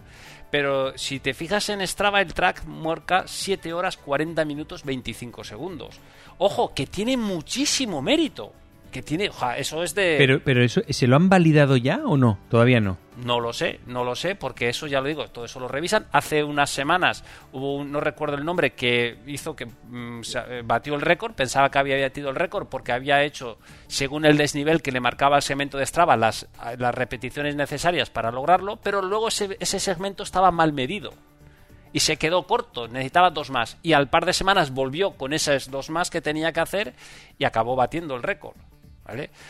pero 0.50 0.96
si 0.96 1.20
te 1.20 1.34
fijas 1.34 1.68
en 1.68 1.86
Strava, 1.86 2.20
el 2.20 2.34
track 2.34 2.64
marca 2.64 3.24
7 3.26 3.72
horas 3.72 3.96
40 3.96 4.44
minutos 4.44 4.84
25 4.84 5.44
segundos. 5.44 6.00
Ojo, 6.38 6.72
que 6.74 6.86
tiene 6.86 7.16
muchísimo 7.16 8.00
mérito 8.00 8.52
que 8.90 9.02
tiene, 9.02 9.30
eso 9.56 9.82
es 9.82 9.94
de... 9.94 10.16
Pero, 10.18 10.40
pero 10.44 10.62
eso, 10.62 10.82
¿se 10.88 11.06
lo 11.06 11.16
han 11.16 11.28
validado 11.28 11.76
ya 11.76 12.00
o 12.04 12.16
no? 12.16 12.38
Todavía 12.48 12.80
no. 12.80 12.98
No 13.24 13.40
lo 13.40 13.52
sé, 13.52 13.80
no 13.86 14.04
lo 14.04 14.14
sé, 14.14 14.34
porque 14.36 14.68
eso 14.68 14.86
ya 14.86 15.00
lo 15.00 15.08
digo, 15.08 15.28
todo 15.28 15.44
eso 15.44 15.58
lo 15.58 15.68
revisan. 15.68 16.06
Hace 16.12 16.44
unas 16.44 16.70
semanas 16.70 17.24
hubo 17.52 17.76
un, 17.76 17.90
no 17.90 18.00
recuerdo 18.00 18.36
el 18.36 18.44
nombre, 18.44 18.74
que 18.74 19.18
hizo 19.26 19.56
que 19.56 19.66
mm, 19.66 20.20
eh, 20.48 20.62
batió 20.64 20.94
el 20.94 21.00
récord, 21.00 21.34
pensaba 21.34 21.70
que 21.70 21.78
había 21.78 22.00
batido 22.00 22.30
el 22.30 22.36
récord 22.36 22.68
porque 22.68 22.92
había 22.92 23.22
hecho, 23.24 23.58
según 23.88 24.24
el 24.24 24.36
desnivel 24.36 24.82
que 24.82 24.92
le 24.92 25.00
marcaba 25.00 25.36
el 25.36 25.42
segmento 25.42 25.78
de 25.78 25.86
Strava, 25.86 26.16
las, 26.16 26.46
las 26.78 26.94
repeticiones 26.94 27.56
necesarias 27.56 28.10
para 28.10 28.30
lograrlo, 28.30 28.76
pero 28.76 29.02
luego 29.02 29.28
ese, 29.28 29.56
ese 29.60 29.80
segmento 29.80 30.22
estaba 30.22 30.50
mal 30.50 30.72
medido 30.72 31.12
y 31.92 32.00
se 32.00 32.16
quedó 32.16 32.46
corto, 32.46 32.88
necesitaba 32.88 33.30
dos 33.30 33.50
más. 33.50 33.78
Y 33.82 33.92
al 33.92 34.08
par 34.08 34.26
de 34.26 34.32
semanas 34.32 34.72
volvió 34.72 35.12
con 35.12 35.32
esas 35.32 35.70
dos 35.70 35.90
más 35.90 36.10
que 36.10 36.20
tenía 36.20 36.52
que 36.52 36.60
hacer 36.60 36.94
y 37.38 37.44
acabó 37.44 37.76
batiendo 37.76 38.14
el 38.14 38.22
récord. 38.22 38.56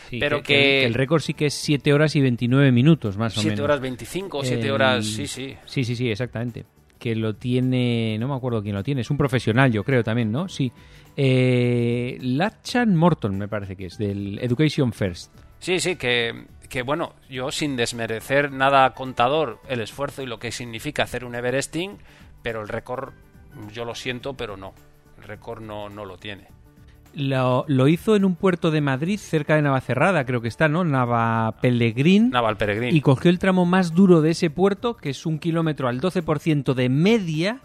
Pero 0.09 0.41
que, 0.41 0.85
el 0.85 0.93
récord 0.93 1.21
sí 1.21 1.33
que 1.33 1.47
es 1.47 1.53
7 1.53 1.93
horas 1.93 2.15
y 2.15 2.21
29 2.21 2.71
minutos, 2.71 3.17
más 3.17 3.37
o 3.37 3.41
menos. 3.41 3.55
7 3.55 3.61
horas 3.61 3.79
25, 3.81 4.43
7 4.43 4.71
horas, 4.71 5.05
sí, 5.05 5.27
sí. 5.27 5.55
Sí, 5.65 5.83
sí, 5.83 5.95
sí, 5.95 6.09
exactamente. 6.09 6.65
Que 6.97 7.15
lo 7.15 7.35
tiene, 7.35 8.17
no 8.19 8.27
me 8.27 8.35
acuerdo 8.35 8.61
quién 8.61 8.75
lo 8.75 8.83
tiene, 8.83 9.01
es 9.01 9.09
un 9.09 9.17
profesional, 9.17 9.71
yo 9.71 9.83
creo 9.83 10.03
también, 10.03 10.31
¿no? 10.31 10.47
Sí. 10.47 10.71
Eh, 11.15 12.17
Lachan 12.21 12.95
Morton, 12.95 13.37
me 13.37 13.47
parece 13.47 13.75
que 13.75 13.87
es, 13.87 13.97
del 13.97 14.39
Education 14.39 14.93
First. 14.93 15.31
Sí, 15.59 15.79
sí, 15.79 15.97
que, 15.97 16.45
que 16.69 16.81
bueno, 16.81 17.15
yo 17.29 17.51
sin 17.51 17.75
desmerecer 17.75 18.51
nada 18.51 18.93
contador 18.93 19.59
el 19.67 19.81
esfuerzo 19.81 20.21
y 20.21 20.25
lo 20.25 20.39
que 20.39 20.51
significa 20.51 21.03
hacer 21.03 21.25
un 21.25 21.35
Everesting, 21.35 21.97
pero 22.41 22.61
el 22.61 22.69
récord, 22.69 23.13
yo 23.73 23.83
lo 23.83 23.95
siento, 23.95 24.35
pero 24.35 24.55
no. 24.55 24.73
El 25.17 25.23
récord 25.23 25.61
no, 25.61 25.89
no 25.89 26.05
lo 26.05 26.17
tiene. 26.17 26.47
Lo, 27.13 27.87
hizo 27.87 28.15
en 28.15 28.25
un 28.25 28.35
puerto 28.35 28.71
de 28.71 28.81
Madrid, 28.81 29.17
cerca 29.17 29.55
de 29.55 29.61
Navacerrada, 29.61 30.25
creo 30.25 30.41
que 30.41 30.47
está, 30.47 30.67
¿no? 30.67 30.83
Nava 30.83 31.55
Pellegrín. 31.61 32.29
Naval 32.29 32.57
Pellegrín. 32.57 32.95
Y 32.95 33.01
cogió 33.01 33.31
el 33.31 33.39
tramo 33.39 33.65
más 33.65 33.93
duro 33.93 34.21
de 34.21 34.31
ese 34.31 34.49
puerto, 34.49 34.95
que 34.95 35.09
es 35.09 35.25
un 35.25 35.39
kilómetro 35.39 35.87
al 35.87 35.99
12% 35.99 36.73
de 36.73 36.89
media, 36.89 37.61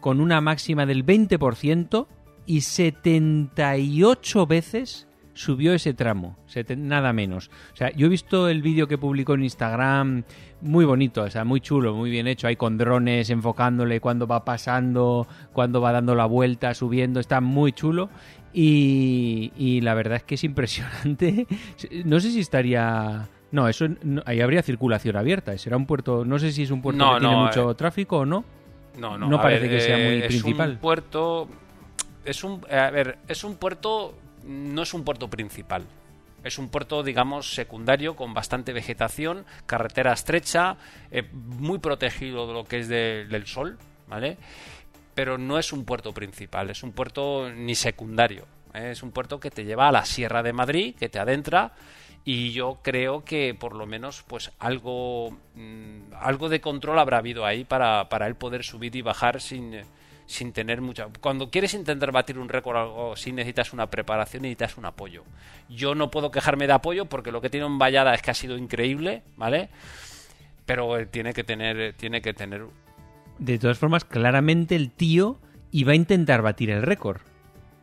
con 0.00 0.20
una 0.20 0.40
máxima 0.40 0.84
del 0.86 1.06
20%, 1.06 2.06
y 2.46 2.62
78 2.62 4.46
veces 4.46 5.08
subió 5.38 5.72
ese 5.72 5.94
tramo, 5.94 6.36
nada 6.76 7.12
menos. 7.12 7.48
O 7.72 7.76
sea, 7.76 7.92
yo 7.92 8.06
he 8.06 8.08
visto 8.08 8.48
el 8.48 8.60
vídeo 8.60 8.88
que 8.88 8.98
publicó 8.98 9.34
en 9.34 9.44
Instagram, 9.44 10.24
muy 10.60 10.84
bonito, 10.84 11.22
o 11.22 11.30
sea, 11.30 11.44
muy 11.44 11.60
chulo, 11.60 11.94
muy 11.94 12.10
bien 12.10 12.26
hecho, 12.26 12.48
ahí 12.48 12.56
con 12.56 12.76
drones 12.76 13.30
enfocándole 13.30 14.00
cuando 14.00 14.26
va 14.26 14.44
pasando, 14.44 15.28
cuando 15.52 15.80
va 15.80 15.92
dando 15.92 16.16
la 16.16 16.26
vuelta, 16.26 16.74
subiendo, 16.74 17.20
está 17.20 17.40
muy 17.40 17.70
chulo. 17.70 18.10
Y, 18.52 19.80
la 19.82 19.94
verdad 19.94 20.16
es 20.16 20.22
que 20.24 20.34
es 20.34 20.44
impresionante. 20.44 21.46
No 22.04 22.20
sé 22.20 22.30
si 22.30 22.40
estaría... 22.40 23.28
No, 23.50 23.66
eso 23.66 23.86
ahí 24.26 24.40
habría 24.40 24.62
circulación 24.62 25.16
abierta. 25.16 25.56
Será 25.56 25.76
un 25.76 25.86
puerto. 25.86 26.24
No 26.24 26.38
sé 26.38 26.52
si 26.52 26.64
es 26.64 26.70
un 26.70 26.82
puerto 26.82 27.14
que 27.14 27.20
tiene 27.20 27.36
mucho 27.36 27.70
eh, 27.70 27.74
tráfico 27.74 28.18
o 28.18 28.26
no. 28.26 28.44
No, 28.98 29.16
no. 29.16 29.28
No 29.28 29.40
parece 29.40 29.70
que 29.70 29.80
sea 29.80 29.96
muy 29.96 30.20
principal. 30.22 30.70
Es 30.70 30.74
un 30.74 30.80
puerto. 30.80 31.48
Es 32.26 32.44
un. 32.44 32.60
A 32.70 32.90
ver, 32.90 33.18
es 33.26 33.44
un 33.44 33.56
puerto. 33.56 34.14
No 34.44 34.82
es 34.82 34.92
un 34.92 35.02
puerto 35.02 35.28
principal. 35.28 35.84
Es 36.44 36.58
un 36.58 36.68
puerto, 36.68 37.02
digamos, 37.02 37.54
secundario 37.54 38.16
con 38.16 38.32
bastante 38.32 38.72
vegetación, 38.72 39.44
carretera 39.66 40.12
estrecha, 40.12 40.76
eh, 41.10 41.28
muy 41.32 41.78
protegido 41.78 42.46
de 42.46 42.52
lo 42.52 42.64
que 42.64 42.78
es 42.80 42.88
del 42.88 43.46
sol, 43.46 43.76
¿vale? 44.08 44.36
Pero 45.18 45.36
no 45.36 45.58
es 45.58 45.72
un 45.72 45.84
puerto 45.84 46.14
principal, 46.14 46.70
es 46.70 46.84
un 46.84 46.92
puerto 46.92 47.50
ni 47.50 47.74
secundario. 47.74 48.46
¿eh? 48.72 48.92
Es 48.92 49.02
un 49.02 49.10
puerto 49.10 49.40
que 49.40 49.50
te 49.50 49.64
lleva 49.64 49.88
a 49.88 49.90
la 49.90 50.04
Sierra 50.04 50.44
de 50.44 50.52
Madrid, 50.52 50.94
que 50.94 51.08
te 51.08 51.18
adentra 51.18 51.72
y 52.24 52.52
yo 52.52 52.78
creo 52.84 53.24
que 53.24 53.52
por 53.52 53.74
lo 53.74 53.84
menos 53.84 54.22
pues 54.28 54.52
algo 54.60 55.36
mm, 55.56 56.12
algo 56.20 56.48
de 56.48 56.60
control 56.60 57.00
habrá 57.00 57.18
habido 57.18 57.44
ahí 57.44 57.64
para, 57.64 58.08
para 58.08 58.28
él 58.28 58.36
poder 58.36 58.62
subir 58.62 58.94
y 58.94 59.02
bajar 59.02 59.40
sin, 59.40 59.80
sin 60.26 60.52
tener 60.52 60.82
mucha 60.82 61.08
cuando 61.20 61.50
quieres 61.50 61.74
intentar 61.74 62.12
batir 62.12 62.38
un 62.38 62.48
récord 62.48 62.76
o 62.76 62.80
algo 62.80 63.12
así 63.14 63.32
necesitas 63.32 63.72
una 63.72 63.90
preparación 63.90 64.42
necesitas 64.42 64.76
un 64.76 64.84
apoyo 64.84 65.24
yo 65.68 65.96
no 65.96 66.12
puedo 66.12 66.30
quejarme 66.30 66.68
de 66.68 66.74
apoyo 66.74 67.06
porque 67.06 67.32
lo 67.32 67.40
que 67.40 67.50
tiene 67.50 67.66
en 67.66 67.78
Vallada 67.78 68.14
es 68.14 68.22
que 68.22 68.30
ha 68.30 68.34
sido 68.34 68.56
increíble 68.56 69.24
vale 69.36 69.68
pero 70.64 71.08
tiene 71.08 71.32
que 71.32 71.42
tener 71.42 71.94
tiene 71.94 72.20
que 72.20 72.34
tener 72.34 72.66
de 73.38 73.58
todas 73.58 73.78
formas, 73.78 74.04
claramente 74.04 74.76
el 74.76 74.90
tío 74.90 75.38
iba 75.70 75.92
a 75.92 75.96
intentar 75.96 76.42
batir 76.42 76.70
el 76.70 76.82
récord. 76.82 77.20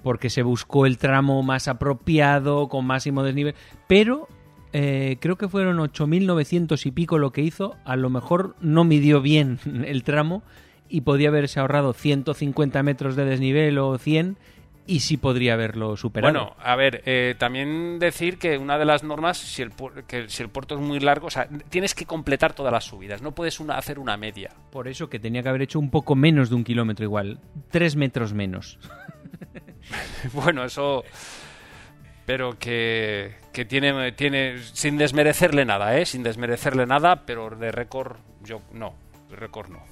Porque 0.03 0.29
se 0.29 0.43
buscó 0.43 0.85
el 0.85 0.97
tramo 0.97 1.41
más 1.41 1.67
apropiado, 1.67 2.67
con 2.67 2.85
máximo 2.85 3.23
desnivel. 3.23 3.55
Pero 3.87 4.27
eh, 4.71 5.17
creo 5.19 5.37
que 5.37 5.47
fueron 5.47 5.77
8.900 5.77 6.85
y 6.85 6.91
pico 6.91 7.17
lo 7.17 7.31
que 7.31 7.41
hizo. 7.41 7.75
A 7.85 7.95
lo 7.95 8.09
mejor 8.09 8.55
no 8.59 8.83
midió 8.83 9.21
bien 9.21 9.59
el 9.85 10.03
tramo 10.03 10.43
y 10.89 11.01
podía 11.01 11.29
haberse 11.29 11.59
ahorrado 11.59 11.93
150 11.93 12.83
metros 12.83 13.15
de 13.15 13.25
desnivel 13.25 13.77
o 13.79 13.97
100 13.97 14.37
y 14.87 14.99
sí 14.99 15.17
podría 15.17 15.53
haberlo 15.53 15.97
superado. 15.97 16.33
Bueno, 16.33 16.55
a 16.59 16.75
ver, 16.75 17.01
eh, 17.05 17.35
también 17.37 17.97
decir 17.99 18.37
que 18.37 18.57
una 18.57 18.77
de 18.77 18.85
las 18.85 19.03
normas, 19.03 19.37
si 19.37 19.61
el, 19.61 19.71
que 20.07 20.29
si 20.29 20.43
el 20.43 20.49
puerto 20.49 20.75
es 20.75 20.81
muy 20.81 20.99
largo, 20.99 21.27
o 21.27 21.29
sea, 21.29 21.47
tienes 21.69 21.95
que 21.95 22.05
completar 22.05 22.53
todas 22.53 22.71
las 22.71 22.85
subidas, 22.85 23.21
no 23.21 23.33
puedes 23.33 23.59
hacer 23.69 23.99
una 23.99 24.17
media. 24.17 24.51
Por 24.71 24.87
eso 24.87 25.09
que 25.09 25.19
tenía 25.19 25.41
que 25.41 25.49
haber 25.49 25.63
hecho 25.63 25.79
un 25.79 25.89
poco 25.89 26.15
menos 26.15 26.49
de 26.49 26.55
un 26.55 26.63
kilómetro 26.63 27.03
igual, 27.03 27.39
tres 27.71 27.95
metros 27.95 28.33
menos. 28.33 28.79
bueno, 30.33 30.63
eso... 30.63 31.03
Pero 32.25 32.57
que, 32.57 33.35
que 33.53 33.65
tiene, 33.65 34.11
tiene, 34.13 34.57
sin 34.57 34.97
desmerecerle 34.97 35.63
nada, 35.63 35.95
¿eh? 35.95 36.07
Sin 36.07 36.23
desmerecerle 36.23 36.87
nada, 36.87 37.23
pero 37.23 37.51
de 37.51 37.71
récord, 37.71 38.17
yo 38.41 38.61
no, 38.71 38.95
de 39.29 39.35
récord 39.35 39.69
no. 39.69 39.83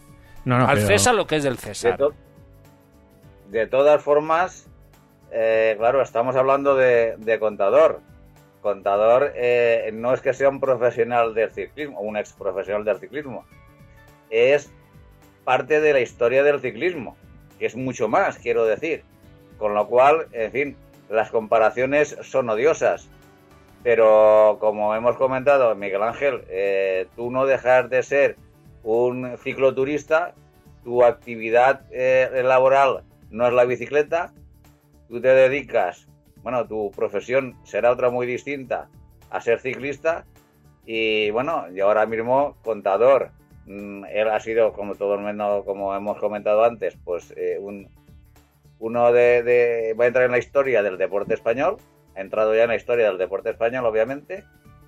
no, 0.44 0.58
no 0.58 0.68
Al 0.68 0.80
César 0.80 1.14
lo 1.14 1.28
que 1.28 1.36
es 1.36 1.44
del 1.44 1.60
César. 1.60 1.96
de 3.50 3.68
todas 3.68 4.04
formas, 4.04 4.68
eh, 5.34 5.76
claro, 5.78 6.02
estamos 6.02 6.36
hablando 6.36 6.76
de, 6.76 7.38
contador. 7.40 8.02
Contador 8.62 9.34
eh, 9.36 9.90
no 9.94 10.14
es 10.14 10.22
que 10.22 10.34
sea 10.34 10.50
un 10.50 10.60
profesional 10.60 11.34
del 11.34 11.52
ciclismo, 11.52 12.00
un 12.00 12.16
ex 12.16 12.34
profesional 12.34 12.86
del 12.86 13.00
ciclismo. 13.00 13.46
Es 14.30 14.72
parte 15.44 15.82
de 15.82 15.94
la 15.94 16.00
historia 16.00 16.44
del 16.44 16.62
ciclismo, 16.62 17.18
que 17.60 17.66
es 17.66 17.76
mucho 17.76 18.08
más, 18.08 18.38
quiero 18.38 18.66
decir. 18.66 19.04
Con 19.58 19.74
lo 19.74 19.88
cual, 19.88 20.28
en 20.32 20.52
fin, 20.52 20.78
las 21.10 21.30
comparaciones 21.32 22.16
son 22.22 22.50
odiosas. 22.50 23.10
Pero 23.84 24.58
como 24.62 24.96
hemos 24.96 25.18
comentado, 25.18 25.76
Miguel 25.76 26.04
Ángel, 26.04 26.44
eh, 26.48 27.08
tú 27.16 27.32
no 27.32 27.46
dejas 27.46 27.90
de 27.90 28.04
ser 28.04 28.38
un 28.84 29.38
cicloturista, 29.38 30.34
tu 30.84 31.04
actividad 31.04 31.82
laboral 31.92 33.04
no 33.34 33.48
es 33.48 33.54
la 33.54 33.66
bicicleta, 33.66 34.32
tú 35.14 35.22
te 35.22 35.28
dedicas, 35.28 36.08
bueno, 36.42 36.66
tu 36.68 36.90
profesión 36.90 37.56
será 37.64 37.92
otra 37.92 38.10
muy 38.10 38.26
distinta 38.26 38.90
a 39.30 39.40
ser 39.42 39.60
ciclista 39.60 40.26
y 40.88 41.30
bueno, 41.30 41.66
y 41.72 41.82
ahora 41.82 42.08
mismo 42.08 42.58
contador. 42.64 43.30
Mm, 43.68 44.06
él 44.06 44.28
ha 44.30 44.40
sido, 44.40 44.74
como 44.74 44.96
todo 44.96 45.14
el 45.14 45.22
mundo, 45.22 45.62
como 45.68 45.96
hemos 45.96 46.18
comentado 46.18 46.64
antes, 46.64 46.98
pues 47.06 47.32
eh, 47.38 47.60
un, 47.60 47.88
uno 48.80 49.14
de, 49.14 49.96
va 50.00 50.06
a 50.06 50.08
entrar 50.08 50.26
en 50.26 50.32
la 50.32 50.40
historia 50.40 50.82
del 50.82 50.98
deporte 50.98 51.36
español, 51.36 51.78
ha 52.16 52.22
entrado 52.22 52.56
ya 52.56 52.64
en 52.64 52.70
la 52.70 52.76
historia 52.76 53.06
del 53.06 53.20
deporte 53.20 53.52
español, 53.52 53.86
obviamente. 53.86 54.44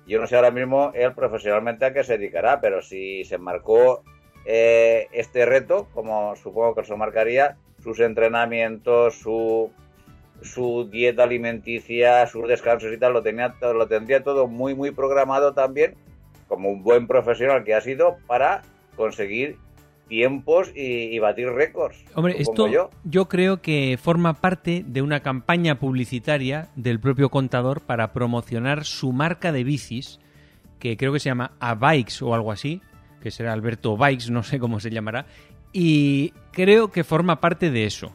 Yo 0.08 0.20
no 0.20 0.26
sé 0.26 0.34
ahora 0.34 0.50
mismo 0.50 0.90
él 0.94 1.14
profesionalmente 1.14 1.84
a 1.84 1.92
qué 1.92 2.02
se 2.02 2.18
dedicará, 2.18 2.60
pero 2.60 2.82
si 2.82 3.24
se 3.24 3.38
marcó 3.38 4.02
eh, 4.44 5.06
este 5.12 5.46
reto, 5.46 5.86
como 5.94 6.34
supongo 6.34 6.74
que 6.74 6.84
se 6.84 6.96
marcaría, 6.96 7.56
sus 7.80 8.00
entrenamientos, 8.00 9.20
su 9.20 9.70
su 10.42 10.88
dieta 10.90 11.24
alimenticia, 11.24 12.26
sus 12.26 12.46
descansos 12.48 12.92
y 12.92 12.98
tal, 12.98 13.12
lo, 13.12 13.22
tenía, 13.22 13.54
lo 13.60 13.86
tendría 13.86 14.22
todo 14.22 14.46
muy, 14.46 14.74
muy 14.74 14.90
programado 14.90 15.54
también, 15.54 15.94
como 16.48 16.70
un 16.70 16.82
buen 16.82 17.06
profesional 17.06 17.64
que 17.64 17.74
ha 17.74 17.80
sido, 17.80 18.16
para 18.26 18.62
conseguir 18.96 19.58
tiempos 20.08 20.70
y, 20.74 21.18
batir 21.18 21.48
récords. 21.50 22.04
Hombre, 22.14 22.36
esto 22.38 22.68
yo. 22.68 22.90
yo. 23.04 23.28
creo 23.28 23.60
que 23.60 23.98
forma 24.00 24.34
parte 24.34 24.84
de 24.86 25.02
una 25.02 25.20
campaña 25.20 25.78
publicitaria 25.78 26.68
del 26.76 27.00
propio 27.00 27.28
contador 27.28 27.80
para 27.80 28.12
promocionar 28.12 28.84
su 28.84 29.12
marca 29.12 29.52
de 29.52 29.64
bicis, 29.64 30.20
que 30.78 30.96
creo 30.96 31.12
que 31.12 31.20
se 31.20 31.28
llama 31.28 31.52
A 31.58 31.74
Bikes 31.74 32.24
o 32.24 32.34
algo 32.34 32.52
así, 32.52 32.80
que 33.20 33.30
será 33.30 33.52
Alberto 33.52 33.96
Bikes, 33.96 34.30
no 34.30 34.42
sé 34.42 34.58
cómo 34.58 34.78
se 34.78 34.90
llamará, 34.90 35.26
y 35.72 36.32
creo 36.52 36.90
que 36.90 37.04
forma 37.04 37.40
parte 37.40 37.70
de 37.70 37.84
eso. 37.84 38.14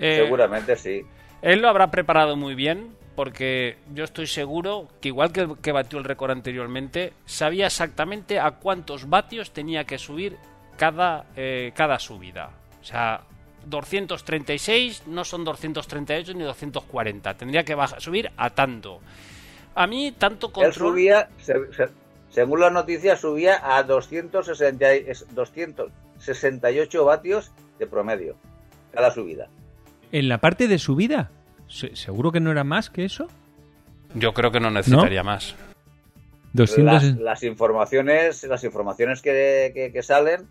Eh, 0.00 0.22
Seguramente 0.24 0.76
sí. 0.76 1.02
Él 1.42 1.60
lo 1.60 1.68
habrá 1.68 1.90
preparado 1.90 2.36
muy 2.36 2.54
bien, 2.54 2.94
porque 3.14 3.76
yo 3.94 4.04
estoy 4.04 4.26
seguro 4.26 4.88
que 5.00 5.08
igual 5.08 5.32
que, 5.32 5.48
que 5.62 5.72
batió 5.72 5.98
el 5.98 6.04
récord 6.04 6.30
anteriormente, 6.30 7.12
sabía 7.24 7.66
exactamente 7.66 8.38
a 8.38 8.52
cuántos 8.52 9.08
vatios 9.08 9.52
tenía 9.52 9.84
que 9.84 9.98
subir 9.98 10.36
cada, 10.76 11.26
eh, 11.36 11.72
cada 11.74 11.98
subida. 11.98 12.50
O 12.80 12.84
sea, 12.84 13.22
236 13.66 15.04
no 15.06 15.24
son 15.24 15.44
238 15.44 16.34
ni 16.34 16.44
240. 16.44 17.34
Tendría 17.34 17.64
que 17.64 17.76
subir 17.98 18.30
a 18.36 18.50
tanto. 18.50 19.00
A 19.74 19.86
mí, 19.86 20.12
tanto 20.12 20.52
control... 20.52 20.66
Él 20.66 20.74
subía, 20.74 21.28
según 22.30 22.60
las 22.60 22.72
noticias, 22.72 23.20
subía 23.20 23.76
a 23.76 23.82
260, 23.82 24.88
268 25.30 27.04
vatios 27.04 27.52
de 27.78 27.86
promedio 27.86 28.36
cada 28.92 29.10
subida. 29.10 29.48
¿En 30.12 30.28
la 30.28 30.38
parte 30.38 30.68
de 30.68 30.78
subida? 30.78 31.30
¿Seguro 31.68 32.32
que 32.32 32.40
no 32.40 32.50
era 32.50 32.64
más 32.64 32.90
que 32.90 33.04
eso? 33.04 33.26
Yo 34.14 34.32
creo 34.32 34.50
que 34.50 34.60
no 34.60 34.70
necesitaría 34.70 35.22
más. 35.22 35.56
Las, 36.54 37.42
informaciones, 37.42 38.42
las 38.44 38.64
informaciones 38.64 39.20
que, 39.20 40.00
salen 40.02 40.48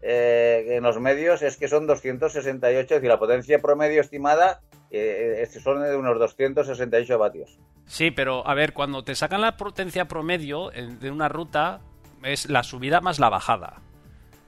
eh, 0.00 0.76
en 0.76 0.84
los 0.84 1.00
medios 1.00 1.42
es 1.42 1.56
que 1.56 1.66
son 1.66 1.86
268, 1.88 2.80
es 2.82 2.88
decir, 2.88 3.08
la 3.08 3.18
potencia 3.18 3.58
promedio 3.60 4.00
estimada 4.00 4.60
eh, 4.90 5.48
son 5.62 5.82
de 5.82 5.96
unos 5.96 6.18
268 6.18 7.18
vatios. 7.18 7.58
Sí, 7.86 8.10
pero 8.12 8.46
a 8.46 8.54
ver, 8.54 8.72
cuando 8.72 9.02
te 9.02 9.16
sacan 9.16 9.40
la 9.40 9.56
potencia 9.56 10.06
promedio 10.06 10.70
de 10.70 11.10
una 11.10 11.28
ruta, 11.28 11.80
es 12.22 12.48
la 12.48 12.62
subida 12.62 13.00
más 13.00 13.18
la 13.18 13.28
bajada. 13.28 13.80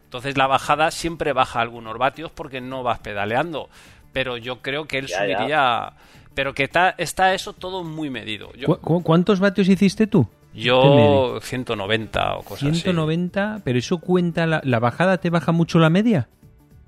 Entonces 0.05 0.37
la 0.37 0.47
bajada 0.47 0.93
siempre 0.93 1.33
baja 1.33 1.61
algunos 1.61 1.99
vatios 1.99 2.31
porque 2.31 2.61
no 2.61 2.85
vas 2.85 3.01
pedaleando 3.01 3.69
pero 4.15 4.39
yo 4.39 4.63
creo 4.63 4.87
que 4.87 4.97
él 4.99 5.09
subiría... 5.09 5.93
Pero 6.35 6.55
que 6.55 6.65
está, 6.65 6.95
está 6.97 7.35
eso 7.35 7.53
todo 7.53 7.85
muy 7.85 8.11
medido. 8.11 8.51
¿Cuántos 8.81 9.39
vatios 9.39 9.69
hiciste 9.69 10.07
tú? 10.07 10.27
Yo 10.55 11.39
190 11.41 12.37
o 12.37 12.43
cosas 12.43 12.61
190, 12.61 13.61
pero 13.65 13.79
eso 13.79 13.99
cuenta, 13.99 14.47
la, 14.47 14.79
bajada 14.79 15.19
te 15.19 15.31
baja 15.31 15.53
mucho 15.53 15.79
la 15.79 15.91
media. 15.91 16.29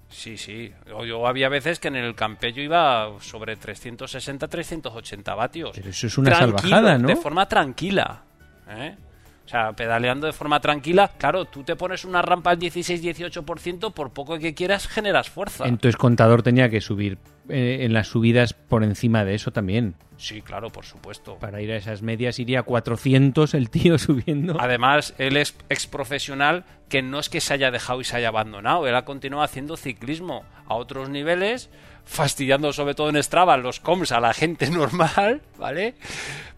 Sí, 0.09 0.37
sí. 0.37 0.73
Yo 1.07 1.27
había 1.27 1.49
veces 1.49 1.79
que 1.79 1.89
en 1.89 1.97
el 1.97 2.15
Campello 2.15 2.63
iba 2.63 3.09
sobre 3.21 3.57
360, 3.57 4.49
380 4.49 5.35
vatios. 5.35 5.73
Pero 5.75 5.91
eso 5.91 6.07
es 6.07 6.19
una 6.19 6.35
salvajada, 6.35 6.99
¿no? 6.99 7.09
De 7.09 7.17
forma 7.17 7.47
tranquila. 7.47 8.23
¿eh? 8.69 8.95
O 9.47 9.49
sea, 9.49 9.73
pedaleando 9.75 10.27
de 10.27 10.33
forma 10.33 10.59
tranquila, 10.59 11.13
claro, 11.19 11.45
tú 11.45 11.63
te 11.63 11.77
pones 11.77 12.05
una 12.05 12.21
rampa 12.21 12.51
al 12.51 12.59
16-18%, 12.59 13.93
por 13.93 14.11
poco 14.11 14.41
que 14.41 14.55
quieras, 14.55 14.89
generas 14.89 15.31
fuerza. 15.31 15.69
Entonces, 15.69 15.97
contador 15.97 16.43
tenía 16.43 16.69
que 16.69 16.81
subir 16.81 17.19
eh, 17.49 17.79
en 17.83 17.93
las 17.93 18.09
subidas 18.09 18.55
por 18.55 18.83
encima 18.83 19.25
de 19.25 19.37
eso 19.37 19.53
también. 19.53 19.95
Sí, 20.17 20.43
claro, 20.43 20.71
por 20.71 20.85
supuesto. 20.85 21.39
Para 21.39 21.63
ir 21.63 21.71
a 21.71 21.77
esas 21.77 22.03
medias 22.03 22.41
iría 22.41 22.61
a 22.61 22.63
400 22.65 23.55
el 23.55 23.71
tío 23.71 23.99
subiendo. 24.01 24.57
Además, 24.59 25.15
él 25.19 25.37
es 25.37 25.57
ex 25.69 25.87
profesional 25.87 26.65
que 26.89 27.03
no 27.03 27.21
es 27.21 27.29
que 27.29 27.41
se 27.41 27.55
haya 27.55 27.71
dejado 27.71 28.01
y 28.01 28.05
se 28.05 28.17
haya 28.17 28.29
abandonado, 28.29 28.87
él 28.87 28.97
ha 28.97 29.05
continuado 29.05 29.45
haciendo 29.45 29.77
ciclismo 29.77 30.45
a 30.67 30.75
otros 30.75 31.09
niveles, 31.09 31.71
fastidiando 32.05 32.73
sobre 32.73 32.95
todo 32.95 33.11
en 33.11 33.23
Strava 33.23 33.57
los 33.57 33.81
coms 33.81 34.11
a 34.11 34.21
la 34.21 34.33
gente 34.35 34.71
normal, 34.71 35.43
¿vale? 35.57 35.95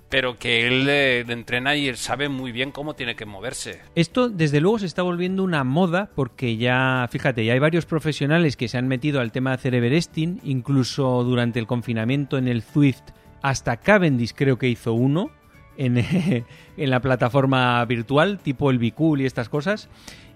Pero 0.08 0.38
que 0.38 0.66
él 0.66 0.88
eh, 0.88 1.20
entrena 1.28 1.76
y 1.76 1.88
él 1.88 1.96
sabe 1.96 2.28
muy 2.28 2.52
bien 2.52 2.70
cómo 2.70 2.94
tiene 2.94 3.14
que 3.14 3.26
moverse. 3.26 3.80
Esto, 3.94 4.28
desde 4.28 4.60
luego, 4.60 4.78
se 4.78 4.86
está 4.86 5.02
volviendo 5.02 5.42
una 5.42 5.64
moda 5.64 6.10
porque 6.14 6.56
ya, 6.56 7.06
fíjate, 7.10 7.44
ya 7.44 7.52
hay 7.52 7.58
varios 7.58 7.86
profesionales 7.86 8.56
que 8.56 8.68
se 8.68 8.78
han 8.78 8.88
metido 8.88 9.20
al 9.20 9.32
tema 9.32 9.50
de 9.50 9.54
hacer 9.54 9.74
Everesting, 9.74 10.40
incluso 10.44 11.22
durante 11.24 11.58
el 11.58 11.66
confinamiento 11.66 12.38
en 12.38 12.48
el 12.48 12.62
Zwift, 12.62 13.02
hasta 13.42 13.76
Cavendish 13.76 14.32
creo 14.34 14.58
que 14.58 14.68
hizo 14.68 14.94
uno 14.94 15.30
en, 15.76 15.98
en 16.76 16.90
la 16.90 17.00
plataforma 17.00 17.84
virtual, 17.84 18.38
tipo 18.38 18.70
el 18.70 18.78
Bicool 18.78 19.20
y 19.20 19.26
estas 19.26 19.48
cosas, 19.48 19.88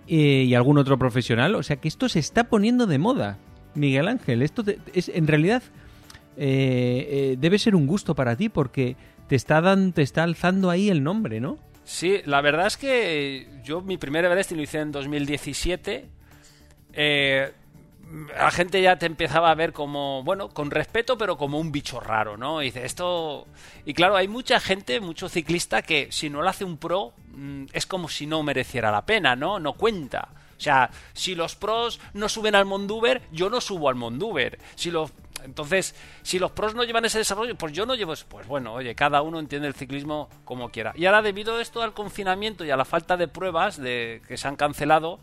eh, 0.07 0.45
y 0.47 0.55
algún 0.55 0.79
otro 0.79 0.99
profesional. 0.99 1.55
O 1.55 1.63
sea 1.63 1.77
que 1.77 1.89
esto 1.89 2.09
se 2.09 2.19
está 2.19 2.45
poniendo 2.45 2.87
de 2.87 2.99
moda, 2.99 3.39
Miguel 3.75 4.09
Ángel. 4.09 4.43
Esto 4.43 4.65
es, 4.93 5.09
en 5.09 5.27
realidad, 5.27 5.63
eh, 6.37 7.37
debe 7.39 7.59
ser 7.59 7.75
un 7.75 7.87
gusto 7.87 8.15
para 8.15 8.37
ti 8.37 8.49
porque 8.49 8.97
te 9.33 9.37
está, 9.37 9.63
te 9.95 10.03
está 10.03 10.25
alzando 10.25 10.69
ahí 10.69 10.91
el 10.91 11.03
nombre, 11.03 11.41
¿no? 11.41 11.57
Sí, 11.85 12.21
la 12.27 12.43
verdad 12.43 12.67
es 12.67 12.77
que 12.77 13.49
yo 13.65 13.81
mi 13.81 13.97
primer 13.97 14.27
Everest 14.27 14.53
lo 14.53 14.61
hice 14.61 14.81
en 14.81 14.93
2017. 14.93 16.07
Eh, 16.93 17.53
la 18.37 18.51
gente 18.51 18.83
ya 18.83 18.99
te 18.99 19.07
empezaba 19.07 19.51
a 19.51 19.55
ver 19.55 19.73
como, 19.73 20.23
bueno, 20.23 20.51
con 20.51 20.71
respeto, 20.71 21.17
pero 21.17 21.39
como 21.39 21.59
un 21.59 21.73
bicho 21.73 21.99
raro, 21.99 22.37
¿no? 22.37 22.61
Y 22.61 22.67
dice, 22.67 22.85
esto... 22.85 23.47
Y 23.87 23.95
claro, 23.95 24.17
hay 24.17 24.29
mucha 24.29 24.61
gente, 24.61 25.01
mucho 25.01 25.31
ciclista 25.31 25.81
que 25.81 26.09
si 26.13 26.29
no 26.29 26.43
lo 26.43 26.51
hace 26.51 26.67
un 26.67 26.77
pro, 26.77 27.15
mm, 27.29 27.69
es 27.73 27.87
como 27.87 28.11
si 28.11 28.27
no 28.27 28.43
mereciera 28.43 28.91
la 28.91 29.07
pena, 29.07 29.35
¿no? 29.35 29.59
No 29.59 29.73
cuenta. 29.73 30.29
O 30.59 30.61
sea, 30.61 30.91
si 31.15 31.35
los 31.35 31.57
pros 31.57 32.01
no 32.13 32.29
suben 32.29 32.55
al 32.55 32.67
Monduber, 32.67 33.23
yo 33.33 33.49
no 33.49 33.63
subo 33.63 33.89
al 33.89 33.95
Monduber. 33.95 34.59
Si 34.75 34.91
los 34.91 35.11
entonces, 35.45 35.95
si 36.23 36.39
los 36.39 36.51
pros 36.51 36.75
no 36.75 36.85
llevan 36.85 37.05
ese 37.05 37.19
desarrollo, 37.19 37.57
pues 37.57 37.73
yo 37.73 37.87
no 37.87 37.95
llevo 37.95 38.13
eso. 38.13 38.27
Pues 38.29 38.47
bueno, 38.47 38.75
oye, 38.75 38.95
cada 38.95 39.23
uno 39.23 39.39
entiende 39.39 39.69
el 39.69 39.75
ciclismo 39.75 40.29
como 40.45 40.71
quiera. 40.71 40.93
Y 40.97 41.07
ahora, 41.07 41.23
debido 41.23 41.57
a 41.57 41.63
esto 41.63 41.83
al 41.83 41.95
confinamiento 41.95 42.65
y 42.65 42.71
a 42.71 42.77
la 42.77 42.85
falta 42.85 43.17
de 43.17 43.29
pruebas 43.29 43.77
de, 43.77 44.23
que 44.27 44.37
se 44.37 44.49
han 44.49 44.57
cancelado, 44.57 45.21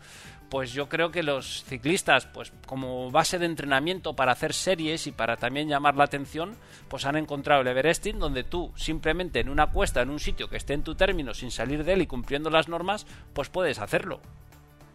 pues 0.50 0.72
yo 0.72 0.88
creo 0.88 1.12
que 1.12 1.22
los 1.22 1.64
ciclistas, 1.64 2.26
pues 2.26 2.52
como 2.66 3.10
base 3.10 3.38
de 3.38 3.46
entrenamiento 3.46 4.14
para 4.14 4.32
hacer 4.32 4.52
series 4.52 5.06
y 5.06 5.12
para 5.12 5.36
también 5.36 5.68
llamar 5.68 5.96
la 5.96 6.04
atención, 6.04 6.56
pues 6.88 7.06
han 7.06 7.16
encontrado 7.16 7.62
el 7.62 7.68
Everesting, 7.68 8.18
donde 8.18 8.42
tú 8.42 8.72
simplemente 8.74 9.38
en 9.38 9.48
una 9.48 9.68
cuesta, 9.68 10.02
en 10.02 10.10
un 10.10 10.18
sitio 10.18 10.48
que 10.48 10.56
esté 10.56 10.74
en 10.74 10.82
tu 10.82 10.96
término, 10.96 11.34
sin 11.34 11.52
salir 11.52 11.84
de 11.84 11.92
él 11.92 12.02
y 12.02 12.08
cumpliendo 12.08 12.50
las 12.50 12.68
normas, 12.68 13.06
pues 13.32 13.48
puedes 13.48 13.78
hacerlo. 13.78 14.20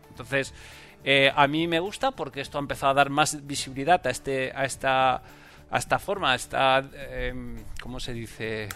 Entonces, 0.10 0.54
eh, 1.08 1.32
a 1.36 1.48
mí 1.48 1.68
me 1.68 1.80
gusta 1.80 2.10
porque 2.10 2.42
esto 2.42 2.58
ha 2.58 2.62
empezado 2.62 2.90
a 2.90 2.96
dar 2.96 3.12
más 3.12 3.46
visibilidad 3.46 4.06
a, 4.08 4.10
este, 4.10 4.52
a, 4.56 4.66
esta, 4.66 5.22
a 5.70 5.78
esta 5.78 6.00
forma, 6.00 6.32
a 6.32 6.36
esta, 6.36 6.84
em, 7.12 7.64
¿cómo 7.80 8.00
se 8.00 8.12
dice? 8.12 8.70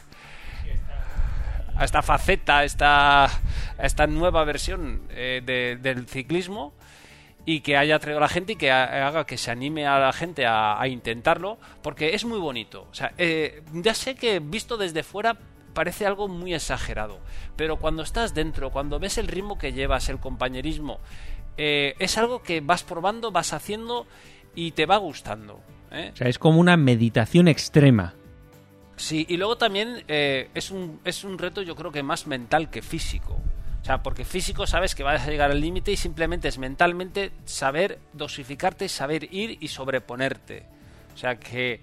A 1.75 1.83
esta 1.83 2.03
faceta, 2.03 2.59
a 2.59 2.63
esta, 2.65 3.25
a 3.25 3.31
esta 3.81 4.05
nueva 4.05 4.43
versión 4.43 5.01
eh, 5.09 5.77
del 5.81 6.07
ciclismo 6.07 6.73
y 7.45 7.61
que 7.61 7.77
haya 7.77 7.97
traído 7.97 8.19
a 8.19 8.21
la 8.21 8.29
gente 8.29 8.53
y 8.53 8.55
que 8.57 8.69
haga 8.69 9.25
que 9.25 9.39
se 9.39 9.49
anime 9.49 9.87
a 9.87 9.97
la 9.97 10.13
gente 10.13 10.45
a, 10.45 10.87
intentarlo, 10.87 11.57
porque 11.81 12.13
es 12.13 12.25
muy 12.25 12.37
bonito. 12.37 12.87
O 12.91 12.93
sea, 12.93 13.11
eh, 13.17 13.63
ya 13.73 13.95
sé 13.95 14.13
que 14.13 14.39
visto 14.39 14.77
desde 14.77 15.01
fuera 15.01 15.35
parece 15.73 16.05
algo 16.05 16.27
muy 16.27 16.53
exagerado, 16.53 17.19
pero 17.55 17.77
cuando 17.77 18.03
estás 18.03 18.35
dentro, 18.35 18.69
cuando 18.69 18.99
ves 18.99 19.17
el 19.17 19.27
ritmo 19.27 19.57
que 19.57 19.73
llevas, 19.73 20.09
el 20.09 20.19
compañerismo, 20.19 20.99
eh, 21.61 21.93
es 21.99 22.17
algo 22.17 22.41
que 22.41 22.61
vas 22.61 22.83
probando, 22.83 23.31
vas 23.31 23.51
haciendo 23.51 24.07
y 24.55 24.71
te 24.71 24.85
va 24.85 24.95
gustando. 24.95 25.59
¿eh? 25.91 26.11
O 26.13 26.15
sea, 26.15 26.29
es 26.29 26.39
como 26.39 26.57
una 26.57 26.77
meditación 26.77 27.49
extrema. 27.49 28.15
Sí, 28.95 29.25
y 29.27 29.35
luego 29.35 29.57
también 29.57 30.05
eh, 30.07 30.49
es, 30.53 30.71
un, 30.71 31.01
es 31.03 31.25
un 31.25 31.37
reto 31.37 31.61
yo 31.61 31.75
creo 31.75 31.91
que 31.91 32.01
más 32.01 32.27
mental 32.27 32.69
que 32.69 32.81
físico. 32.81 33.41
O 33.81 33.83
sea, 33.83 34.01
porque 34.01 34.23
físico 34.23 34.65
sabes 34.67 34.95
que 34.95 35.03
vas 35.03 35.27
a 35.27 35.29
llegar 35.29 35.51
al 35.51 35.59
límite 35.59 35.91
y 35.91 35.97
simplemente 35.97 36.47
es 36.47 36.57
mentalmente 36.57 37.31
saber 37.43 37.99
dosificarte, 38.13 38.87
saber 38.87 39.33
ir 39.33 39.57
y 39.59 39.67
sobreponerte. 39.67 40.63
O 41.13 41.17
sea 41.17 41.39
que, 41.39 41.81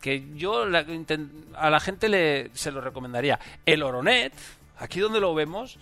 que 0.00 0.24
yo 0.36 0.62
a 0.62 1.70
la 1.70 1.80
gente 1.80 2.08
le, 2.08 2.50
se 2.54 2.70
lo 2.70 2.80
recomendaría. 2.80 3.40
El 3.66 3.82
Oronet, 3.82 4.34
aquí 4.78 5.00
donde 5.00 5.18
lo 5.18 5.34
vemos, 5.34 5.80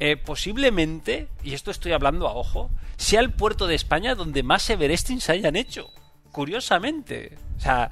eh, 0.00 0.16
posiblemente, 0.16 1.28
y 1.42 1.54
esto 1.54 1.70
estoy 1.70 1.92
hablando 1.92 2.26
a 2.26 2.34
ojo, 2.34 2.70
sea 2.96 3.20
el 3.20 3.30
puerto 3.30 3.66
de 3.66 3.74
España 3.74 4.14
donde 4.14 4.42
más 4.42 4.68
Everesting 4.68 5.20
se 5.20 5.32
hayan 5.32 5.56
hecho. 5.56 5.90
Curiosamente. 6.32 7.36
O 7.56 7.60
sea, 7.60 7.90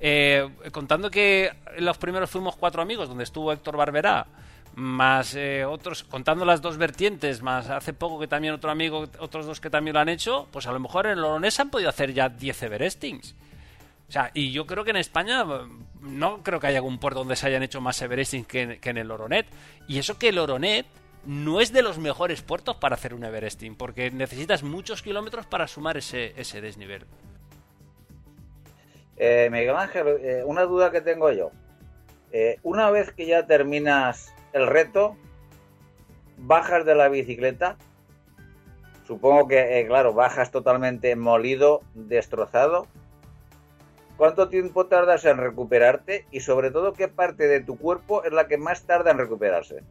eh, 0.00 0.48
contando 0.72 1.10
que 1.10 1.52
los 1.78 1.98
primeros 1.98 2.30
fuimos 2.30 2.56
cuatro 2.56 2.82
amigos, 2.82 3.08
donde 3.08 3.24
estuvo 3.24 3.52
Héctor 3.52 3.76
Barberá, 3.76 4.26
más 4.74 5.34
eh, 5.34 5.64
otros, 5.66 6.04
contando 6.04 6.44
las 6.44 6.62
dos 6.62 6.78
vertientes, 6.78 7.42
más 7.42 7.68
hace 7.68 7.92
poco 7.92 8.18
que 8.18 8.26
también 8.26 8.54
otro 8.54 8.70
amigo, 8.70 9.06
otros 9.18 9.44
dos 9.44 9.60
que 9.60 9.68
también 9.68 9.94
lo 9.94 10.00
han 10.00 10.08
hecho, 10.08 10.48
pues 10.50 10.66
a 10.66 10.72
lo 10.72 10.80
mejor 10.80 11.06
en 11.06 11.20
Loronés 11.20 11.60
han 11.60 11.70
podido 11.70 11.90
hacer 11.90 12.14
ya 12.14 12.30
10 12.30 12.62
Everestings. 12.62 13.34
O 14.08 14.12
sea, 14.12 14.30
y 14.34 14.52
yo 14.52 14.66
creo 14.66 14.84
que 14.84 14.90
en 14.90 14.96
España 14.96 15.44
no 16.00 16.42
creo 16.42 16.60
que 16.60 16.66
haya 16.66 16.78
algún 16.78 16.98
puerto 16.98 17.20
donde 17.20 17.36
se 17.36 17.46
hayan 17.46 17.62
hecho 17.62 17.80
más 17.80 18.00
Everestings 18.00 18.46
que, 18.46 18.78
que 18.80 18.90
en 18.90 18.98
el 18.98 19.10
Oronet. 19.10 19.46
Y 19.88 19.98
eso 19.98 20.18
que 20.18 20.30
el 20.30 20.38
Oronet 20.38 20.86
no 21.24 21.60
es 21.60 21.72
de 21.72 21.82
los 21.82 21.98
mejores 21.98 22.42
puertos 22.42 22.76
para 22.76 22.94
hacer 22.94 23.14
un 23.14 23.24
Everesting, 23.24 23.76
porque 23.76 24.10
necesitas 24.10 24.62
muchos 24.62 25.02
kilómetros 25.02 25.46
para 25.46 25.68
sumar 25.68 25.96
ese, 25.96 26.32
ese 26.36 26.60
desnivel. 26.60 27.06
Eh, 29.16 29.48
Miguel 29.52 29.76
Ángel, 29.76 30.06
eh, 30.20 30.42
una 30.44 30.62
duda 30.62 30.90
que 30.90 31.00
tengo 31.00 31.30
yo. 31.30 31.50
Eh, 32.32 32.58
una 32.62 32.90
vez 32.90 33.12
que 33.12 33.26
ya 33.26 33.46
terminas 33.46 34.34
el 34.52 34.66
reto, 34.66 35.16
bajas 36.38 36.84
de 36.84 36.94
la 36.94 37.08
bicicleta. 37.08 37.76
Supongo 39.06 39.48
que, 39.48 39.80
eh, 39.80 39.86
claro, 39.86 40.14
bajas 40.14 40.50
totalmente 40.50 41.14
molido, 41.14 41.82
destrozado. 41.94 42.86
¿Cuánto 44.16 44.48
tiempo 44.48 44.86
tardas 44.86 45.24
en 45.24 45.38
recuperarte? 45.38 46.26
Y 46.30 46.40
sobre 46.40 46.70
todo, 46.70 46.92
¿qué 46.92 47.08
parte 47.08 47.46
de 47.48 47.60
tu 47.60 47.76
cuerpo 47.76 48.24
es 48.24 48.32
la 48.32 48.46
que 48.46 48.56
más 48.56 48.84
tarda 48.84 49.10
en 49.10 49.18
recuperarse? 49.18 49.82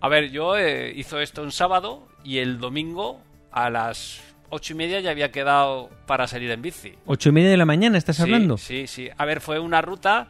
A 0.00 0.08
ver, 0.08 0.30
yo 0.30 0.56
eh, 0.56 0.92
hizo 0.94 1.20
esto 1.20 1.42
un 1.42 1.52
sábado 1.52 2.06
y 2.24 2.38
el 2.38 2.58
domingo 2.58 3.20
a 3.50 3.70
las 3.70 4.20
ocho 4.50 4.74
y 4.74 4.76
media 4.76 5.00
ya 5.00 5.10
había 5.10 5.32
quedado 5.32 5.90
para 6.06 6.26
salir 6.26 6.50
en 6.50 6.62
bici. 6.62 6.94
¿Ocho 7.06 7.30
y 7.30 7.32
media 7.32 7.50
de 7.50 7.56
la 7.56 7.64
mañana 7.64 7.98
estás 7.98 8.16
Sí, 8.16 8.22
hablando? 8.22 8.58
Sí, 8.58 8.86
sí. 8.86 9.08
A 9.16 9.24
ver, 9.24 9.40
fue 9.40 9.58
una 9.58 9.80
ruta 9.82 10.28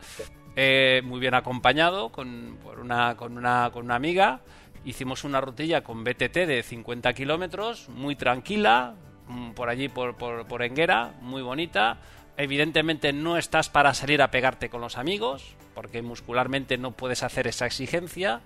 eh, 0.55 1.03
muy 1.05 1.21
bien 1.21 1.35
acompañado 1.35 2.11
con, 2.11 2.59
por 2.62 2.81
una, 2.81 3.17
con, 3.17 3.37
una, 3.37 3.71
con 3.73 3.85
una 3.85 3.97
amiga. 3.97 4.41
Hicimos 4.85 5.25
una 5.25 5.41
rutilla 5.41 5.83
con 5.83 6.05
BTT 6.05 6.33
de 6.47 6.62
50 6.62 7.12
kilómetros, 7.12 7.89
muy 7.89 8.14
tranquila, 8.14 8.95
mm, 9.29 9.51
por 9.51 9.69
allí, 9.69 9.89
por, 9.89 10.17
por, 10.17 10.47
por 10.47 10.62
Enguera, 10.62 11.12
muy 11.21 11.43
bonita. 11.43 11.99
Evidentemente 12.37 13.12
no 13.12 13.37
estás 13.37 13.69
para 13.69 13.93
salir 13.95 14.23
a 14.23 14.31
pegarte 14.31 14.69
con 14.71 14.81
los 14.81 14.97
amigos, 14.97 15.57
porque 15.75 16.03
muscularmente 16.03 16.79
no 16.79 16.93
puedes 16.93 17.23
hacer 17.23 17.47
esa 17.49 17.67
exigencia 17.67 18.41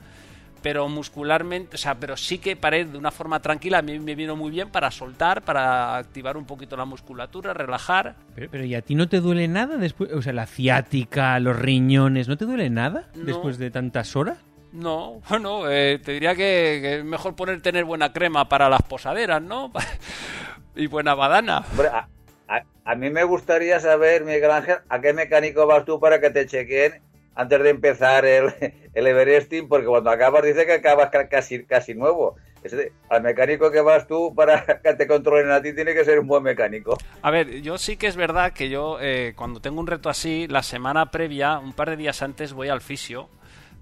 pero 0.63 0.89
muscularmente, 0.89 1.77
o 1.77 1.79
sea, 1.79 1.95
pero 1.95 2.17
sí 2.17 2.39
que 2.39 2.57
para 2.57 2.79
ir 2.79 2.89
de 2.89 2.99
una 2.99 3.11
forma 3.11 3.41
tranquila 3.41 3.79
a 3.79 3.83
mí 3.83 3.99
me 3.99 4.15
vino 4.15 4.37
muy 4.37 4.51
bien 4.51 4.69
para 4.71 4.91
soltar, 4.91 5.43
para 5.43 5.97
activar 5.97 6.37
un 6.37 6.45
poquito 6.47 6.77
la 6.77 6.85
musculatura, 6.85 7.55
relajar. 7.55 8.15
Pero, 8.35 8.49
pero 8.51 8.65
¿y 8.65 8.75
a 8.75 8.83
ti 8.83 8.95
no 8.95 9.09
te 9.09 9.21
duele 9.21 9.49
nada 9.49 9.77
después? 9.77 10.13
O 10.13 10.23
sea, 10.23 10.33
la 10.33 10.47
ciática, 10.47 11.39
los 11.41 11.59
riñones, 11.59 12.29
¿no 12.29 12.37
te 12.37 12.45
duele 12.45 12.71
nada 12.71 13.05
No. 13.15 13.25
después 13.25 13.59
de 13.59 13.71
tantas 13.71 14.15
horas? 14.17 14.39
No, 14.73 15.21
bueno, 15.29 15.69
eh, 15.71 15.99
te 16.05 16.13
diría 16.13 16.31
que, 16.35 16.79
que 16.83 16.99
es 16.99 17.05
mejor 17.05 17.35
poner 17.35 17.61
tener 17.63 17.85
buena 17.85 18.13
crema 18.13 18.49
para 18.49 18.69
las 18.69 18.83
posaderas, 18.83 19.43
¿no? 19.43 19.73
y 20.77 20.87
buena 20.87 21.15
badana. 21.15 21.65
Hombre, 21.73 21.89
a, 21.89 22.09
a- 22.49 22.63
a 22.85 22.95
mí 22.95 23.11
me 23.11 23.25
gustaría 23.25 23.79
saber, 23.81 24.25
Miguel 24.25 24.51
Ángel, 24.51 24.77
a 24.89 25.01
qué 25.01 25.13
mecánico 25.13 25.67
vas 25.67 25.85
tú 25.85 25.99
para 26.01 26.21
que 26.21 26.31
te 26.31 26.47
chequeen 26.47 27.01
antes 27.35 27.62
de 27.62 27.70
empezar 27.70 28.24
el, 28.24 28.53
el 28.95 29.07
Everesting, 29.07 29.68
porque 29.68 29.87
cuando 29.87 30.11
acabas 30.11 30.43
dice 30.45 30.66
que 30.66 30.72
acabas 30.74 31.11
ca- 31.11 31.28
casi, 31.28 31.64
casi 31.64 31.95
nuevo. 31.95 32.37
Ese- 32.62 32.93
al 33.09 33.22
mecánico 33.22 33.70
que 33.70 33.81
vas 33.81 34.07
tú 34.07 34.35
para 34.35 34.64
que 34.83 34.95
te 34.95 35.07
controlen 35.07 35.51
a 35.51 35.62
ti 35.62 35.72
tiene 35.74 35.95
que 35.95 36.05
ser 36.05 36.18
un 36.18 36.26
buen 36.26 36.43
mecánico. 36.43 36.99
A 37.22 37.31
ver, 37.31 37.62
yo 37.62 37.78
sí 37.78 37.97
que 37.97 38.07
es 38.07 38.16
verdad 38.16 38.53
que 38.53 38.68
yo 38.68 38.99
eh, 39.01 39.33
cuando 39.37 39.61
tengo 39.61 39.81
un 39.81 39.87
reto 39.87 40.11
así, 40.11 40.47
la 40.49 40.62
semana 40.62 41.11
previa, 41.11 41.59
un 41.59 41.72
par 41.72 41.89
de 41.91 41.97
días 41.97 42.20
antes, 42.22 42.53
voy 42.53 42.68
al 42.68 42.81
fisio 42.83 43.28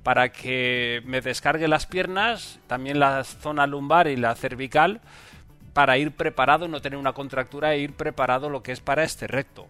para 0.04 0.28
que 0.30 1.02
me 1.04 1.20
descargue 1.20 1.66
las 1.68 1.86
piernas, 1.86 2.60
también 2.68 2.98
la 3.00 3.24
zona 3.24 3.66
lumbar 3.66 4.06
y 4.06 4.16
la 4.16 4.34
cervical, 4.36 5.00
para 5.74 5.98
ir 5.98 6.12
preparado, 6.12 6.66
no 6.68 6.80
tener 6.80 6.98
una 6.98 7.12
contractura 7.12 7.74
e 7.74 7.78
ir 7.80 7.92
preparado 7.92 8.48
lo 8.48 8.62
que 8.62 8.72
es 8.72 8.80
para 8.80 9.02
este 9.02 9.26
reto. 9.26 9.66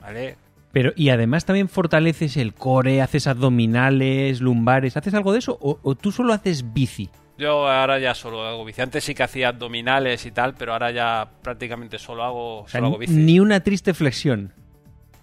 ¿Vale? 0.00 0.36
Pero, 0.72 0.92
y 0.94 1.08
además 1.08 1.44
también 1.44 1.68
fortaleces 1.68 2.36
el 2.36 2.54
core, 2.54 3.02
haces 3.02 3.26
abdominales, 3.26 4.40
lumbares, 4.40 4.96
¿haces 4.96 5.14
algo 5.14 5.32
de 5.32 5.40
eso? 5.40 5.58
¿O, 5.60 5.78
o 5.82 5.94
tú 5.94 6.12
solo 6.12 6.32
haces 6.32 6.72
bici? 6.72 7.10
Yo 7.38 7.66
ahora 7.68 7.98
ya 7.98 8.14
solo 8.14 8.46
hago 8.46 8.64
bici. 8.64 8.80
Antes 8.82 9.02
sí 9.04 9.14
que 9.14 9.22
hacía 9.22 9.48
abdominales 9.48 10.26
y 10.26 10.30
tal, 10.30 10.54
pero 10.54 10.72
ahora 10.72 10.90
ya 10.90 11.28
prácticamente 11.42 11.98
solo 11.98 12.22
hago, 12.22 12.60
O 12.62 12.68
sea, 12.68 12.78
solo 12.80 12.88
hago 12.88 12.98
bici. 12.98 13.14
ni 13.14 13.40
una 13.40 13.60
triste 13.60 13.94
flexión. 13.94 14.52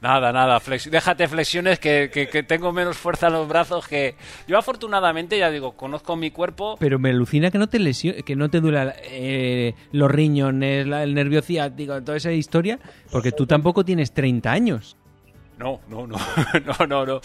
Nada, 0.01 0.31
nada, 0.31 0.59
flex- 0.59 0.89
déjate 0.91 1.27
flexiones 1.27 1.79
que, 1.79 2.11
que- 2.13 2.27
que 2.27 2.43
tengo 2.43 2.71
menos 2.71 2.97
fuerza 2.97 3.27
en 3.27 3.33
los 3.33 3.47
brazos 3.47 3.87
que... 3.87 4.15
Yo 4.47 4.57
afortunadamente, 4.57 5.39
ya 5.39 5.49
digo, 5.49 5.71
conozco 5.75 6.15
mi 6.15 6.29
cuerpo... 6.29 6.75
Pero 6.79 6.99
me 6.99 7.09
alucina 7.09 7.49
que 7.49 7.57
no 7.57 7.67
te 7.67 7.79
lesio- 7.79 8.23
que 8.23 8.35
no 8.35 8.49
te 8.49 8.61
duela 8.61 8.93
eh, 9.09 9.73
los 9.91 10.11
riñones, 10.11 10.85
la- 10.85 11.01
el 11.03 11.15
nervio 11.15 11.41
ciático, 11.41 11.99
toda 12.03 12.17
esa 12.17 12.31
historia, 12.31 12.79
porque 13.11 13.31
tú 13.31 13.47
tampoco 13.47 13.83
tienes 13.85 14.11
30 14.13 14.51
años. 14.51 14.97
No, 15.57 15.79
no, 15.87 16.07
no, 16.07 16.17
no, 16.65 16.87
no, 16.87 17.05
no. 17.05 17.21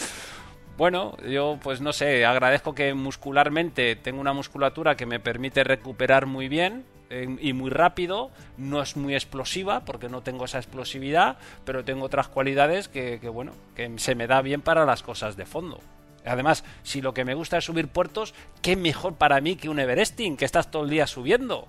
Bueno, 0.77 1.17
yo 1.29 1.59
pues 1.63 1.81
no 1.81 1.93
sé, 1.93 2.25
agradezco 2.25 2.75
que 2.75 2.95
muscularmente 2.95 3.95
tengo 3.97 4.21
una 4.21 4.33
musculatura 4.33 4.97
que 4.97 5.07
me 5.07 5.21
permite 5.21 5.65
recuperar 5.65 6.27
muy 6.27 6.49
bien 6.49 6.85
eh, 7.11 7.37
y 7.41 7.53
muy 7.53 7.71
rápido. 7.71 8.31
No 8.57 8.81
es 8.81 8.97
muy 8.97 9.15
explosiva 9.15 9.85
porque 9.85 10.09
no 10.09 10.23
tengo 10.23 10.47
esa 10.47 10.59
explosividad, 10.59 11.37
pero 11.65 11.85
tengo 11.85 12.07
otras 12.07 12.29
cualidades 12.29 12.89
que, 12.89 13.21
que, 13.21 13.29
bueno, 13.29 13.53
que 13.77 13.93
se 13.99 14.15
me 14.15 14.27
da 14.27 14.41
bien 14.41 14.63
para 14.63 14.87
las 14.87 15.03
cosas 15.03 15.37
de 15.37 15.45
fondo. 15.45 15.79
Además, 16.25 16.65
si 16.83 17.03
lo 17.03 17.13
que 17.15 17.25
me 17.25 17.35
gusta 17.35 17.59
es 17.59 17.65
subir 17.65 17.89
puertos, 17.89 18.33
qué 18.63 18.77
mejor 18.77 19.15
para 19.15 19.41
mí 19.41 19.57
que 19.57 19.69
un 19.69 19.79
Everesting, 19.79 20.37
que 20.37 20.45
estás 20.45 20.71
todo 20.71 20.85
el 20.85 20.91
día 20.91 21.07
subiendo. 21.07 21.69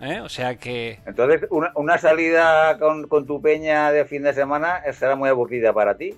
¿Eh? 0.00 0.20
O 0.20 0.28
sea 0.28 0.56
que... 0.56 1.00
Entonces, 1.06 1.42
una, 1.50 1.72
una 1.74 1.98
salida 1.98 2.78
con, 2.78 3.06
con 3.08 3.26
tu 3.26 3.40
peña 3.40 3.90
de 3.92 4.04
fin 4.04 4.22
de 4.22 4.34
semana 4.34 4.80
será 4.92 5.16
muy 5.16 5.28
aburrida 5.28 5.72
para 5.72 5.96
ti. 5.96 6.14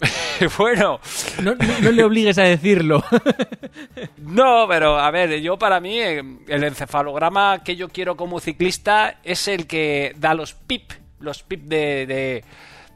bueno, 0.58 0.98
No, 1.42 1.54
no- 1.54 1.80
no 1.82 1.90
le 1.90 2.04
obligues 2.04 2.38
a 2.38 2.42
decirlo. 2.44 3.02
No, 4.18 4.66
pero 4.68 4.98
a 4.98 5.10
ver, 5.10 5.40
yo 5.40 5.58
para 5.58 5.80
mí 5.80 5.98
eh, 6.00 6.22
el 6.48 6.64
encefalograma 6.64 7.62
que 7.64 7.76
yo 7.76 7.88
quiero 7.88 8.16
como 8.16 8.38
ciclista 8.40 9.16
es 9.24 9.48
el 9.48 9.66
que 9.66 10.14
da 10.16 10.34
los 10.34 10.54
pip, 10.54 10.92
los 11.18 11.42
pip 11.42 11.62
de, 11.64 12.06
de, 12.06 12.44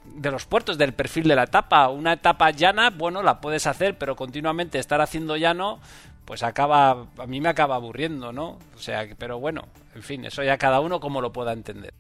de 0.05 0.31
los 0.31 0.47
puertos, 0.47 0.79
del 0.79 0.93
perfil 0.95 1.27
de 1.29 1.37
la 1.37 1.45
etapa. 1.45 1.89
Una 1.89 2.12
etapa 2.15 2.51
llana, 2.51 2.91
bueno, 2.91 3.23
la 3.23 3.41
puedes 3.41 3.67
hacer, 3.67 3.97
pero 3.99 4.17
continuamente 4.17 4.79
estar 4.79 5.01
haciendo 5.01 5.37
llano, 5.37 5.81
pues 6.25 6.43
acaba, 6.43 7.07
a 7.18 7.27
mí 7.27 7.41
me 7.41 7.49
acaba 7.49 7.75
aburriendo, 7.77 8.33
¿no? 8.33 8.59
O 8.75 8.79
sea, 8.79 9.07
pero 9.18 9.39
bueno, 9.39 9.66
en 9.95 10.03
fin, 10.03 10.25
eso 10.25 10.43
ya 10.43 10.57
cada 10.59 10.81
uno 10.81 11.01
como 11.01 11.20
lo 11.20 11.33
pueda 11.33 11.53
entender. 11.53 11.93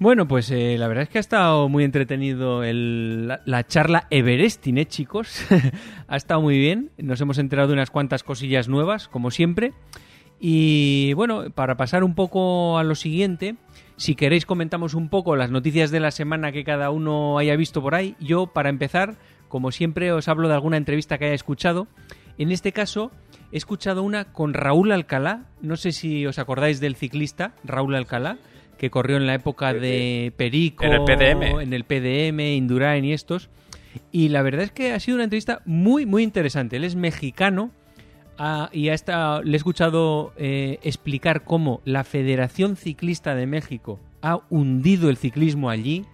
Bueno, 0.00 0.26
pues 0.26 0.50
eh, 0.50 0.76
la 0.76 0.88
verdad 0.88 1.04
es 1.04 1.08
que 1.08 1.18
ha 1.18 1.20
estado 1.20 1.68
muy 1.68 1.84
entretenido 1.84 2.64
el- 2.64 3.28
la, 3.28 3.40
la 3.44 3.64
charla 3.66 4.06
Everesting, 4.10 4.76
¿eh, 4.78 4.86
chicos? 4.86 5.46
ha 6.08 6.16
estado 6.16 6.40
muy 6.42 6.58
bien. 6.58 6.90
Nos 6.98 7.20
hemos 7.20 7.38
enterado 7.38 7.68
de 7.68 7.74
unas 7.74 7.90
cuantas 7.90 8.24
cosillas 8.24 8.68
nuevas, 8.68 9.06
como 9.08 9.30
siempre. 9.30 9.72
Y 10.40 11.12
bueno, 11.14 11.44
para 11.54 11.76
pasar 11.76 12.02
un 12.02 12.14
poco 12.16 12.76
a 12.76 12.82
lo 12.84 12.96
siguiente, 12.96 13.54
si 13.96 14.16
queréis 14.16 14.46
comentamos 14.46 14.94
un 14.94 15.08
poco 15.08 15.36
las 15.36 15.50
noticias 15.52 15.92
de 15.92 16.00
la 16.00 16.10
semana 16.10 16.50
que 16.50 16.64
cada 16.64 16.90
uno 16.90 17.38
haya 17.38 17.54
visto 17.56 17.80
por 17.80 17.94
ahí. 17.94 18.16
Yo, 18.18 18.48
para 18.48 18.70
empezar, 18.70 19.14
como 19.48 19.70
siempre, 19.70 20.10
os 20.12 20.26
hablo 20.26 20.48
de 20.48 20.54
alguna 20.54 20.76
entrevista 20.76 21.18
que 21.18 21.26
haya 21.26 21.34
escuchado. 21.34 21.86
En 22.38 22.50
este 22.50 22.72
caso, 22.72 23.10
he 23.52 23.56
escuchado 23.56 24.02
una 24.02 24.32
con 24.32 24.54
Raúl 24.54 24.92
Alcalá. 24.92 25.46
No 25.60 25.76
sé 25.76 25.92
si 25.92 26.26
os 26.26 26.38
acordáis 26.38 26.80
del 26.80 26.96
ciclista 26.96 27.54
Raúl 27.64 27.94
Alcalá, 27.94 28.38
que 28.78 28.90
corrió 28.90 29.16
en 29.16 29.26
la 29.26 29.34
época 29.34 29.72
de 29.72 30.32
Perico, 30.36 30.84
En 30.84 30.92
el 30.92 31.04
PDM. 31.04 31.60
en 31.60 31.72
el 31.72 31.84
PDM, 31.84 32.40
Indurain 32.56 33.04
y 33.04 33.12
estos. 33.12 33.48
Y 34.10 34.28
la 34.30 34.42
verdad 34.42 34.62
es 34.64 34.72
que 34.72 34.92
ha 34.92 34.98
sido 34.98 35.14
una 35.16 35.24
entrevista 35.24 35.62
muy, 35.64 36.04
muy 36.06 36.24
interesante. 36.24 36.76
Él 36.76 36.84
es 36.84 36.96
mexicano 36.96 37.70
ah, 38.38 38.68
y 38.72 38.88
ha 38.88 38.94
estado- 38.94 39.42
le 39.44 39.52
he 39.52 39.56
escuchado 39.56 40.32
eh, 40.36 40.80
explicar 40.82 41.44
cómo 41.44 41.80
la 41.84 42.02
Federación 42.02 42.74
Ciclista 42.76 43.36
de 43.36 43.46
México 43.46 44.00
ha 44.22 44.40
hundido 44.50 45.08
el 45.10 45.16
ciclismo 45.16 45.70
allí. 45.70 46.04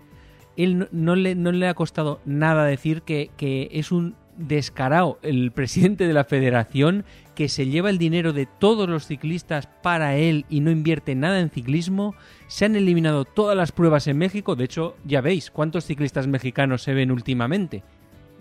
Él 0.58 0.78
no, 0.80 0.86
no 0.92 1.16
le, 1.16 1.34
no 1.34 1.52
le 1.52 1.66
ha 1.68 1.72
costado 1.74 2.20
nada 2.26 2.66
decir 2.66 3.00
que, 3.00 3.30
que 3.38 3.68
es 3.72 3.90
un 3.92 4.14
descarado 4.40 5.18
el 5.22 5.52
presidente 5.52 6.06
de 6.06 6.14
la 6.14 6.24
federación 6.24 7.04
que 7.34 7.48
se 7.48 7.66
lleva 7.66 7.90
el 7.90 7.98
dinero 7.98 8.32
de 8.32 8.46
todos 8.46 8.88
los 8.88 9.06
ciclistas 9.06 9.66
para 9.66 10.16
él 10.16 10.46
y 10.48 10.60
no 10.60 10.70
invierte 10.70 11.14
nada 11.14 11.40
en 11.40 11.50
ciclismo. 11.50 12.14
Se 12.48 12.64
han 12.64 12.76
eliminado 12.76 13.24
todas 13.24 13.56
las 13.56 13.72
pruebas 13.72 14.06
en 14.06 14.18
México. 14.18 14.56
De 14.56 14.64
hecho, 14.64 14.96
ya 15.04 15.20
veis 15.20 15.50
cuántos 15.50 15.84
ciclistas 15.84 16.26
mexicanos 16.26 16.82
se 16.82 16.94
ven 16.94 17.10
últimamente. 17.10 17.82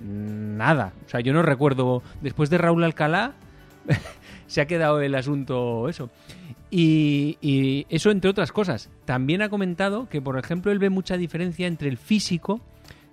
Nada. 0.01 0.93
O 1.05 1.09
sea, 1.09 1.19
yo 1.19 1.33
no 1.33 1.43
recuerdo. 1.43 2.01
Después 2.21 2.49
de 2.49 2.57
Raúl 2.57 2.83
Alcalá, 2.83 3.35
se 4.47 4.61
ha 4.61 4.67
quedado 4.67 5.01
el 5.01 5.15
asunto 5.15 5.89
eso. 5.89 6.09
Y, 6.71 7.37
y 7.41 7.85
eso 7.89 8.11
entre 8.11 8.29
otras 8.29 8.51
cosas. 8.51 8.89
También 9.05 9.41
ha 9.41 9.49
comentado 9.49 10.07
que, 10.09 10.21
por 10.21 10.37
ejemplo, 10.37 10.71
él 10.71 10.79
ve 10.79 10.89
mucha 10.89 11.17
diferencia 11.17 11.67
entre 11.67 11.89
el 11.89 11.97
físico 11.97 12.61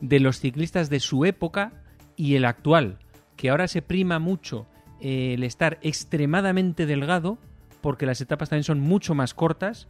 de 0.01 0.21
los 0.21 0.41
ciclistas 0.41 0.91
de 0.91 1.01
su 1.01 1.25
época 1.25 1.73
y 2.17 2.35
el 2.35 2.45
actual. 2.45 2.99
Que 3.37 3.51
ahora 3.51 3.69
se 3.69 3.83
prima 3.83 4.19
mucho 4.19 4.67
eh, 5.01 5.35
el 5.35 5.45
estar 5.45 5.79
extremadamente 5.83 6.87
delgado, 6.87 7.39
porque 7.81 8.07
las 8.07 8.21
etapas 8.21 8.49
también 8.49 8.65
son 8.65 8.81
mucho 8.81 9.15
más 9.15 9.35
cortas. 9.35 9.89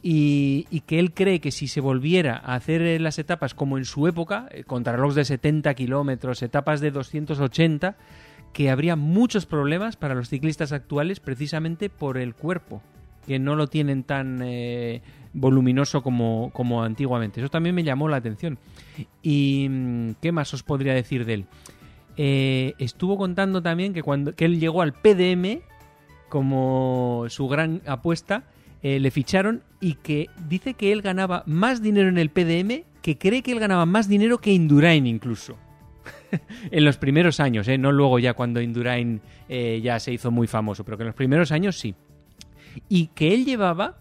Y, 0.00 0.64
que 0.86 1.00
él 1.00 1.12
cree 1.12 1.40
que 1.40 1.50
si 1.50 1.66
se 1.66 1.80
volviera 1.80 2.40
a 2.44 2.54
hacer 2.54 2.82
eh, 2.82 3.00
las 3.00 3.18
etapas 3.18 3.54
como 3.54 3.78
en 3.78 3.84
su 3.84 4.06
época, 4.06 4.48
eh, 4.52 4.62
contrarrelojes 4.62 5.16
de 5.16 5.24
70 5.24 5.74
kilómetros, 5.74 6.40
etapas 6.42 6.80
de 6.80 6.92
280, 6.92 7.96
que 8.52 8.70
habría 8.70 8.94
muchos 8.94 9.44
problemas 9.44 9.96
para 9.96 10.14
los 10.14 10.28
ciclistas 10.28 10.72
actuales 10.72 11.18
precisamente 11.18 11.90
por 11.90 12.16
el 12.16 12.34
cuerpo, 12.34 12.80
que 13.26 13.40
no 13.40 13.56
lo 13.56 13.66
tienen 13.66 14.04
tan 14.04 14.40
voluminoso 15.32 16.02
como, 16.02 16.50
como 16.52 16.82
antiguamente. 16.82 17.40
Eso 17.40 17.50
también 17.50 17.74
me 17.74 17.84
llamó 17.84 18.08
la 18.08 18.16
atención. 18.16 18.58
¿Y 19.22 19.66
mm, 19.68 20.10
qué 20.20 20.32
más 20.32 20.52
os 20.54 20.62
podría 20.62 20.94
decir 20.94 21.24
de 21.24 21.34
él? 21.34 21.46
Eh, 22.16 22.74
estuvo 22.78 23.16
contando 23.16 23.62
también 23.62 23.94
que 23.94 24.02
cuando 24.02 24.34
que 24.34 24.44
él 24.44 24.58
llegó 24.58 24.82
al 24.82 24.92
PDM 24.92 25.60
como 26.28 27.26
su 27.28 27.46
gran 27.48 27.80
apuesta, 27.86 28.44
eh, 28.82 28.98
le 28.98 29.10
ficharon 29.10 29.62
y 29.80 29.94
que 29.94 30.28
dice 30.48 30.74
que 30.74 30.92
él 30.92 31.00
ganaba 31.00 31.44
más 31.46 31.80
dinero 31.80 32.08
en 32.08 32.18
el 32.18 32.30
PDM, 32.30 32.84
que 33.02 33.18
cree 33.18 33.42
que 33.42 33.52
él 33.52 33.60
ganaba 33.60 33.86
más 33.86 34.08
dinero 34.08 34.38
que 34.38 34.52
Indurain 34.52 35.06
incluso. 35.06 35.56
en 36.70 36.84
los 36.84 36.96
primeros 36.98 37.38
años, 37.38 37.68
¿eh? 37.68 37.78
no 37.78 37.92
luego 37.92 38.18
ya 38.18 38.34
cuando 38.34 38.60
Indurain 38.60 39.20
ya 39.48 39.98
se 40.00 40.12
hizo 40.12 40.30
muy 40.30 40.46
famoso, 40.46 40.84
pero 40.84 40.96
que 40.98 41.04
en 41.04 41.08
los 41.08 41.16
primeros 41.16 41.52
años 41.52 41.78
sí. 41.78 41.94
Y 42.88 43.06
que 43.08 43.32
él 43.32 43.44
llevaba 43.44 43.96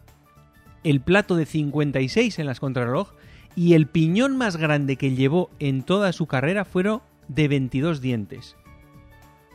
el 0.90 1.02
plato 1.02 1.36
de 1.36 1.46
56 1.46 2.40
en 2.40 2.46
las 2.46 2.60
contrarreloj 2.62 3.12
y 3.56 3.74
el 3.74 3.88
piñón 3.88 4.38
más 4.38 4.56
grande 4.56 4.96
que 4.96 5.16
llevó 5.16 5.50
en 5.60 5.84
toda 5.84 6.14
su 6.14 6.28
carrera 6.28 6.64
fueron 6.64 7.02
de 7.28 7.48
22 7.48 8.00
dientes. 8.00 8.56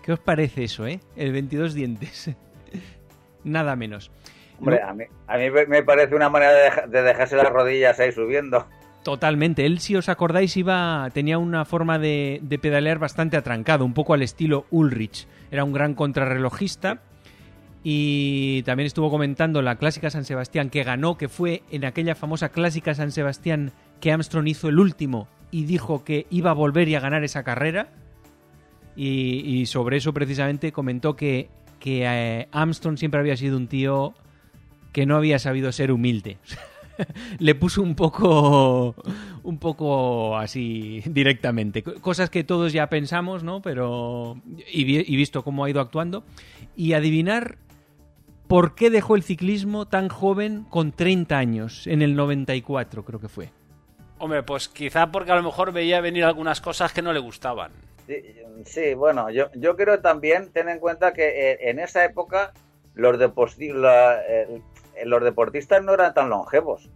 ¿Qué 0.03 0.13
os 0.13 0.19
parece 0.19 0.65
eso, 0.65 0.87
eh? 0.87 1.01
El 1.17 1.33
22 1.33 1.73
dientes. 1.73 2.31
Nada 3.45 3.77
menos. 3.77 4.11
Hombre, 4.59 4.83
a 4.83 4.93
mí, 4.93 5.05
a 5.27 5.39
mí 5.39 5.45
me 5.69 5.83
parece 5.83 6.15
una 6.15 6.29
manera 6.29 6.53
de, 6.53 6.89
de 6.89 7.03
dejarse 7.03 7.37
las 7.37 7.49
rodillas 7.49 7.99
ahí 7.99 8.13
subiendo. 8.13 8.67
Totalmente. 9.03 9.65
Él, 9.65 9.81
si 9.81 9.97
os 9.97 10.09
acordáis, 10.09 10.57
iba 10.57 11.09
tenía 11.15 11.39
una 11.39 11.65
forma 11.65 11.99
de, 11.99 12.41
de, 12.43 12.59
pedalear 12.59 12.99
bastante 12.99 13.37
atrancado, 13.37 13.85
un 13.85 13.95
poco 13.95 14.15
al 14.15 14.23
estilo 14.23 14.67
Ulrich. 14.71 15.27
Era 15.51 15.65
un 15.65 15.73
gran 15.73 15.95
contrarrelojista. 15.95 17.01
Y 17.85 18.63
también 18.63 18.87
estuvo 18.87 19.11
comentando 19.11 19.61
la 19.61 19.77
Clásica 19.77 20.11
San 20.11 20.25
Sebastián 20.25 20.71
que 20.71 20.85
ganó, 20.85 21.19
que 21.19 21.29
fue 21.29 21.63
en 21.71 21.85
aquella 21.85 22.15
famosa 22.15 22.51
Clásica 22.51 22.95
San 22.95 23.11
Sebastián 23.11 23.73
que 24.01 24.13
Armstrong 24.13 24.47
hizo 24.47 24.69
el 24.69 24.79
último 24.79 25.29
y 25.51 25.65
dijo 25.65 26.05
que 26.05 26.27
iba 26.31 26.51
a 26.51 26.55
volver 26.55 26.89
y 26.89 26.95
a 26.95 27.01
ganar 27.01 27.25
esa 27.25 27.43
carrera. 27.43 27.89
Y, 28.95 29.65
sobre 29.67 29.97
eso 29.97 30.13
precisamente 30.13 30.71
comentó 30.71 31.17
que, 31.17 31.49
que 31.81 32.05
eh, 32.05 32.49
Armstrong 32.53 32.99
siempre 32.99 33.21
había 33.21 33.37
sido 33.37 33.57
un 33.57 33.67
tío 33.67 34.15
que 34.93 35.07
no 35.07 35.17
había 35.17 35.39
sabido 35.39 35.73
ser 35.73 35.91
humilde. 35.91 36.37
le 37.39 37.55
puso 37.55 37.83
un 37.83 37.95
poco 37.95 38.95
un 39.43 39.59
poco 39.59 40.37
así 40.37 41.03
directamente 41.07 41.83
cosas 41.83 42.31
que 42.31 42.45
todos 42.45 42.73
ya 42.73 42.89
pensamos 42.89 43.43
no 43.43 43.63
pero 43.63 44.37
y, 44.71 44.85
visto 45.17 45.43
cómo 45.43 45.65
ha 45.65 45.71
ido 45.71 45.81
actuando 45.81 46.25
y 46.77 46.93
adivinar 46.93 47.57
por 48.53 48.75
qué 48.75 48.91
dejó 48.91 49.17
el 49.17 49.23
ciclismo 49.23 49.87
tan 49.87 50.09
joven 50.09 50.67
con 50.69 50.93
30 50.93 51.39
años 51.39 51.87
en 51.87 52.03
el 52.03 52.15
94 52.15 53.05
creo 53.05 53.21
que 53.21 53.29
fue 53.29 53.51
hombre 54.19 54.43
pues 54.43 54.69
quizá 54.69 55.11
porque 55.11 55.33
a 55.33 55.37
lo 55.37 55.43
mejor 55.43 55.73
veía 55.73 56.01
venir 56.01 56.25
algunas 56.25 56.61
cosas 56.61 56.93
que 56.93 57.03
no 57.03 57.13
le 57.13 57.21
gustaban 57.21 57.73
sí, 58.07 58.17
sí 58.65 58.95
bueno 58.95 59.31
yo, 59.31 59.51
yo 59.55 59.77
creo 59.77 60.01
también 60.01 60.51
ten 60.53 60.69
en 60.69 60.79
cuenta 60.79 61.13
que 61.13 61.59
en 61.61 61.79
esa 61.79 62.05
época 62.05 62.53
los 62.95 63.19
deportistas 63.19 64.21
los 65.05 65.23
deportistas 65.23 65.83
no 65.83 65.95
eran 65.95 66.15
tan 66.15 66.29
longevos. 66.29 66.91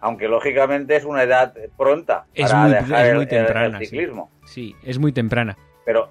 Aunque 0.00 0.28
lógicamente 0.28 0.96
es 0.96 1.04
una 1.04 1.22
edad 1.22 1.54
pronta 1.76 2.26
es 2.34 2.50
para 2.50 2.62
muy, 2.62 2.72
dejar 2.72 3.06
es 3.06 3.14
muy 3.14 3.22
el, 3.22 3.28
temprana, 3.28 3.78
el 3.78 3.86
ciclismo. 3.86 4.30
Sí. 4.44 4.74
sí. 4.80 4.88
es 4.88 4.98
muy 4.98 5.12
temprana. 5.12 5.56
Pero 5.84 6.10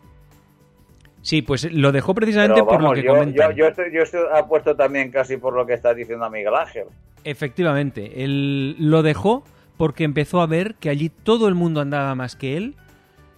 Sí, 1.25 1.41
pues 1.41 1.73
lo 1.73 1.91
dejó 1.91 2.13
precisamente 2.13 2.61
vamos, 2.61 2.75
por 2.75 2.83
lo 2.83 2.93
que 2.93 3.01
yo, 3.01 3.13
comentan. 3.13 3.49
Yo, 3.49 3.55
yo, 3.55 3.67
estoy, 3.69 3.85
yo 3.91 4.03
estoy 4.03 4.21
apuesto 4.31 4.75
también 4.75 5.09
casi 5.09 5.37
por 5.37 5.55
lo 5.55 5.65
que 5.65 5.73
está 5.73 5.95
diciendo 5.95 6.29
Miguel 6.29 6.53
Ángel. 6.53 6.83
Efectivamente, 7.23 8.23
él 8.23 8.75
lo 8.77 9.01
dejó 9.01 9.43
porque 9.75 10.03
empezó 10.03 10.39
a 10.39 10.45
ver 10.45 10.75
que 10.75 10.89
allí 10.89 11.09
todo 11.09 11.47
el 11.47 11.55
mundo 11.55 11.81
andaba 11.81 12.13
más 12.13 12.35
que 12.35 12.57
él, 12.57 12.75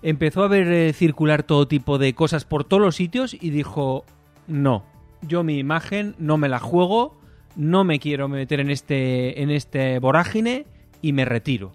empezó 0.01 0.43
a 0.43 0.49
ver 0.49 0.67
eh, 0.67 0.91
circular 0.91 1.43
todo 1.43 1.65
tipo 1.69 1.97
de 1.97 2.13
cosas 2.13 2.43
por 2.43 2.65
todos 2.65 2.81
los 2.81 2.97
sitios 2.97 3.33
y 3.33 3.51
dijo, 3.51 4.03
no, 4.47 4.83
yo 5.21 5.43
mi 5.43 5.57
imagen 5.57 6.13
no 6.19 6.37
me 6.37 6.49
la 6.49 6.59
juego, 6.59 7.17
no 7.55 7.85
me 7.85 7.99
quiero 7.99 8.27
meter 8.27 8.59
en 8.59 8.69
este, 8.69 9.41
en 9.41 9.49
este 9.49 9.99
vorágine 9.99 10.65
y 11.01 11.13
me 11.13 11.23
retiro. 11.23 11.71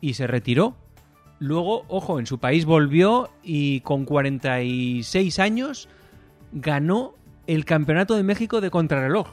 Y 0.00 0.14
se 0.14 0.26
retiró. 0.26 0.74
Luego, 1.42 1.84
ojo, 1.88 2.20
en 2.20 2.26
su 2.26 2.38
país 2.38 2.64
volvió 2.66 3.28
y 3.42 3.80
con 3.80 4.04
46 4.04 5.40
años 5.40 5.88
ganó 6.52 7.14
el 7.48 7.64
Campeonato 7.64 8.14
de 8.14 8.22
México 8.22 8.60
de 8.60 8.70
Contrarreloj. 8.70 9.26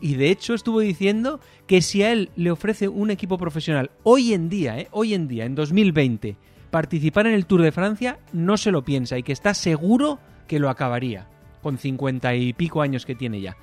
Y 0.00 0.14
de 0.14 0.30
hecho 0.30 0.54
estuvo 0.54 0.78
diciendo 0.78 1.40
que 1.66 1.82
si 1.82 2.04
a 2.04 2.12
él 2.12 2.30
le 2.36 2.52
ofrece 2.52 2.86
un 2.86 3.10
equipo 3.10 3.38
profesional 3.38 3.90
hoy 4.04 4.34
en 4.34 4.48
día, 4.48 4.78
¿eh? 4.78 4.86
hoy 4.92 5.14
en 5.14 5.26
día, 5.26 5.46
en 5.46 5.56
2020, 5.56 6.36
participar 6.70 7.26
en 7.26 7.34
el 7.34 7.46
Tour 7.46 7.62
de 7.62 7.72
Francia, 7.72 8.20
no 8.32 8.56
se 8.56 8.70
lo 8.70 8.84
piensa 8.84 9.18
y 9.18 9.24
que 9.24 9.32
está 9.32 9.52
seguro 9.52 10.20
que 10.46 10.60
lo 10.60 10.70
acabaría, 10.70 11.26
con 11.60 11.76
50 11.76 12.36
y 12.36 12.52
pico 12.52 12.82
años 12.82 13.04
que 13.04 13.16
tiene 13.16 13.40
ya. 13.40 13.56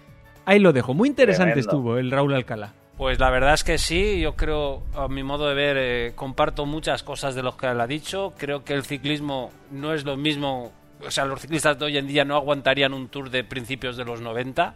Ahí 0.43 0.59
lo 0.59 0.73
dejo. 0.73 0.93
Muy 0.93 1.07
interesante 1.07 1.53
Tremendo. 1.53 1.71
estuvo 1.71 1.97
el 1.97 2.11
Raúl 2.11 2.33
Alcalá. 2.33 2.73
Pues 2.97 3.19
la 3.19 3.29
verdad 3.29 3.53
es 3.53 3.63
que 3.63 3.77
sí, 3.77 4.21
yo 4.21 4.35
creo, 4.35 4.81
a 4.95 5.09
mi 5.09 5.21
modo 5.21 5.49
de 5.49 5.53
ver, 5.53 5.77
eh, 5.77 6.13
comparto 6.15 6.65
muchas 6.65 7.03
cosas 7.03 7.35
de 7.35 7.43
lo 7.43 7.57
que 7.57 7.67
él 7.67 7.81
ha 7.81 7.87
dicho. 7.87 8.33
Creo 8.37 8.63
que 8.63 8.73
el 8.73 8.85
ciclismo 8.85 9.51
no 9.69 9.93
es 9.93 10.05
lo 10.05 10.15
mismo, 10.15 10.71
o 11.05 11.11
sea, 11.11 11.25
los 11.25 11.41
ciclistas 11.41 11.77
de 11.77 11.85
hoy 11.85 11.97
en 11.97 12.07
día 12.07 12.23
no 12.23 12.37
aguantarían 12.37 12.93
un 12.93 13.09
tour 13.09 13.29
de 13.29 13.43
principios 13.43 13.97
de 13.97 14.05
los 14.05 14.21
90. 14.21 14.75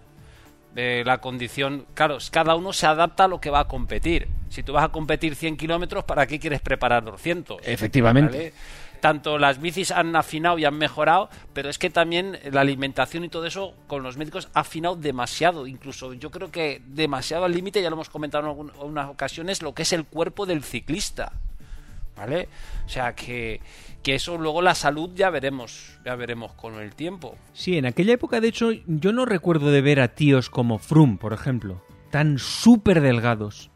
Eh, 0.75 1.03
la 1.05 1.19
condición, 1.19 1.85
claro, 1.93 2.17
cada 2.29 2.55
uno 2.55 2.73
se 2.73 2.85
adapta 2.87 3.23
a 3.23 3.27
lo 3.29 3.39
que 3.39 3.49
va 3.49 3.61
a 3.61 3.67
competir. 3.67 4.27
Si 4.49 4.63
tú 4.63 4.73
vas 4.73 4.83
a 4.83 4.89
competir 4.89 5.35
100 5.35 5.55
kilómetros, 5.55 6.03
¿para 6.03 6.27
qué 6.27 6.39
quieres 6.39 6.59
preparar 6.59 7.05
200? 7.05 7.61
Efectivamente. 7.63 8.37
¿Vale? 8.37 8.53
Tanto 8.99 9.37
las 9.37 9.59
bicis 9.61 9.91
han 9.91 10.15
afinado 10.15 10.57
y 10.59 10.65
han 10.65 10.77
mejorado, 10.77 11.29
pero 11.53 11.69
es 11.69 11.77
que 11.77 11.89
también 11.89 12.39
la 12.51 12.61
alimentación 12.61 13.23
y 13.23 13.29
todo 13.29 13.45
eso 13.45 13.73
con 13.87 14.03
los 14.03 14.17
médicos 14.17 14.49
ha 14.53 14.61
afinado 14.61 14.95
demasiado, 14.95 15.67
incluso 15.67 16.13
yo 16.13 16.31
creo 16.31 16.51
que 16.51 16.81
demasiado 16.85 17.45
al 17.45 17.53
límite, 17.53 17.81
ya 17.81 17.89
lo 17.89 17.95
hemos 17.95 18.09
comentado 18.09 18.43
en 18.43 18.69
algunas 18.69 19.09
ocasiones, 19.09 19.61
lo 19.61 19.73
que 19.73 19.83
es 19.83 19.93
el 19.93 20.05
cuerpo 20.05 20.45
del 20.45 20.63
ciclista. 20.63 21.31
¿Vale? 22.15 22.49
O 22.85 22.89
sea 22.89 23.15
que, 23.15 23.61
que 24.03 24.15
eso 24.15 24.37
luego 24.37 24.61
la 24.61 24.75
salud 24.75 25.11
ya 25.15 25.29
veremos, 25.29 25.97
ya 26.03 26.15
veremos 26.15 26.51
con 26.51 26.77
el 26.81 26.93
tiempo. 26.93 27.37
Sí, 27.53 27.77
en 27.77 27.85
aquella 27.85 28.11
época 28.11 28.41
de 28.41 28.49
hecho 28.49 28.71
yo 28.87 29.13
no 29.13 29.25
recuerdo 29.25 29.71
de 29.71 29.81
ver 29.81 30.01
a 30.01 30.09
tíos 30.09 30.49
como 30.49 30.79
Froome, 30.79 31.15
por 31.15 31.31
ejemplo, 31.31 31.81
tan 32.11 32.37
súper 32.37 32.99
delgados. 32.99 33.71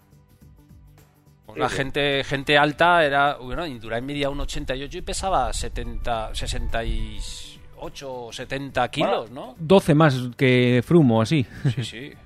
Pues 1.54 1.62
la 1.62 1.70
gente 1.70 2.24
gente 2.24 2.58
alta 2.58 3.06
era, 3.06 3.36
bueno, 3.36 3.66
Indurain 3.68 4.04
medía 4.04 4.28
1,88 4.30 4.96
y 4.96 5.02
pesaba 5.02 5.54
70, 5.54 6.34
68 6.34 8.12
o 8.12 8.34
70 8.34 8.88
kilos, 8.90 9.30
¿no? 9.30 9.54
12 9.60 9.94
más 9.94 10.16
que 10.36 10.82
Froome 10.84 11.14
o 11.14 11.22
así. 11.22 11.46
Sí, 11.76 11.84
sí. 11.84 12.14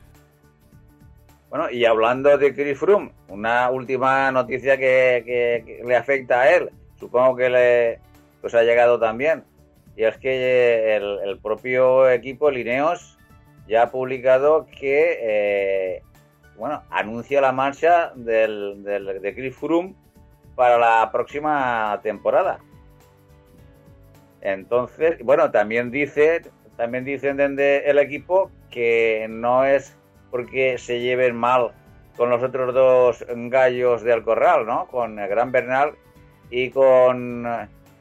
Bueno, 1.50 1.70
y 1.72 1.86
hablando 1.86 2.38
de 2.38 2.54
Chris 2.54 2.78
Froome, 2.78 3.14
una 3.30 3.70
última 3.70 4.30
noticia 4.34 4.78
que, 4.78 5.24
que, 5.26 5.64
que 5.66 5.84
le 5.86 5.96
afecta 5.96 6.42
a 6.42 6.54
él, 6.54 6.70
supongo 7.00 7.38
que 7.38 7.50
le 7.50 8.00
pues 8.42 8.54
ha 8.54 8.64
llegado 8.64 9.00
también, 9.00 9.46
y 9.96 10.04
es 10.04 10.18
que 10.18 10.98
el, 10.98 11.20
el 11.26 11.40
propio 11.40 12.10
equipo 12.10 12.52
Lineos 12.52 13.18
ya 13.66 13.84
ha 13.84 13.92
publicado 13.92 14.68
que 14.68 15.20
eh, 15.22 16.04
bueno, 16.58 16.84
anuncia 16.90 17.40
la 17.40 17.52
marcha 17.52 18.12
del, 18.16 18.84
de 18.84 19.34
Chris 19.36 19.56
Froome 19.56 19.96
para 20.56 20.78
la 20.78 21.12
próxima 21.12 22.00
temporada. 22.02 22.60
Entonces, 24.42 25.24
bueno, 25.24 25.52
también 25.52 25.92
dice, 25.92 26.42
también 26.76 27.06
dicen 27.06 27.38
desde 27.38 27.90
el 27.90 28.00
equipo 28.00 28.52
que 28.72 29.28
no 29.30 29.66
es 29.66 29.96
porque 30.32 30.78
se 30.78 31.00
lleven 31.00 31.36
mal 31.36 31.72
con 32.16 32.30
los 32.30 32.42
otros 32.42 32.74
dos 32.74 33.26
gallos 33.30 34.02
del 34.04 34.24
corral, 34.24 34.66
¿no? 34.66 34.88
Con 34.88 35.16
Gran 35.16 35.52
Bernal 35.52 35.92
y 36.50 36.72
con, 36.72 37.48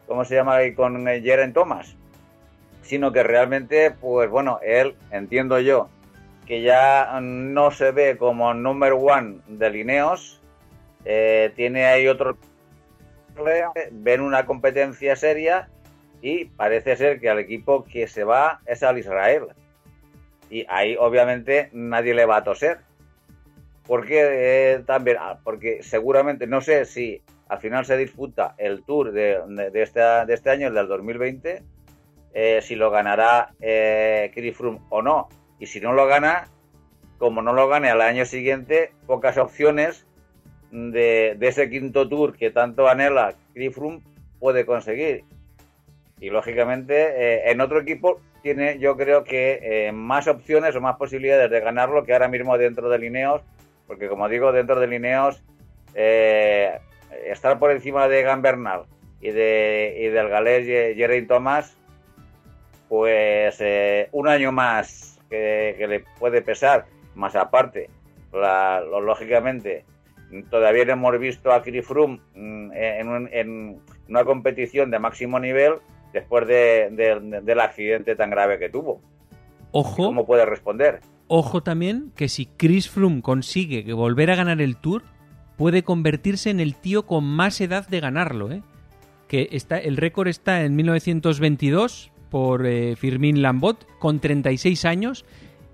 ¿cómo 0.07 0.25
se 0.25 0.35
llama? 0.35 0.65
Y 0.65 0.75
con 0.75 1.05
Jeren 1.07 1.53
Thomas. 1.53 1.95
Sino 2.83 3.13
que 3.13 3.23
realmente, 3.23 3.91
pues 3.91 4.31
bueno, 4.31 4.61
él, 4.63 4.95
entiendo 5.11 5.59
yo, 5.61 5.89
que 6.47 6.63
ya 6.63 7.19
no 7.21 7.71
se 7.71 7.91
ve 7.91 8.17
como 8.17 8.55
number 8.55 8.93
one 8.93 9.41
de 9.49 9.71
Lineos, 9.71 10.41
eh, 11.05 11.53
tiene 11.57 11.87
ahí 11.87 12.09
otro 12.09 12.37
ven 13.93 14.23
una 14.23 14.47
competencia 14.47 15.15
seria 15.15 15.69
y 16.23 16.47
parece 16.47 16.97
ser 16.97 17.21
que 17.21 17.29
al 17.29 17.39
equipo 17.39 17.85
que 17.85 18.07
se 18.07 18.25
va 18.25 18.61
es 18.67 18.83
al 18.83 18.99
Israel. 18.99 19.49
Y 20.49 20.65
ahí 20.69 20.97
obviamente 20.99 21.69
nadie 21.73 22.15
le 22.15 22.25
va 22.25 22.39
a 22.39 22.45
toser. 22.45 22.79
Porque 23.87 24.75
eh, 24.75 24.83
también, 24.85 25.19
porque 25.45 25.83
seguramente, 25.83 26.47
no 26.47 26.61
sé 26.61 26.85
si 26.87 27.23
al 27.49 27.59
final 27.61 27.85
se 27.85 27.97
disputa 27.97 28.55
el 28.59 28.83
tour 28.85 29.13
de, 29.13 29.41
de, 29.47 29.83
este, 29.83 30.01
de 30.01 30.35
este 30.35 30.51
año, 30.51 30.69
el 30.69 30.75
del 30.75 30.89
2020, 30.89 31.63
eh, 32.35 32.61
si 32.63 32.75
lo 32.75 32.91
ganará 32.91 33.51
eh, 33.61 34.33
Chris 34.35 34.57
o 34.91 35.03
no. 35.03 35.29
Y 35.59 35.67
si 35.67 35.81
no 35.81 35.93
lo 35.93 36.07
gana, 36.07 36.49
como 37.19 37.43
no 37.43 37.53
lo 37.53 37.69
gane 37.69 37.91
al 37.91 38.01
año 38.01 38.25
siguiente, 38.25 38.93
pocas 39.07 39.39
opciones 39.39 40.07
de, 40.71 41.37
ese 41.41 41.71
quinto 41.71 42.09
tour 42.09 42.37
que 42.37 42.51
tanto 42.51 42.89
anhela 42.89 43.35
Froome 43.73 44.03
puede 44.39 44.67
conseguir. 44.67 45.25
Y 46.21 46.31
lógicamente 46.31 46.95
eh, 46.95 47.51
en 47.51 47.61
otro 47.61 47.81
equipo 47.81 48.21
tiene 48.43 48.79
yo 48.79 48.97
creo 48.97 49.25
que 49.25 49.91
más 49.93 50.29
opciones 50.29 50.77
o 50.77 50.81
más 50.81 50.97
posibilidades 50.97 51.51
de 51.51 51.61
ganarlo 51.61 52.05
que 52.05 52.13
ahora 52.13 52.29
mismo 52.29 52.57
dentro 52.57 52.89
de 52.89 52.99
Lineos, 52.99 53.43
porque 53.87 54.09
como 54.09 54.29
digo, 54.29 54.53
dentro 54.53 54.79
de 54.79 54.87
Lineos 54.87 55.43
estar 57.25 57.59
por 57.59 57.71
encima 57.71 58.09
de 58.09 58.23
Gambernal 58.23 58.85
y, 59.21 59.31
de, 59.31 59.97
y 59.99 60.09
del 60.09 60.29
galés 60.29 60.67
Jerry 60.67 61.27
Thomas, 61.27 61.77
pues 62.89 63.57
eh, 63.61 64.09
un 64.13 64.29
año 64.29 64.53
más 64.53 65.16
que, 65.29 65.85
le 65.89 66.05
puede 66.19 66.43
pesar, 66.43 66.87
más 67.15 67.37
aparte, 67.37 67.89
lo, 68.33 69.01
lógicamente, 69.01 69.85
todavía 70.51 70.85
no 70.85 70.93
hemos 70.93 71.19
visto 71.19 71.53
a 71.53 71.63
Chris 71.63 71.87
Froome 71.87 72.21
mm, 72.35 72.73
en, 72.73 73.81
una 74.09 74.25
competición 74.25 74.91
de 74.91 74.99
máximo 74.99 75.39
nivel 75.39 75.75
después 76.13 76.47
del 76.47 77.61
accidente 77.61 78.17
tan 78.17 78.31
grave 78.31 78.59
que 78.59 78.69
tuvo. 78.69 79.01
Ojo. 79.73 80.05
¿Cómo 80.05 80.27
puede 80.27 80.47
responder? 80.47 81.01
Ojo 81.29 81.63
también 81.63 82.13
que 82.17 82.29
si 82.29 82.47
Chris 82.47 82.89
Froome 82.89 83.21
consigue 83.21 83.93
volver 83.93 84.31
a 84.31 84.37
ganar 84.37 84.61
el 84.61 84.77
Tour, 84.77 85.03
puede 85.57 85.83
convertirse 85.83 86.51
en 86.51 86.61
el 86.61 86.77
tío 86.77 87.07
con 87.07 87.25
más 87.25 87.61
edad 87.61 87.89
de 87.89 88.01
ganarlo, 88.01 88.53
¿eh? 88.53 88.63
Que 89.27 89.49
está, 89.51 89.79
el 89.79 89.97
récord 89.97 90.29
está 90.29 90.63
en 90.63 90.77
1922 90.77 92.13
por 92.31 92.67
eh, 92.67 92.97
Firmin 92.97 93.43
Lambot 93.43 93.87
con 93.99 94.21
36 94.21 94.85
años. 94.85 95.25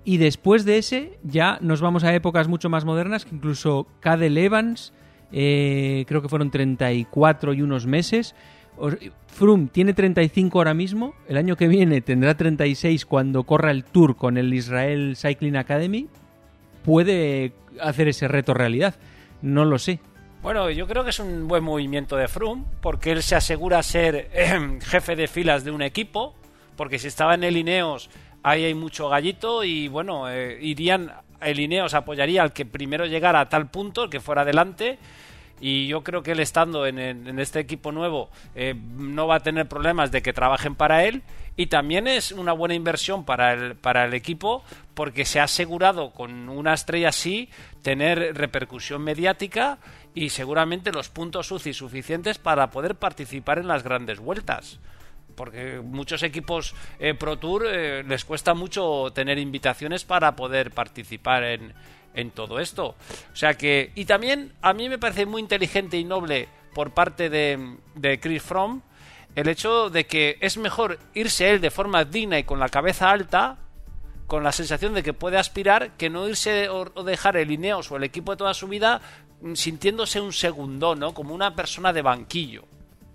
Y 0.05 0.17
después 0.17 0.65
de 0.65 0.77
ese 0.77 1.17
ya 1.23 1.57
nos 1.61 1.81
vamos 1.81 2.03
a 2.03 2.13
épocas 2.13 2.47
mucho 2.47 2.69
más 2.69 2.85
modernas 2.85 3.25
que 3.25 3.35
incluso 3.35 3.87
Cadel 4.01 4.37
Evans 4.37 4.93
eh, 5.35 6.05
creo 6.07 6.21
que 6.21 6.29
fueron 6.29 6.51
34 6.51 7.53
y 7.53 7.61
unos 7.63 7.87
meses. 7.87 8.35
Froome 9.27 9.67
tiene 9.71 9.93
35 9.93 10.59
ahora 10.59 10.73
mismo. 10.73 11.15
El 11.27 11.37
año 11.37 11.55
que 11.55 11.67
viene 11.67 12.01
tendrá 12.01 12.37
36 12.37 13.05
cuando 13.05 13.43
corra 13.43 13.71
el 13.71 13.83
Tour 13.83 14.15
con 14.15 14.37
el 14.37 14.53
Israel 14.53 15.15
Cycling 15.17 15.57
Academy. 15.57 16.07
Puede 16.85 17.53
hacer 17.81 18.07
ese 18.07 18.27
reto 18.27 18.53
realidad. 18.53 18.95
No 19.41 19.65
lo 19.65 19.79
sé. 19.79 19.99
Bueno, 20.43 20.69
yo 20.69 20.87
creo 20.87 21.03
que 21.03 21.09
es 21.09 21.19
un 21.19 21.47
buen 21.47 21.63
movimiento 21.63 22.17
de 22.17 22.27
Froome, 22.27 22.65
porque 22.81 23.11
él 23.11 23.23
se 23.23 23.35
asegura 23.35 23.81
ser 23.81 24.29
eh, 24.33 24.79
jefe 24.81 25.15
de 25.15 25.27
filas 25.27 25.63
de 25.63 25.71
un 25.71 25.81
equipo, 25.81 26.35
porque 26.75 26.99
si 26.99 27.07
estaba 27.07 27.35
en 27.35 27.43
el 27.43 27.57
Ineos, 27.57 28.09
ahí 28.43 28.65
hay 28.65 28.73
mucho 28.73 29.09
gallito 29.09 29.63
y 29.63 29.87
bueno, 29.87 30.29
eh, 30.29 30.59
irían, 30.61 31.11
el 31.41 31.59
Ineos 31.59 31.93
apoyaría 31.93 32.43
al 32.43 32.53
que 32.53 32.65
primero 32.65 33.05
llegara 33.05 33.39
a 33.39 33.49
tal 33.49 33.69
punto, 33.69 34.09
que 34.09 34.19
fuera 34.19 34.41
adelante. 34.41 34.99
Y 35.61 35.87
yo 35.87 36.03
creo 36.03 36.23
que 36.23 36.33
él 36.33 36.41
estando 36.41 36.85
en, 36.85 37.39
este 37.39 37.59
equipo 37.61 37.93
nuevo 37.93 38.29
eh, 38.53 38.75
no 38.97 39.27
va 39.27 39.35
a 39.35 39.39
tener 39.39 39.69
problemas 39.69 40.11
de 40.11 40.21
que 40.21 40.33
trabajen 40.33 40.75
para 40.75 41.05
él. 41.05 41.21
Y 41.55 41.67
también 41.67 42.07
es 42.07 42.33
una 42.33 42.51
buena 42.51 42.73
inversión 42.73 43.23
para 43.23 43.53
el, 43.53 43.75
para 43.75 44.03
el 44.03 44.13
equipo 44.13 44.63
porque 44.93 45.23
se 45.23 45.39
ha 45.39 45.43
asegurado 45.43 46.11
con 46.11 46.49
una 46.49 46.73
estrella 46.73 47.09
así 47.09 47.49
tener 47.81 48.35
repercusión 48.35 49.03
mediática 49.03 49.77
y 50.15 50.29
seguramente 50.29 50.91
los 50.91 51.09
puntos 51.09 51.51
UCI 51.51 51.73
suficientes 51.73 52.39
para 52.39 52.69
poder 52.71 52.95
participar 52.95 53.59
en 53.59 53.67
las 53.67 53.83
grandes 53.83 54.19
vueltas 54.19 54.79
porque 55.35 55.81
muchos 55.83 56.23
equipos 56.23 56.75
eh, 56.99 57.13
Pro 57.13 57.37
Tour 57.37 57.65
eh, 57.67 58.03
les 58.03 58.25
cuesta 58.25 58.53
mucho 58.53 59.11
tener 59.13 59.37
invitaciones 59.37 60.05
para 60.05 60.35
poder 60.35 60.71
participar 60.71 61.43
en, 61.43 61.73
en 62.13 62.31
todo 62.31 62.59
esto. 62.59 62.95
O 63.31 63.35
sea 63.35 63.55
que, 63.55 63.91
y 63.95 64.05
también 64.05 64.53
a 64.61 64.73
mí 64.73 64.89
me 64.89 64.99
parece 64.99 65.25
muy 65.25 65.41
inteligente 65.41 65.97
y 65.97 66.03
noble 66.03 66.47
por 66.73 66.93
parte 66.93 67.29
de, 67.29 67.77
de 67.95 68.19
Chris 68.19 68.43
Fromm 68.43 68.81
el 69.35 69.47
hecho 69.47 69.89
de 69.89 70.05
que 70.05 70.37
es 70.41 70.57
mejor 70.57 70.99
irse 71.13 71.49
él 71.49 71.61
de 71.61 71.71
forma 71.71 72.05
digna 72.05 72.37
y 72.37 72.43
con 72.43 72.59
la 72.59 72.69
cabeza 72.69 73.09
alta, 73.09 73.57
con 74.27 74.43
la 74.43 74.51
sensación 74.51 74.93
de 74.93 75.03
que 75.03 75.13
puede 75.13 75.37
aspirar, 75.37 75.91
que 75.97 76.09
no 76.09 76.27
irse 76.27 76.69
o, 76.69 76.85
dejar 77.03 77.37
el 77.37 77.51
Ineos 77.51 77.91
o 77.91 77.97
el 77.97 78.03
equipo 78.03 78.31
de 78.31 78.37
toda 78.37 78.53
su 78.53 78.67
vida 78.67 79.01
sintiéndose 79.55 80.21
un 80.21 80.33
segundo, 80.33 80.95
¿no? 80.95 81.13
Como 81.13 81.33
una 81.33 81.55
persona 81.55 81.91
de 81.91 82.01
banquillo. 82.01 82.63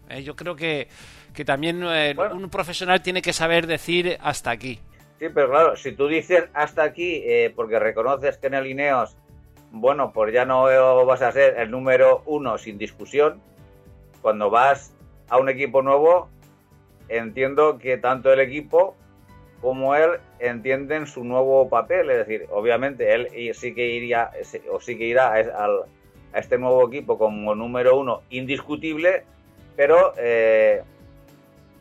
¿eh? 0.09 0.23
Yo 0.23 0.37
creo 0.37 0.57
que, 0.57 0.89
que 1.35 1.45
también 1.45 1.83
eh, 1.85 2.15
un 2.33 2.51
profesional 2.51 3.03
tiene 3.03 3.23
que 3.23 3.33
saber 3.33 3.67
decir 3.67 4.19
hasta 4.21 4.51
aquí. 4.51 4.81
Sí, 5.19 5.27
pero 5.35 5.51
claro, 5.51 5.77
si 5.77 5.93
tú 5.93 6.07
dices 6.07 6.45
hasta 6.55 6.85
aquí 6.85 7.23
eh, 7.25 7.53
porque 7.55 7.79
reconoces 7.79 8.39
que 8.39 8.47
en 8.47 8.55
el 8.55 8.67
Ineos, 8.67 9.17
bueno, 9.71 10.13
pues 10.13 10.33
ya 10.33 10.45
no 10.45 10.65
vas 11.05 11.23
a 11.23 11.33
ser 11.33 11.59
el 11.59 11.71
número 11.71 12.23
uno 12.27 12.57
sin 12.59 12.79
discusión, 12.79 13.41
cuando 14.23 14.51
vas 14.51 14.95
a 15.29 15.39
un 15.39 15.49
equipo 15.49 15.83
nuevo, 15.83 16.29
entiendo 17.09 17.79
que 17.79 17.99
tanto 17.99 18.33
el 18.33 18.41
equipo 18.41 18.97
como 19.61 19.95
él 19.95 20.21
entienden 20.39 21.07
su 21.07 21.25
nuevo 21.25 21.69
papel, 21.69 22.11
es 22.11 22.19
decir, 22.19 22.47
obviamente 22.51 23.13
él 23.13 23.29
sí 23.55 23.75
que 23.75 23.89
iría 23.89 24.31
o 24.71 24.81
sí 24.81 24.97
que 24.97 25.05
irá 25.05 25.35
a 25.35 26.39
este 26.39 26.59
nuevo 26.59 26.87
equipo 26.87 27.19
como 27.19 27.55
número 27.55 27.99
uno 27.99 28.23
indiscutible, 28.31 29.25
pero 29.77 30.13
eh, 30.17 30.83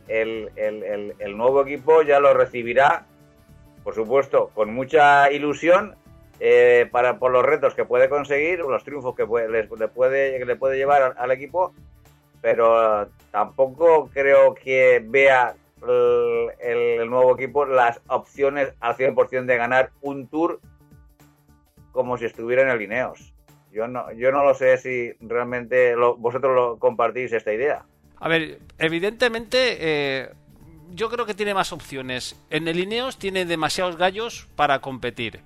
el, 0.08 1.36
nuevo 1.36 1.62
equipo 1.62 2.02
ya 2.02 2.20
lo 2.20 2.34
recibirá, 2.34 3.06
por 3.84 3.94
supuesto, 3.94 4.50
con 4.54 4.74
mucha 4.74 5.30
ilusión 5.30 5.94
eh, 6.40 6.88
para 6.90 7.18
por 7.18 7.30
los 7.32 7.44
retos 7.44 7.74
que 7.74 7.84
puede 7.84 8.08
conseguir, 8.08 8.60
los 8.60 8.84
triunfos 8.84 9.14
que 9.14 9.26
le, 9.48 9.88
puede, 9.88 10.44
le 10.44 10.56
puede 10.56 10.76
llevar 10.76 11.14
al, 11.18 11.30
equipo, 11.30 11.72
pero 12.40 13.08
tampoco 13.30 14.10
creo 14.12 14.54
que 14.54 15.02
vea 15.04 15.54
el, 16.60 17.08
nuevo 17.08 17.34
equipo 17.34 17.64
las 17.64 18.00
opciones 18.08 18.72
al 18.80 18.96
100% 18.96 19.44
de 19.44 19.56
ganar 19.56 19.90
un 20.00 20.28
tour 20.28 20.60
como 21.92 22.16
si 22.16 22.26
estuviera 22.26 22.62
en 22.62 22.68
el 22.68 22.82
Ineos. 22.82 23.34
Yo 23.72 23.86
no, 23.86 24.12
yo 24.12 24.32
no 24.32 24.44
lo 24.44 24.54
sé 24.54 24.78
si 24.78 25.12
realmente 25.20 25.94
vosotros 25.94 26.54
lo 26.54 26.78
compartís 26.78 27.32
esta 27.32 27.52
idea. 27.52 27.84
A 28.20 28.28
ver, 28.28 28.60
evidentemente 28.78 29.76
eh, 29.80 30.30
yo 30.90 31.08
creo 31.08 31.26
que 31.26 31.34
tiene 31.34 31.54
más 31.54 31.72
opciones. 31.72 32.36
En 32.50 32.68
el 32.68 32.80
Ineos 32.80 33.18
tiene 33.18 33.44
demasiados 33.44 33.96
gallos 33.96 34.48
para 34.56 34.80
competir. 34.80 35.40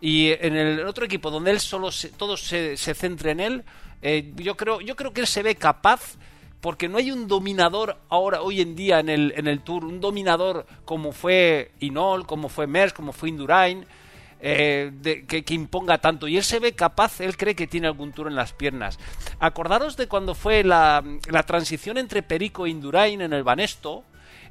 Y 0.00 0.30
en 0.32 0.56
el 0.56 0.86
otro 0.86 1.04
equipo 1.04 1.30
donde 1.30 1.50
él 1.50 1.60
solo 1.60 1.90
se, 1.90 2.10
todo 2.10 2.36
se, 2.36 2.76
se 2.76 2.94
centra 2.94 3.32
en 3.32 3.40
él, 3.40 3.64
eh, 4.02 4.32
yo 4.36 4.56
creo 4.56 4.80
yo 4.80 4.94
creo 4.94 5.12
que 5.12 5.22
él 5.22 5.26
se 5.26 5.42
ve 5.42 5.56
capaz 5.56 6.16
porque 6.60 6.88
no 6.88 6.98
hay 6.98 7.10
un 7.10 7.26
dominador 7.26 7.98
ahora 8.08 8.42
hoy 8.42 8.60
en 8.60 8.76
día 8.76 9.00
en 9.00 9.08
el, 9.08 9.32
en 9.36 9.46
el 9.48 9.60
Tour, 9.60 9.84
un 9.84 10.00
dominador 10.00 10.66
como 10.84 11.12
fue 11.12 11.72
Inol, 11.80 12.26
como 12.26 12.48
fue 12.48 12.66
Mers, 12.66 12.92
como 12.92 13.12
fue 13.12 13.28
Indurain 13.28 13.86
eh, 14.40 15.24
que, 15.26 15.54
imponga 15.54 15.98
tanto. 15.98 16.28
Y 16.28 16.36
él 16.36 16.44
se 16.44 16.60
ve 16.60 16.72
capaz, 16.72 17.20
él 17.20 17.36
cree 17.36 17.56
que 17.56 17.66
tiene 17.66 17.88
algún 17.88 18.12
tour 18.12 18.28
en 18.28 18.36
las 18.36 18.52
piernas. 18.52 18.98
Acordaros 19.40 19.96
de 19.96 20.06
cuando 20.06 20.34
fue 20.34 20.62
la, 20.62 21.02
la 21.28 21.42
transición 21.42 21.98
entre 21.98 22.22
Perico 22.22 22.66
e 22.66 22.70
Indurain 22.70 23.20
en 23.20 23.32
el 23.32 23.42
Banesto. 23.42 24.04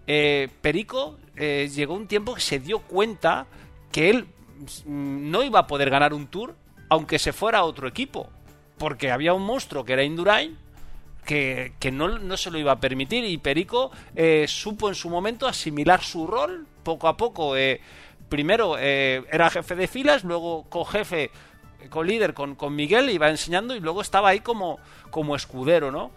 Eh, 0.06 0.50
Perico 0.62 1.18
eh, 1.36 1.70
llegó 1.74 1.94
un 1.94 2.08
tiempo 2.08 2.36
que 2.36 2.42
se 2.42 2.60
dio 2.60 2.80
cuenta 2.80 3.46
que 3.92 4.10
él 4.10 4.26
mm, 4.86 5.32
no 5.32 5.44
iba 5.44 5.60
a 5.60 5.68
poder 5.68 5.90
ganar 5.90 6.14
un 6.14 6.28
tour 6.28 6.56
aunque 6.90 7.20
se 7.20 7.34
fuera 7.34 7.60
a 7.60 7.64
otro 7.64 7.88
equipo. 7.88 8.30
Porque 8.78 9.12
había 9.12 9.34
un 9.34 9.44
monstruo 9.44 9.84
que 9.84 9.94
era 9.94 10.04
Indurain 10.04 10.58
que, 11.26 11.74
que 11.80 11.92
no, 11.92 12.20
no, 12.20 12.38
se 12.38 12.52
lo 12.52 12.60
iba 12.60 12.72
a 12.72 12.80
permitir 12.80 13.26
y 13.26 13.38
Perico 13.38 13.92
supo 14.48 14.88
en 14.88 14.96
su 14.96 15.10
momento 15.10 15.46
asimilar 15.48 16.02
su 16.02 16.26
rol 16.26 16.66
poco 16.84 17.10
a 17.10 17.18
poco 17.18 17.54
primero 18.30 18.76
eh, 18.80 19.24
era 19.32 19.50
jefe 19.50 19.76
de 19.76 19.88
filas, 19.88 20.24
luego 20.24 20.66
co-jefe, 20.70 21.32
co-líder 21.90 22.34
con, 22.34 22.56
con 22.56 22.76
Miguel, 22.76 23.10
iba 23.10 23.30
enseñando 23.30 23.76
y 23.76 23.80
luego 23.80 24.02
estaba 24.02 24.30
ahí 24.30 24.40
como, 24.40 24.80
como 25.10 25.36
escudero, 25.36 25.92
¿no? 25.92 26.12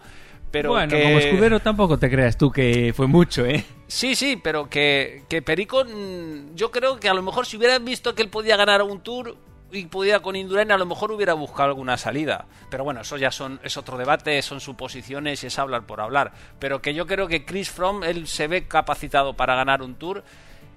Pero 0.51 0.71
bueno, 0.71 0.97
como 1.01 1.17
escudero 1.17 1.59
tampoco 1.61 1.97
te 1.97 2.09
creas 2.09 2.37
tú 2.37 2.51
que 2.51 2.93
fue 2.95 3.07
mucho, 3.07 3.45
¿eh? 3.45 3.63
Sí, 3.87 4.15
sí, 4.15 4.39
pero 4.41 4.69
que, 4.69 5.23
que 5.29 5.41
Perico, 5.41 5.85
mm, 5.85 6.55
yo 6.55 6.71
creo 6.71 6.99
que 6.99 7.07
a 7.07 7.13
lo 7.13 7.21
mejor 7.21 7.45
si 7.45 7.57
hubieran 7.57 7.85
visto 7.85 8.13
que 8.13 8.21
él 8.21 8.29
podía 8.29 8.57
ganar 8.57 8.81
un 8.81 8.99
tour 8.99 9.37
y 9.71 9.85
pudiera 9.85 10.19
con 10.19 10.35
Indurain, 10.35 10.71
a 10.71 10.77
lo 10.77 10.85
mejor 10.85 11.11
hubiera 11.11 11.33
buscado 11.33 11.69
alguna 11.69 11.97
salida. 11.97 12.45
Pero 12.69 12.83
bueno, 12.83 13.01
eso 13.01 13.15
ya 13.15 13.31
son, 13.31 13.61
es 13.63 13.77
otro 13.77 13.97
debate, 13.97 14.41
son 14.41 14.59
suposiciones 14.59 15.43
y 15.43 15.47
es 15.47 15.57
hablar 15.57 15.85
por 15.85 16.01
hablar. 16.01 16.33
Pero 16.59 16.81
que 16.81 16.93
yo 16.93 17.07
creo 17.07 17.27
que 17.27 17.45
Chris 17.45 17.69
Fromm, 17.69 18.03
él 18.03 18.27
se 18.27 18.47
ve 18.47 18.67
capacitado 18.67 19.33
para 19.33 19.55
ganar 19.55 19.81
un 19.81 19.95
tour 19.95 20.23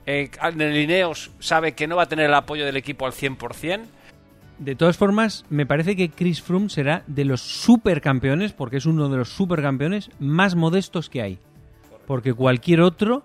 eh, 0.07 0.31
sabe 1.41 1.73
que 1.73 1.87
no 1.87 1.97
va 1.97 2.03
a 2.05 2.09
tener 2.09 2.27
el 2.27 2.35
apoyo 2.35 2.65
del 2.65 2.77
equipo 2.77 3.07
al 3.07 3.13
100%. 3.13 3.81
De 4.59 4.77
todas 4.77 4.97
formas, 4.97 5.45
me 5.51 5.67
parece 5.67 5.97
que 5.97 6.11
Chris 6.11 6.41
Froome 6.41 6.69
será 6.69 7.03
de 7.07 7.25
los 7.25 7.41
supercampeones, 7.41 8.53
porque 8.53 8.77
es 8.77 8.87
uno 8.87 9.09
de 9.09 9.17
los 9.17 9.31
supercampeones 9.31 10.11
más 10.21 10.55
modestos 10.55 11.11
que 11.11 11.23
hay. 11.23 11.39
Porque 12.07 12.33
cualquier 12.33 12.81
otro 12.81 13.25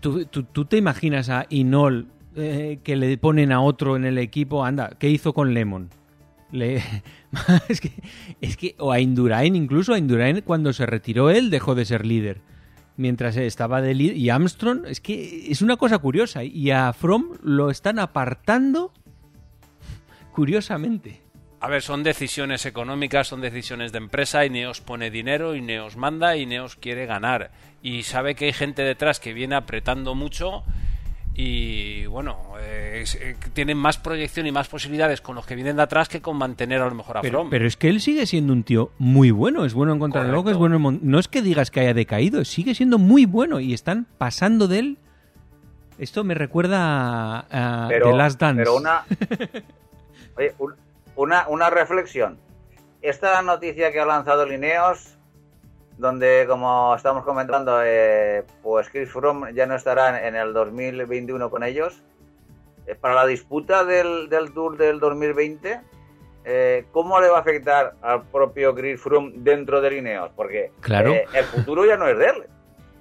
¿Tú, 0.00 0.64
te 0.64 0.76
imaginas 0.76 1.28
a 1.28 1.46
Inol 1.48 2.06
eh, 2.36 2.78
que 2.84 2.96
le 2.96 3.16
ponen 3.18 3.52
a 3.52 3.60
otro 3.60 3.96
en 3.96 4.04
el 4.04 4.18
equipo? 4.18 4.64
Anda, 4.64 4.92
¿qué 4.98 5.08
hizo 5.08 5.32
con 5.32 5.54
Lemon? 5.54 5.90
Es 8.40 8.56
que, 8.58 8.74
o 8.78 8.92
a 8.92 9.00
Indurain, 9.00 9.56
incluso 9.56 9.94
a 9.94 9.98
Indurain 9.98 10.42
cuando 10.42 10.74
se 10.74 10.84
retiró 10.84 11.30
él 11.30 11.50
dejó 11.50 11.74
de 11.74 11.86
ser 11.86 12.04
líder. 12.04 12.40
Mientras 13.02 13.36
estaba 13.36 13.82
de 13.82 13.94
líder. 13.94 14.16
Y 14.16 14.30
Armstrong, 14.30 14.86
es 14.86 15.00
que 15.00 15.50
es 15.50 15.60
una 15.60 15.76
cosa 15.76 15.98
curiosa. 15.98 16.44
Y 16.44 16.70
a 16.70 16.92
From 16.92 17.30
lo 17.42 17.68
están 17.68 17.98
apartando 17.98 18.92
curiosamente. 20.30 21.20
A 21.58 21.66
ver, 21.66 21.82
son 21.82 22.04
decisiones 22.04 22.64
económicas, 22.64 23.26
son 23.26 23.40
decisiones 23.40 23.90
de 23.90 23.98
empresa 23.98 24.44
y 24.44 24.50
Neos 24.50 24.80
pone 24.80 25.10
dinero 25.10 25.56
y 25.56 25.62
Neos 25.62 25.96
manda 25.96 26.36
y 26.36 26.46
Neos 26.46 26.76
quiere 26.76 27.06
ganar. 27.06 27.50
Y 27.82 28.04
sabe 28.04 28.36
que 28.36 28.44
hay 28.44 28.52
gente 28.52 28.82
detrás 28.82 29.18
que 29.18 29.32
viene 29.32 29.56
apretando 29.56 30.14
mucho 30.14 30.62
y 31.34 32.04
bueno, 32.06 32.36
eh, 32.60 33.04
eh, 33.20 33.36
tienen 33.54 33.78
más 33.78 33.96
proyección 33.96 34.46
y 34.46 34.52
más 34.52 34.68
posibilidades 34.68 35.22
con 35.22 35.34
los 35.34 35.46
que 35.46 35.54
vienen 35.54 35.76
de 35.76 35.82
atrás 35.82 36.08
que 36.08 36.20
con 36.20 36.36
mantener 36.36 36.82
a 36.82 36.86
lo 36.86 36.94
mejor 36.94 37.18
a 37.18 37.20
pero, 37.22 37.48
Pero 37.48 37.66
es 37.66 37.76
que 37.76 37.88
él 37.88 38.02
sigue 38.02 38.26
siendo 38.26 38.52
un 38.52 38.64
tío 38.64 38.90
muy 38.98 39.30
bueno, 39.30 39.64
es 39.64 39.72
bueno 39.72 39.94
en 39.94 39.98
contrarreloj, 39.98 40.50
es 40.50 40.56
bueno 40.58 40.78
No 40.78 41.18
es 41.18 41.28
que 41.28 41.40
digas 41.40 41.70
que 41.70 41.80
haya 41.80 41.94
decaído, 41.94 42.44
sigue 42.44 42.74
siendo 42.74 42.98
muy 42.98 43.24
bueno 43.24 43.60
y 43.60 43.72
están 43.72 44.06
pasando 44.18 44.68
de 44.68 44.78
él. 44.78 44.98
Esto 45.98 46.22
me 46.22 46.34
recuerda 46.34 47.46
a, 47.50 47.88
The 47.88 48.12
Last 48.12 48.40
Dance. 48.40 48.58
Pero 48.58 48.76
una, 48.76 49.04
una, 51.16 51.48
una 51.48 51.70
reflexión. 51.70 52.38
Esta 53.00 53.40
noticia 53.40 53.90
que 53.90 54.00
ha 54.00 54.06
lanzado 54.06 54.46
Lineos 54.46 55.16
donde, 56.02 56.46
como 56.48 56.96
estamos 56.96 57.24
comentando, 57.24 57.80
eh, 57.84 58.42
pues 58.60 58.90
Chris 58.90 59.08
Froome 59.08 59.54
ya 59.54 59.66
no 59.66 59.76
estará 59.76 60.26
en 60.26 60.34
el 60.34 60.52
2021 60.52 61.48
con 61.48 61.62
ellos. 61.62 62.02
Eh, 62.88 62.96
para 62.96 63.14
la 63.14 63.24
disputa 63.24 63.84
del, 63.84 64.28
Tour 64.52 64.76
del 64.76 64.98
2020, 64.98 65.80
eh, 66.44 66.86
¿cómo 66.90 67.20
le 67.20 67.28
va 67.28 67.38
a 67.38 67.40
afectar 67.42 67.94
al 68.02 68.24
propio 68.24 68.74
Chris 68.74 69.00
Froome 69.00 69.30
dentro 69.36 69.80
de 69.80 69.96
Ineos? 69.96 70.32
Porque 70.34 70.72
el 71.34 71.44
futuro 71.44 71.86
ya 71.86 71.96
no 71.96 72.08
es 72.08 72.18
de 72.18 72.26
él. 72.26 72.46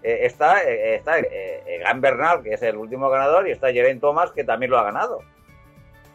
está 0.03 0.61
está 0.61 1.17
Egan 1.17 2.01
Bernal, 2.01 2.43
que 2.43 2.53
es 2.53 2.61
el 2.61 2.77
último 2.77 3.09
ganador, 3.09 3.47
y 3.47 3.51
está 3.51 3.73
Geraint 3.73 3.99
Thomas, 3.99 4.31
que 4.31 4.43
también 4.43 4.69
lo 4.69 4.77
ha 4.77 4.83
ganado. 4.83 5.21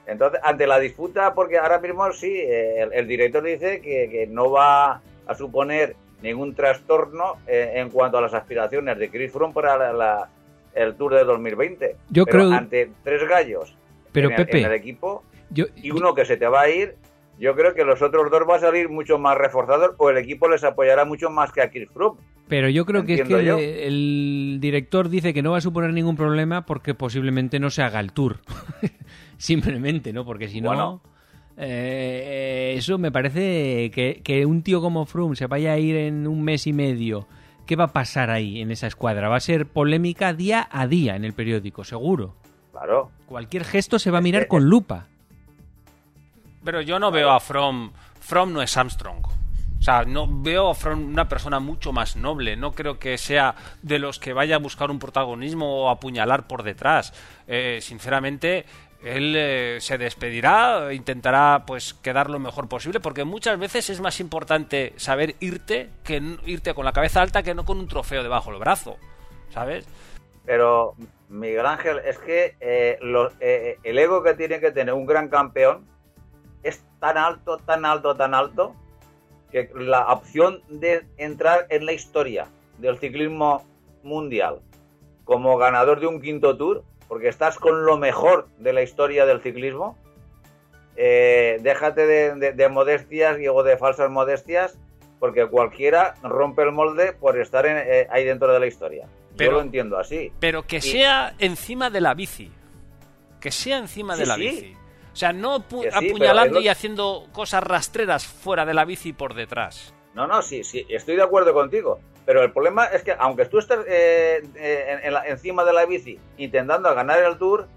Entonces, 0.07 0.39
ante 0.45 0.68
la 0.68 0.78
disputa, 0.78 1.34
porque 1.34 1.59
ahora 1.59 1.80
mismo 1.80 2.12
sí, 2.12 2.45
el, 2.47 3.09
director 3.09 3.43
dice 3.43 3.80
que, 3.80 4.09
que 4.09 4.28
no 4.28 4.53
va 4.53 5.03
a 5.26 5.34
suponer 5.34 5.97
ningún 6.23 6.55
trastorno 6.55 7.37
eh, 7.47 7.73
en 7.77 7.91
cuanto 7.91 8.19
a 8.19 8.21
las 8.21 8.35
aspiraciones 8.35 8.99
de 8.99 9.11
Chris 9.11 9.33
Froome 9.33 9.55
para 9.55 10.29
el 10.75 10.95
Tour 10.95 11.14
de 11.14 11.25
2020. 11.25 11.97
Yo 12.11 12.25
pero 12.25 12.39
creo 12.39 12.53
ante 12.53 12.91
tres 13.03 13.27
gallos 13.29 13.77
pero 14.12 14.31
en, 14.31 14.37
Pepe, 14.37 14.62
el, 14.62 14.73
equipo 14.73 15.25
y 15.55 15.91
uno 15.91 16.14
que 16.14 16.25
se 16.25 16.37
te 16.37 16.47
va 16.47 16.62
a 16.62 16.71
ir, 16.71 16.97
yo 17.39 17.55
creo 17.55 17.75
que 17.75 17.85
los 17.85 18.01
otros 18.01 18.31
dos 18.31 18.47
van 18.47 18.57
a 18.57 18.61
salir 18.61 18.89
mucho 18.89 19.19
más 19.19 19.37
reforzados 19.37 19.95
o 19.99 20.11
el 20.11 20.17
equipo 20.17 20.49
les 20.49 20.64
apoyará 20.64 21.05
mucho 21.05 21.29
más 21.31 21.53
que 21.53 21.62
a 21.62 21.71
Chris 21.71 21.91
Froome. 21.91 22.19
Pero 22.49 22.69
yo 22.69 22.87
creo 22.87 23.05
que 23.05 23.14
es 23.14 23.23
que 23.23 23.87
el 23.87 24.59
director 24.61 25.09
dice 25.09 25.35
que 25.35 25.43
no 25.43 25.51
va 25.51 25.59
a 25.59 25.61
suponer 25.61 25.93
ningún 25.93 26.17
problema 26.17 26.64
porque 26.64 26.95
posiblemente 26.95 27.59
no 27.59 27.71
se 27.71 27.83
haga 27.83 28.01
el 28.01 28.12
tour. 28.12 28.39
Simplemente, 29.37 30.12
¿no? 30.12 30.25
Porque 30.25 30.49
si 30.49 30.61
no... 30.61 31.03
Eh, 31.57 32.74
eso 32.76 32.98
me 32.98 33.11
parece 33.11 33.90
que, 33.90 34.46
un 34.46 34.62
tío 34.62 34.80
como 34.80 35.07
Froome 35.07 35.36
se 35.36 35.46
vaya 35.46 35.72
a 35.72 35.78
ir 35.78 35.96
en 35.96 36.26
un 36.26 36.42
mes 36.42 36.66
y 36.66 36.72
medio. 36.72 37.26
¿Qué 37.66 37.76
va 37.76 37.84
a 37.84 37.92
pasar 37.92 38.30
ahí 38.30 38.61
en 38.61 38.70
esa 38.70 38.86
escuadra? 38.86 39.28
Va 39.28 39.36
a 39.36 39.40
ser 39.40 39.66
polémica 39.66 40.32
día 40.32 40.68
a 40.70 40.86
día 40.86 41.16
en 41.16 41.24
el 41.24 41.32
periódico, 41.32 41.82
seguro. 41.82 42.34
Claro. 42.72 43.11
Cualquier 43.26 43.64
gesto 43.64 43.98
se 43.98 44.11
va 44.11 44.18
a 44.18 44.22
mirar 44.22 44.46
con 44.46 44.64
lupa. 44.64 45.07
Pero 46.62 46.80
yo 46.80 46.98
no 46.98 47.11
veo 47.11 47.30
a 47.30 47.40
From. 47.40 47.92
From 48.20 48.52
no 48.52 48.62
es 48.62 48.76
Armstrong. 48.76 49.24
O 49.78 49.82
sea, 49.82 50.04
no 50.04 50.26
veo 50.28 50.70
a 50.70 50.74
From 50.74 51.09
una 51.09 51.28
persona 51.28 51.61
mucho 51.61 51.92
más 51.92 52.16
noble. 52.16 52.57
No 52.57 52.72
creo 52.72 52.98
que 52.98 53.18
sea 53.18 53.54
de 53.82 53.98
los 53.98 54.18
que 54.18 54.32
vaya 54.32 54.57
a 54.57 54.59
buscar 54.59 54.90
un 54.90 54.98
protagonismo 54.98 55.84
o 55.84 55.90
apuñalar 55.90 56.46
por 56.46 56.62
detrás. 56.62 57.12
Eh, 57.46 57.78
sinceramente, 57.80 58.66
él 59.03 59.34
eh, 59.36 59.78
se 59.80 59.99
despedirá, 59.99 60.92
intentará 60.92 61.64
pues 61.66 61.94
quedar 61.94 62.30
lo 62.30 62.38
mejor 62.38 62.68
posible, 62.68 63.01
porque 63.01 63.24
muchas 63.24 63.59
veces 63.59 63.90
es 63.90 64.01
más 64.01 64.20
importante 64.20 64.92
saber 64.97 65.36
irte 65.40 65.90
que 66.05 66.22
irte 66.44 66.74
con 66.74 66.84
la 66.84 66.92
cabeza 66.92 67.22
alta 67.22 67.42
que 67.42 67.55
no 67.55 67.64
con 67.64 67.78
un 67.78 67.88
trofeo 67.88 68.22
debajo 68.22 68.51
del 68.51 68.61
brazo, 68.61 68.97
¿sabes? 69.51 69.86
Pero 70.44 70.94
Miguel 71.28 71.66
Ángel, 71.66 71.99
es 72.05 72.18
que 72.18 72.57
eh, 72.61 72.99
eh, 73.40 73.78
el 73.82 73.99
ego 73.99 74.22
que 74.22 74.34
tiene 74.34 74.61
que 74.61 74.70
tener 74.70 74.94
un 74.94 75.07
gran 75.07 75.28
campeón 75.28 75.86
es 76.62 76.84
tan 77.01 77.18
alto, 77.18 77.59
tan 77.59 77.84
alto, 77.84 78.16
tan 78.16 78.34
alto, 78.34 78.74
que 79.51 79.70
la 79.74 80.12
opción 80.12 80.62
de 80.68 81.07
entrar 81.16 81.66
en 81.70 81.86
la 81.86 81.92
historia 81.92 82.49
del 82.78 82.99
ciclismo 82.99 83.64
mundial 84.03 84.61
como 85.24 85.57
ganador 85.59 86.01
de 86.01 86.07
un 86.07 86.20
quinto 86.20 86.57
tour 86.57 86.84
porque 87.09 87.28
estás 87.28 87.59
con 87.59 87.84
lo 87.84 87.96
mejor 87.96 88.48
de 88.59 88.72
la 88.72 88.82
historia 88.82 89.26
del 89.26 89.40
ciclismo. 89.40 89.98
Eh, 90.96 91.59
déjate 91.61 92.07
de, 92.07 92.68
modestias 92.68 93.38
y 93.38 93.48
o 93.48 93.62
de 93.62 93.76
falsas 93.76 94.11
modestias, 94.11 94.78
porque 95.18 95.46
cualquiera 95.46 96.14
rompe 96.22 96.62
el 96.62 96.72
molde 96.72 97.12
por 97.12 97.38
estar 97.38 97.66
eh, 97.66 98.09
ahí 98.11 98.24
dentro 98.24 98.52
de 98.52 98.61
la 98.61 98.66
historia. 98.66 99.07
Yo 99.36 99.52
lo 99.52 99.61
entiendo 99.61 99.98
así. 99.98 100.32
Pero 100.40 100.62
que 100.62 100.80
sea 100.80 101.34
encima 101.38 101.90
de 101.90 102.00
la 102.00 102.14
bici. 102.14 102.50
Que 103.40 103.50
sea 103.50 103.78
encima 103.78 104.16
de 104.16 104.26
la 104.26 104.36
bici. 104.36 104.74
O 105.12 105.16
sea, 105.16 105.32
no 105.32 105.54
apuñalando 105.54 106.61
y 106.61 106.68
haciendo 106.68 107.26
cosas 107.32 107.62
rastreras 107.62 108.26
fuera 108.26 108.66
de 108.66 108.74
la 108.74 108.84
bici 108.84 109.12
por 109.12 109.34
detrás. 109.34 109.94
No, 110.14 110.26
no, 110.26 110.40
sí, 110.42 110.64
sí, 110.64 110.86
estoy 110.88 111.16
de 111.16 111.22
acuerdo 111.22 111.52
contigo. 111.52 112.00
Pero 112.27 112.43
el 112.43 112.53
problema 112.53 112.87
es 112.87 113.05
que 113.05 113.14
aunque 113.18 113.47
tú 113.47 113.59
estés 113.59 113.79
eh, 113.87 114.43
encima 115.27 115.64
de 115.64 115.72
la 115.72 115.87
bici 115.87 116.18
intentando 116.37 116.93
ganar 116.93 117.22
el 117.22 117.39
tour, 117.39 117.68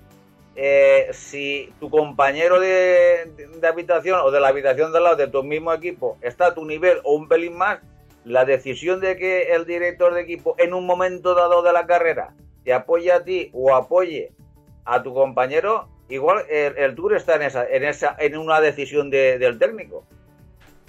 eh, 0.56 1.08
si 1.14 1.72
tu 1.80 1.90
compañero 1.90 2.60
de, 2.60 3.32
habitación 3.64 4.20
o 4.22 4.32
de 4.32 4.40
la 4.42 4.48
habitación 4.48 4.92
del 4.92 5.04
lado 5.04 5.16
de 5.16 5.28
tu 5.28 5.44
mismo 5.44 5.72
equipo 5.72 6.18
está 6.22 6.48
a 6.48 6.54
tu 6.56 6.66
nivel 6.66 6.98
o 7.04 7.14
un 7.14 7.28
pelín 7.28 7.56
más, 7.56 7.80
la 8.26 8.44
decisión 8.44 9.00
de 9.00 9.16
que 9.16 9.54
el 9.54 9.66
director 9.66 10.14
de 10.16 10.22
equipo 10.22 10.56
en 10.58 10.74
un 10.74 10.86
momento 10.86 11.36
dado 11.36 11.62
de 11.62 11.72
la 11.72 11.86
carrera 11.86 12.34
te 12.66 12.74
apoye 12.74 13.12
a 13.12 13.24
ti 13.24 13.52
o 13.54 13.76
apoye 13.76 14.34
a 14.84 15.04
tu 15.04 15.14
compañero, 15.14 15.88
igual 16.10 16.44
el, 16.50 16.96
tour 16.96 17.16
está 17.16 17.36
en 17.36 17.44
esa, 17.44 17.66
en 17.70 17.84
esa, 17.84 18.16
en 18.18 18.36
una 18.36 18.60
decisión 18.60 19.12
del 19.12 19.60
técnico. 19.60 20.06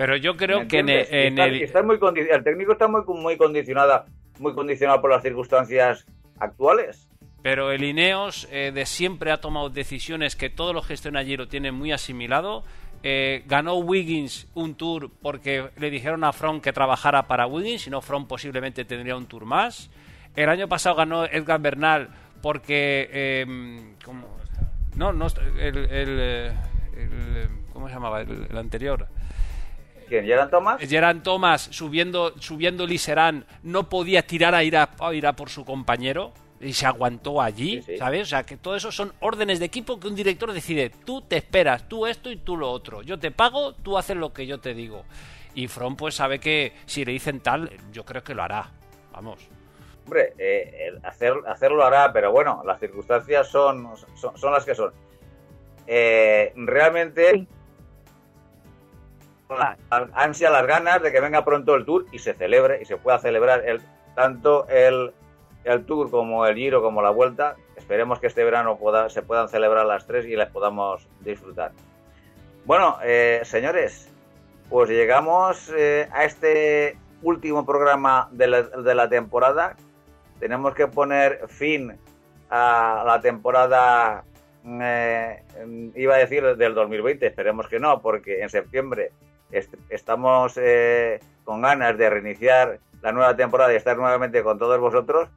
Pero 0.01 0.17
yo 0.17 0.35
creo 0.35 0.67
que 0.67 0.79
en, 0.79 0.89
el... 0.89 1.07
muy 1.85 1.99
el 2.31 2.43
técnico 2.43 2.73
está 2.73 2.89
muy, 2.89 3.03
muy, 3.07 3.37
condicionada, 3.37 4.07
muy 4.39 4.55
condicionado 4.55 5.03
por 5.03 5.11
las 5.11 5.23
circunstancias 5.23 6.07
actuales. 6.39 7.07
Pero 7.43 7.71
el 7.71 7.85
Ineos 7.85 8.49
eh, 8.51 8.73
de 8.73 8.87
siempre 8.87 9.31
ha 9.31 9.43
tomado 9.43 9.69
decisiones 9.69 10.37
que 10.37 10.49
todos 10.49 10.75
los 10.75 10.87
gestores 10.87 11.21
allí 11.21 11.37
lo 11.37 11.49
tienen 11.49 11.75
muy 11.75 11.93
asimilado. 11.93 12.65
Eh, 13.03 13.43
ganó 13.45 13.75
Wiggins 13.75 14.49
un 14.55 14.75
tour 14.75 15.11
porque 15.21 15.69
le 15.77 15.91
dijeron 15.91 16.25
a 16.25 16.33
From 16.33 16.63
que 16.63 16.73
trabajara 16.73 17.27
para 17.27 17.47
Wiggins, 17.47 17.83
si 17.83 17.91
no 17.91 18.01
From 18.01 18.27
posiblemente 18.27 18.87
tendría 18.87 19.17
un 19.17 19.27
tour 19.27 19.45
más. 19.45 19.91
El 20.35 20.49
año 20.49 20.67
pasado 20.67 20.97
ganó 20.97 21.27
Edgar 21.27 21.61
Bernal 21.61 22.09
porque... 22.41 23.07
Eh, 23.13 23.47
No, 24.97 25.13
no, 25.13 25.27
el, 25.59 25.77
el, 25.77 26.53
¿Cómo 27.75 27.89
se 27.89 27.95
llamaba? 27.95 28.23
el 28.23 28.57
anterior. 28.57 29.07
¿Quién? 30.11 30.25
¿Geran 30.25 30.51
Thomas? 30.51 30.81
Geran 30.81 31.23
Thomas 31.23 31.69
subiendo, 31.71 32.35
subiendo 32.41 32.85
Liserán 32.85 33.47
no 33.63 33.89
podía 33.89 34.27
tirar 34.27 34.57
a 34.57 34.65
ir 34.65 34.77
a, 34.77 34.91
ir 35.13 35.25
a 35.25 35.35
por 35.35 35.51
su 35.51 35.65
compañero 35.65 36.33
y 36.61 36.73
se 36.73 36.85
aguantó 36.85 37.41
allí, 37.41 37.81
¿sabes? 37.97 38.23
O 38.23 38.27
sea, 38.27 38.43
que 38.43 38.57
todo 38.57 38.75
eso 38.75 38.91
son 38.91 39.13
órdenes 39.21 39.61
de 39.61 39.67
equipo 39.67 40.01
que 40.01 40.09
un 40.09 40.17
director 40.17 40.53
decide, 40.53 40.91
tú 40.91 41.23
te 41.23 41.37
esperas, 41.37 41.89
tú 41.89 42.07
esto 42.07 42.29
y 42.29 42.39
tú 42.39 42.57
lo 42.57 42.69
otro. 42.73 43.03
Yo 43.03 43.21
te 43.21 43.31
pago, 43.31 43.73
tú 43.73 43.97
haces 43.97 44.17
lo 44.17 44.33
que 44.33 44.49
yo 44.49 44.59
te 44.59 44.75
digo. 44.75 45.05
Y 45.55 45.69
From 45.69 45.95
pues 45.95 46.17
sabe 46.17 46.41
que 46.41 46.73
si 46.87 47.05
le 47.05 47.13
dicen 47.13 47.39
tal, 47.39 47.71
yo 47.93 48.05
creo 48.05 48.25
que 48.25 48.35
lo 48.35 48.43
hará. 48.43 48.69
Vamos. 49.13 49.49
Hombre, 50.07 50.35
eh, 50.39 50.93
hacer, 51.05 51.35
hacerlo 51.47 51.85
hará, 51.85 52.13
pero 52.13 52.33
bueno, 52.33 52.65
las 52.67 52.81
circunstancias 52.81 53.47
son, 53.47 53.89
son, 54.17 54.53
las 54.53 54.65
que 54.65 54.75
son. 54.75 54.93
Eh, 55.87 56.53
realmente 56.57 57.47
la 59.59 59.77
ansia, 60.15 60.51
las 60.51 60.67
ganas 60.67 61.03
de 61.03 61.13
que 61.13 61.21
venga 61.21 61.45
pronto 61.45 61.75
el 61.75 61.85
Tour 61.85 62.07
y 62.13 62.19
se 62.19 62.35
celebre 62.35 62.81
y 62.83 62.85
se 62.85 62.97
pueda 62.97 63.19
celebrar 63.19 63.65
el, 63.67 63.81
tanto 64.15 64.69
el, 64.69 65.13
el 65.65 65.85
Tour 65.85 66.11
como 66.11 66.47
el 66.47 66.57
Giro 66.57 66.83
como 66.83 67.03
la 67.03 67.11
Vuelta. 67.11 67.57
Esperemos 67.77 68.21
que 68.21 68.27
este 68.27 68.45
verano 68.45 68.77
pueda, 68.77 69.09
se 69.11 69.23
puedan 69.23 69.49
celebrar 69.49 69.87
las 69.87 70.07
tres 70.07 70.27
y 70.27 70.37
las 70.37 70.51
podamos 70.51 71.09
disfrutar. 71.21 71.73
Bueno, 72.65 72.99
eh, 73.03 73.41
señores, 73.45 74.09
pues 74.69 74.91
llegamos 74.91 75.73
eh, 75.77 76.09
a 76.13 76.25
este 76.25 76.97
último 77.23 77.67
programa 77.67 78.29
de 78.33 78.47
la, 78.47 78.63
de 78.63 78.95
la 78.95 79.09
temporada 79.09 79.77
tenemos 80.41 80.75
que 80.75 80.89
poner 80.89 81.47
fin 81.49 81.93
a 82.49 83.05
la 83.07 83.21
temporada, 83.21 84.25
eh, 84.65 85.43
iba 85.95 86.15
a 86.15 86.19
decir 86.19 86.57
del 86.57 86.75
2020, 86.75 87.27
esperemos 87.27 87.69
que 87.69 87.79
no, 87.79 88.01
porque 88.01 88.41
en 88.41 88.49
septiembre 88.49 89.13
estamos 89.89 90.57
eh, 90.57 91.21
con 91.45 91.63
ganas 91.63 91.97
de 91.99 92.11
reiniciar 92.11 92.79
la 93.03 93.13
nueva 93.13 93.37
temporada 93.37 93.73
y 93.73 93.77
estar 93.77 93.97
nuevamente 93.97 94.43
con 94.43 94.59
todos 94.59 94.79
vosotros, 94.79 95.29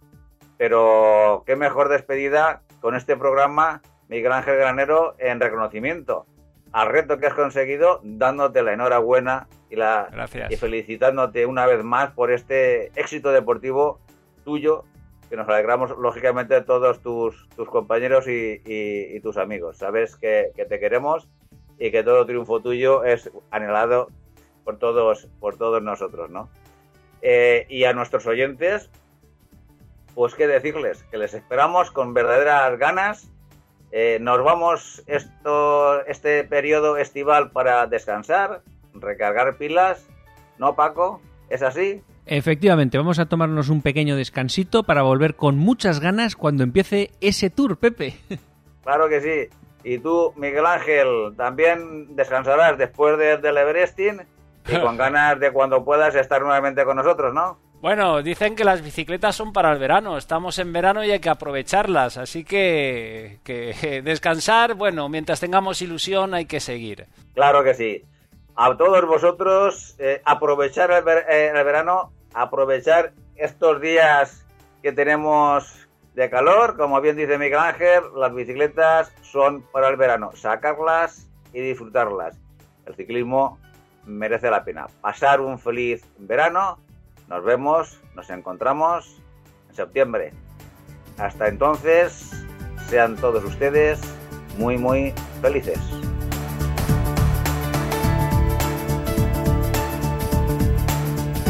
pero 0.58 1.44
qué 1.46 1.56
mejor 1.56 1.90
despedida 1.90 2.62
con 2.82 2.96
este 2.96 3.16
programa, 3.16 3.82
Miguel 4.10 4.32
Ángel 4.32 4.58
Granero, 4.58 5.16
en 5.18 5.40
reconocimiento 5.40 6.26
al 6.74 6.90
reto 6.90 7.20
que 7.20 7.28
has 7.28 7.36
conseguido, 7.36 8.02
dándote 8.04 8.64
la 8.64 8.74
enhorabuena 8.74 9.48
y, 9.70 9.76
la, 9.76 10.10
y 10.50 10.56
felicitándote 10.56 11.46
una 11.46 11.68
vez 11.68 11.84
más 11.84 12.12
por 12.12 12.32
este 12.32 12.88
éxito 13.00 13.32
deportivo 13.32 14.00
tuyo, 14.44 14.84
que 15.30 15.38
nos 15.38 15.48
alegramos 15.48 15.92
lógicamente 15.98 16.56
de 16.56 16.62
todos 16.62 17.00
tus, 17.02 17.48
tus 17.56 17.70
compañeros 17.70 18.26
y, 18.28 19.20
tus 19.22 19.38
amigos. 19.38 19.78
Sabes 19.78 20.16
que, 20.16 20.52
te 20.68 20.80
queremos 20.80 21.30
y 21.80 21.92
que 21.92 22.04
todo 22.04 22.26
triunfo 22.26 22.62
tuyo 22.62 23.04
es 23.04 23.30
anhelado 23.52 24.10
por 24.64 24.78
todos, 24.78 25.28
por 25.40 25.58
todos 25.58 25.82
nosotros, 25.82 26.30
¿no? 26.30 26.50
Eh, 27.22 27.66
y 27.70 27.86
a 27.86 27.94
nuestros 27.94 28.26
oyentes, 28.28 28.90
pues 30.16 30.36
qué 30.36 30.48
decirles, 30.48 31.04
que 31.10 31.18
les 31.18 31.34
esperamos 31.34 31.92
con 31.92 32.14
verdaderas 32.14 32.78
ganas. 32.78 33.30
Eh, 33.92 34.18
nos 34.20 34.44
vamos 34.44 35.04
esto, 35.08 36.06
este 36.06 36.44
periodo 36.44 36.98
estival 36.98 37.52
para 37.52 37.86
descansar, 37.88 38.62
recargar 38.94 39.58
pilas, 39.58 40.08
¿no, 40.58 40.76
Paco? 40.76 41.22
¿Es 41.50 41.62
así? 41.62 42.02
Efectivamente, 42.26 42.98
vamos 42.98 43.20
a 43.20 43.26
tomarnos 43.26 43.70
un 43.70 43.82
pequeño 43.82 44.16
descansito 44.16 44.84
para 44.84 45.04
volver 45.04 45.36
con 45.36 45.58
muchas 45.58 46.00
ganas 46.00 46.36
cuando 46.36 46.64
empiece 46.64 47.12
ese 47.22 47.50
tour, 47.50 47.78
Pepe. 47.78 48.16
Claro 48.84 49.08
que 49.08 49.22
sí. 49.22 49.58
Y 49.84 50.00
tú, 50.00 50.34
Miguel 50.36 50.66
Ángel, 50.66 51.34
también 51.36 52.16
descansarás 52.16 52.78
después 52.78 53.18
del 53.18 53.58
Everesting 53.58 54.22
y 54.68 54.80
con 54.80 54.98
ganas 54.98 55.40
de 55.40 55.52
cuando 55.52 55.84
puedas 55.84 56.16
estar 56.16 56.42
nuevamente 56.42 56.86
con 56.86 56.98
nosotros, 56.98 57.34
¿no? 57.34 57.60
Bueno, 57.82 58.24
dicen 58.24 58.56
que 58.56 58.64
las 58.64 58.82
bicicletas 58.82 59.36
son 59.36 59.52
para 59.52 59.74
el 59.74 59.78
verano. 59.78 60.18
Estamos 60.18 60.58
en 60.58 60.72
verano 60.72 61.04
y 61.04 61.12
hay 61.12 61.20
que 61.20 61.30
aprovecharlas. 61.30 62.16
Así 62.18 62.46
que, 62.46 63.40
que 63.44 64.02
descansar, 64.06 64.76
bueno, 64.76 65.10
mientras 65.10 65.42
tengamos 65.42 65.82
ilusión 65.82 66.34
hay 66.34 66.46
que 66.46 66.62
seguir. 66.62 67.08
Claro 67.34 67.62
que 67.62 67.74
sí 67.74 68.04
a 68.56 68.76
todos 68.78 69.06
vosotros 69.06 69.96
eh, 70.00 70.22
aprovechar 70.26 70.92
eh, 70.92 71.52
el, 71.54 71.64
verano, 71.64 72.12
aprovechar 72.34 73.14
estos 73.36 73.82
días 73.82 74.46
que 74.82 74.92
tenemos 74.92 75.83
de 76.16 76.30
calor, 76.30 76.78
como 76.78 77.02
bien 77.02 77.16
dice 77.16 77.38
Miguel 77.38 77.60
Ángel, 77.60 78.04
las 78.16 78.34
bicicletas 78.34 79.12
son 79.22 79.64
para 79.72 79.90
el 79.90 79.96
verano, 79.96 80.32
sacarlas 80.36 81.28
y 81.54 81.60
disfrutarlas. 81.62 82.38
El 82.86 82.96
ciclismo 82.96 83.58
merece 84.06 84.50
la 84.50 84.64
pena. 84.64 84.88
Pasar 85.02 85.42
un 85.42 85.58
feliz 85.58 86.06
verano, 86.18 86.78
nos 87.28 87.44
vemos, 87.44 88.00
nos 88.16 88.30
encontramos 88.30 89.22
en 89.70 89.76
septiembre. 89.76 90.34
Hasta 91.18 91.48
entonces, 91.48 92.46
sean 92.90 93.16
todos 93.16 93.44
ustedes 93.44 94.00
muy, 94.58 94.78
muy 94.78 95.14
felices. 95.42 95.80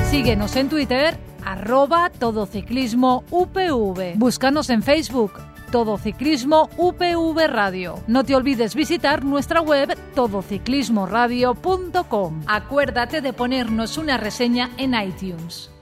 Síguenos 0.09 0.55
en 0.55 0.69
Twitter, 0.69 1.17
arroba 1.45 2.09
todociclismo 2.09 3.23
UPV. 3.31 4.15
Búscanos 4.15 4.69
en 4.69 4.83
Facebook, 4.83 5.33
Todo 5.71 5.97
Ciclismo 5.97 6.69
UPV 6.77 7.47
Radio. 7.47 7.95
No 8.07 8.23
te 8.23 8.35
olvides 8.35 8.75
visitar 8.75 9.25
nuestra 9.25 9.61
web 9.61 9.97
todociclismoradio.com. 10.13 12.43
Acuérdate 12.47 13.21
de 13.21 13.33
ponernos 13.33 13.97
una 13.97 14.17
reseña 14.17 14.69
en 14.77 14.93
iTunes. 14.93 15.72